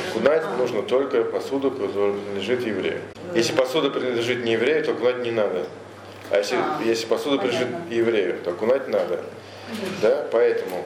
Окунать 0.10 0.44
А. 0.44 0.58
нужно 0.58 0.82
только 0.82 1.24
посуду, 1.24 1.72
которая 1.72 2.14
принадлежит 2.14 2.66
еврею. 2.66 3.02
Если 3.36 3.54
посуда 3.54 3.92
принадлежит 3.92 4.44
не 4.44 4.54
еврею, 4.54 4.84
то 4.84 4.92
окунать 4.92 5.24
не 5.24 5.32
надо. 5.32 5.68
А 6.32 6.38
если, 6.38 6.58
А, 6.58 6.82
если 6.84 7.06
посуда 7.06 7.38
принадлежит 7.38 7.68
еврею, 7.90 8.40
то 8.44 8.52
окунать 8.52 8.88
надо. 8.88 9.22
Да? 10.02 10.28
Поэтому 10.32 10.84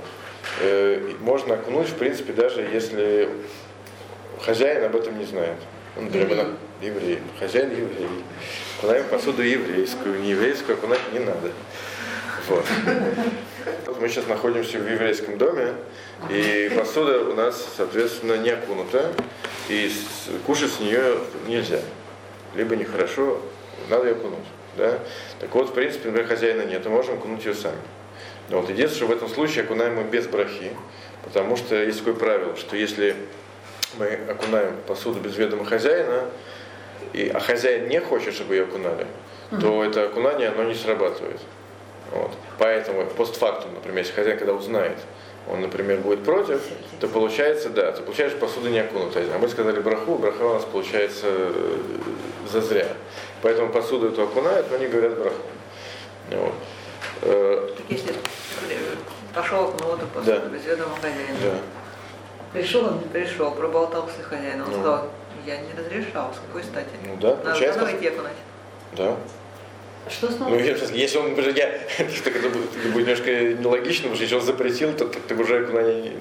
э, 0.61 1.13
можно 1.21 1.53
окунуть, 1.55 1.87
в 1.87 1.95
принципе, 1.95 2.33
даже 2.33 2.61
если 2.61 3.29
хозяин 4.41 4.83
об 4.83 4.95
этом 4.95 5.17
не 5.17 5.25
знает. 5.25 5.57
Например, 5.95 6.47
Еврей. 6.81 7.19
Хозяин 7.39 7.71
еврей. 7.71 8.09
Окунаем 8.77 9.07
посуду 9.07 9.41
еврейскую. 9.41 10.19
Не 10.21 10.31
еврейскую 10.31 10.77
окунать 10.77 10.99
не 11.13 11.19
надо. 11.19 11.51
Вот. 12.47 12.65
Мы 13.99 14.09
сейчас 14.09 14.27
находимся 14.27 14.77
в 14.79 14.91
еврейском 14.91 15.37
доме, 15.37 15.75
и 16.29 16.69
посуда 16.75 17.19
у 17.19 17.33
нас, 17.33 17.73
соответственно, 17.77 18.37
не 18.37 18.49
окунута, 18.49 19.13
и 19.69 19.89
кушать 20.45 20.71
с 20.71 20.79
нее 20.81 21.19
нельзя. 21.47 21.79
Либо 22.55 22.75
нехорошо, 22.75 23.39
надо 23.89 24.07
ее 24.07 24.15
окунуть. 24.15 24.39
Да? 24.77 24.99
Так 25.39 25.53
вот, 25.55 25.69
в 25.69 25.73
принципе, 25.73 26.09
например, 26.09 26.27
хозяина 26.27 26.63
нет, 26.63 26.83
мы 26.85 26.91
можем 26.91 27.15
окунуть 27.15 27.45
ее 27.45 27.53
сами. 27.53 27.77
Но 28.49 28.59
вот 28.59 28.69
единственное, 28.69 29.07
что 29.07 29.07
в 29.07 29.17
этом 29.17 29.29
случае 29.29 29.63
окунаем 29.63 29.95
мы 29.95 30.03
без 30.03 30.27
брахи, 30.27 30.71
потому 31.23 31.55
что 31.55 31.75
есть 31.75 31.99
такое 31.99 32.15
правило, 32.15 32.57
что 32.57 32.75
если 32.75 33.15
мы 33.97 34.19
окунаем 34.27 34.75
посуду 34.87 35.19
без 35.19 35.37
ведома 35.37 35.63
хозяина, 35.63 36.25
и, 37.13 37.29
а 37.29 37.39
хозяин 37.39 37.87
не 37.87 37.99
хочет, 37.99 38.33
чтобы 38.33 38.55
ее 38.55 38.63
окунали, 38.63 39.05
то 39.61 39.83
это 39.83 40.05
окунание, 40.05 40.49
оно 40.49 40.63
не 40.63 40.75
срабатывает. 40.75 41.39
Вот. 42.11 42.31
Поэтому 42.59 43.05
постфактум, 43.05 43.73
например, 43.75 43.99
если 43.99 44.13
хозяин 44.13 44.37
когда 44.37 44.53
узнает, 44.53 44.97
он, 45.49 45.61
например, 45.61 45.99
будет 45.99 46.23
против, 46.23 46.61
то 46.99 47.07
получается, 47.07 47.69
да, 47.69 47.91
ты 47.91 48.01
получаешь 48.01 48.33
посуду 48.33 48.69
не 48.69 48.79
окунутая. 48.79 49.25
А 49.33 49.37
мы 49.39 49.47
сказали 49.49 49.79
браху, 49.79 50.15
браха 50.17 50.41
у 50.43 50.53
нас 50.53 50.63
получается 50.63 51.25
э, 51.27 51.75
зазря. 52.51 52.87
Поэтому 53.41 53.71
посуду 53.71 54.07
эту 54.07 54.23
окунают, 54.23 54.67
но 54.71 54.77
не 54.77 54.87
говорят 54.87 55.17
браху. 55.19 55.35
Вот. 56.31 56.53
Э, 57.23 57.69
Так 57.75 57.85
если 57.89 58.11
э, 58.11 58.15
пошел 59.35 59.65
окунул 59.65 59.95
эту 59.95 60.05
посуду 60.07 60.31
Да. 60.31 60.45
без 60.47 60.65
ведома 60.65 60.95
хозяина, 60.95 61.37
да. 61.43 61.57
Пришел 62.53 62.85
он, 62.85 62.99
пришел, 63.11 63.51
проболтался 63.51 64.21
с 64.21 64.25
хозяином, 64.25 64.67
он 64.67 64.73
Ну. 64.73 64.79
сказал, 64.79 65.09
я 65.45 65.57
не 65.57 65.73
разрешал, 65.73 66.33
с 66.33 66.37
какой 66.47 66.63
стати? 66.63 66.89
Ну 67.05 67.15
да, 67.17 67.29
Надо 67.29 67.41
получается. 67.43 67.79
заново 67.79 67.97
идти 67.97 68.07
окунать. 68.07 68.37
Да. 68.95 69.17
что 70.09 70.31
снова? 70.31 70.49
Ну, 70.51 70.59
если 70.59 70.97
если 70.97 71.17
он, 71.17 71.29
например, 71.29 71.53
я, 71.55 71.79
так 72.23 72.35
это 72.35 72.49
будет, 72.49 72.69
это 72.77 72.89
будет 72.89 73.07
немножко 73.07 73.31
нелогично, 73.31 74.03
потому 74.09 74.15
что 74.15 74.23
если 74.23 74.35
он 74.35 74.41
запретил, 74.41 74.93
то, 74.93 75.05
ты 75.05 75.35
уже 75.35 75.63
окунание, 75.63 76.13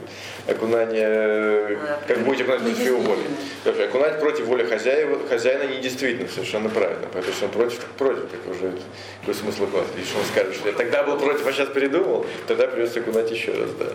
окунание 0.47 1.79
как 2.07 2.19
будете 2.21 2.45
окунать 2.45 2.63
Ну, 2.63 2.69
против 2.71 2.87
его 2.87 2.99
воли. 3.01 3.21
Вообще, 3.65 3.85
Окунать 3.85 4.21
против 4.21 4.45
воли 4.47 4.65
хозяина, 4.65 5.19
хозяина 5.29 5.65
недействительно, 5.65 6.29
совершенно 6.29 6.69
правильно. 6.69 7.07
Поэтому 7.13 7.33
если 7.33 7.45
он 7.45 7.51
против, 7.51 7.79
так 7.79 7.91
против, 7.91 8.29
так 8.31 8.41
уже 8.51 8.75
какой 9.21 9.35
смысл 9.35 9.65
окунать? 9.65 9.87
Если 9.97 10.17
он 10.17 10.25
скажет, 10.25 10.55
что 10.55 10.69
я 10.69 10.75
тогда 10.75 11.03
был 11.03 11.19
против, 11.19 11.47
а 11.47 11.53
сейчас 11.53 11.69
передумал, 11.69 12.25
тогда 12.47 12.67
придется 12.69 13.01
окунать 13.01 13.31
еще 13.31 13.53
раз, 13.53 13.71
да. 13.79 13.93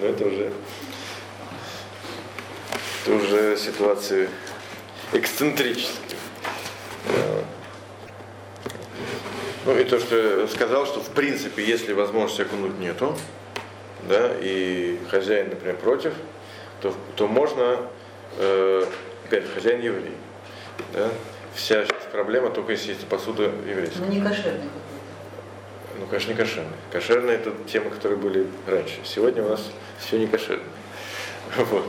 Но 0.00 0.06
это 0.06 0.26
уже, 0.26 0.50
это 3.04 3.14
уже 3.14 3.56
ситуации 3.56 4.28
эксцентрические. 5.12 6.18
Да. 7.08 7.44
Ну 9.66 9.78
и 9.78 9.84
то, 9.84 10.00
что 10.00 10.40
я 10.40 10.48
сказал, 10.48 10.86
что 10.86 11.00
в 11.00 11.10
принципе, 11.10 11.64
если 11.64 11.92
возможности 11.92 12.42
окунуть 12.42 12.78
нету, 12.78 13.16
да, 14.08 14.32
и 14.40 14.98
хозяин, 15.10 15.50
например, 15.50 15.76
против, 15.76 16.14
то, 16.80 16.94
то 17.14 17.28
можно, 17.28 17.78
э, 18.38 18.86
опять 19.24 19.44
хозяин 19.52 19.80
еврей. 19.80 20.14
Да? 20.92 21.08
Вся 21.54 21.84
проблема 22.10 22.50
только 22.50 22.72
если 22.72 22.90
есть 22.90 23.06
посуда 23.06 23.50
еврейская. 23.68 24.00
Ну, 24.00 24.12
не 24.12 24.20
какой-то. 24.20 24.60
Ну, 25.98 26.06
конечно, 26.06 26.30
не 26.30 26.36
кошерная. 26.36 26.72
Кошерная 26.90 27.34
это 27.36 27.52
темы, 27.70 27.90
которые 27.90 28.18
были 28.18 28.46
раньше. 28.66 28.96
Сегодня 29.04 29.44
у 29.44 29.50
нас 29.50 29.70
все 30.00 30.18
не 30.18 30.26
кошерно. 30.26 30.64
Вот. 31.56 31.84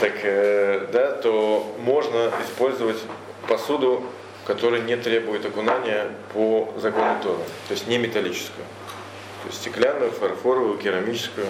Так, 0.00 0.12
э, 0.22 0.86
да, 0.92 1.12
то 1.12 1.74
можно 1.78 2.30
использовать 2.44 2.98
посуду, 3.48 4.04
которая 4.46 4.82
не 4.82 4.96
требует 4.96 5.44
окунания 5.44 6.10
по 6.32 6.72
закону 6.76 7.18
Тора. 7.22 7.42
То 7.66 7.74
есть 7.74 7.86
не 7.86 7.98
металлическую. 7.98 8.64
То 9.42 9.48
есть 9.48 9.60
стеклянную, 9.60 10.10
фарфоровую, 10.10 10.78
керамическую. 10.78 11.46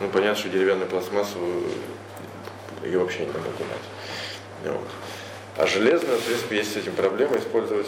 Ну, 0.00 0.08
понятно, 0.08 0.36
что 0.36 0.48
деревянную 0.48 0.88
пластмассовую 0.88 1.64
ее 2.82 2.98
вообще 2.98 3.20
не 3.20 3.26
надо 3.26 3.48
окунать. 3.48 3.82
Вот. 4.64 4.88
А 5.56 5.66
железную, 5.66 6.18
в 6.18 6.24
принципе, 6.24 6.56
есть 6.56 6.72
с 6.72 6.76
этим 6.76 6.94
проблема 6.94 7.36
использовать, 7.36 7.86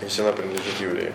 если 0.00 0.22
она 0.22 0.32
принадлежит 0.32 0.80
еврею. 0.80 1.12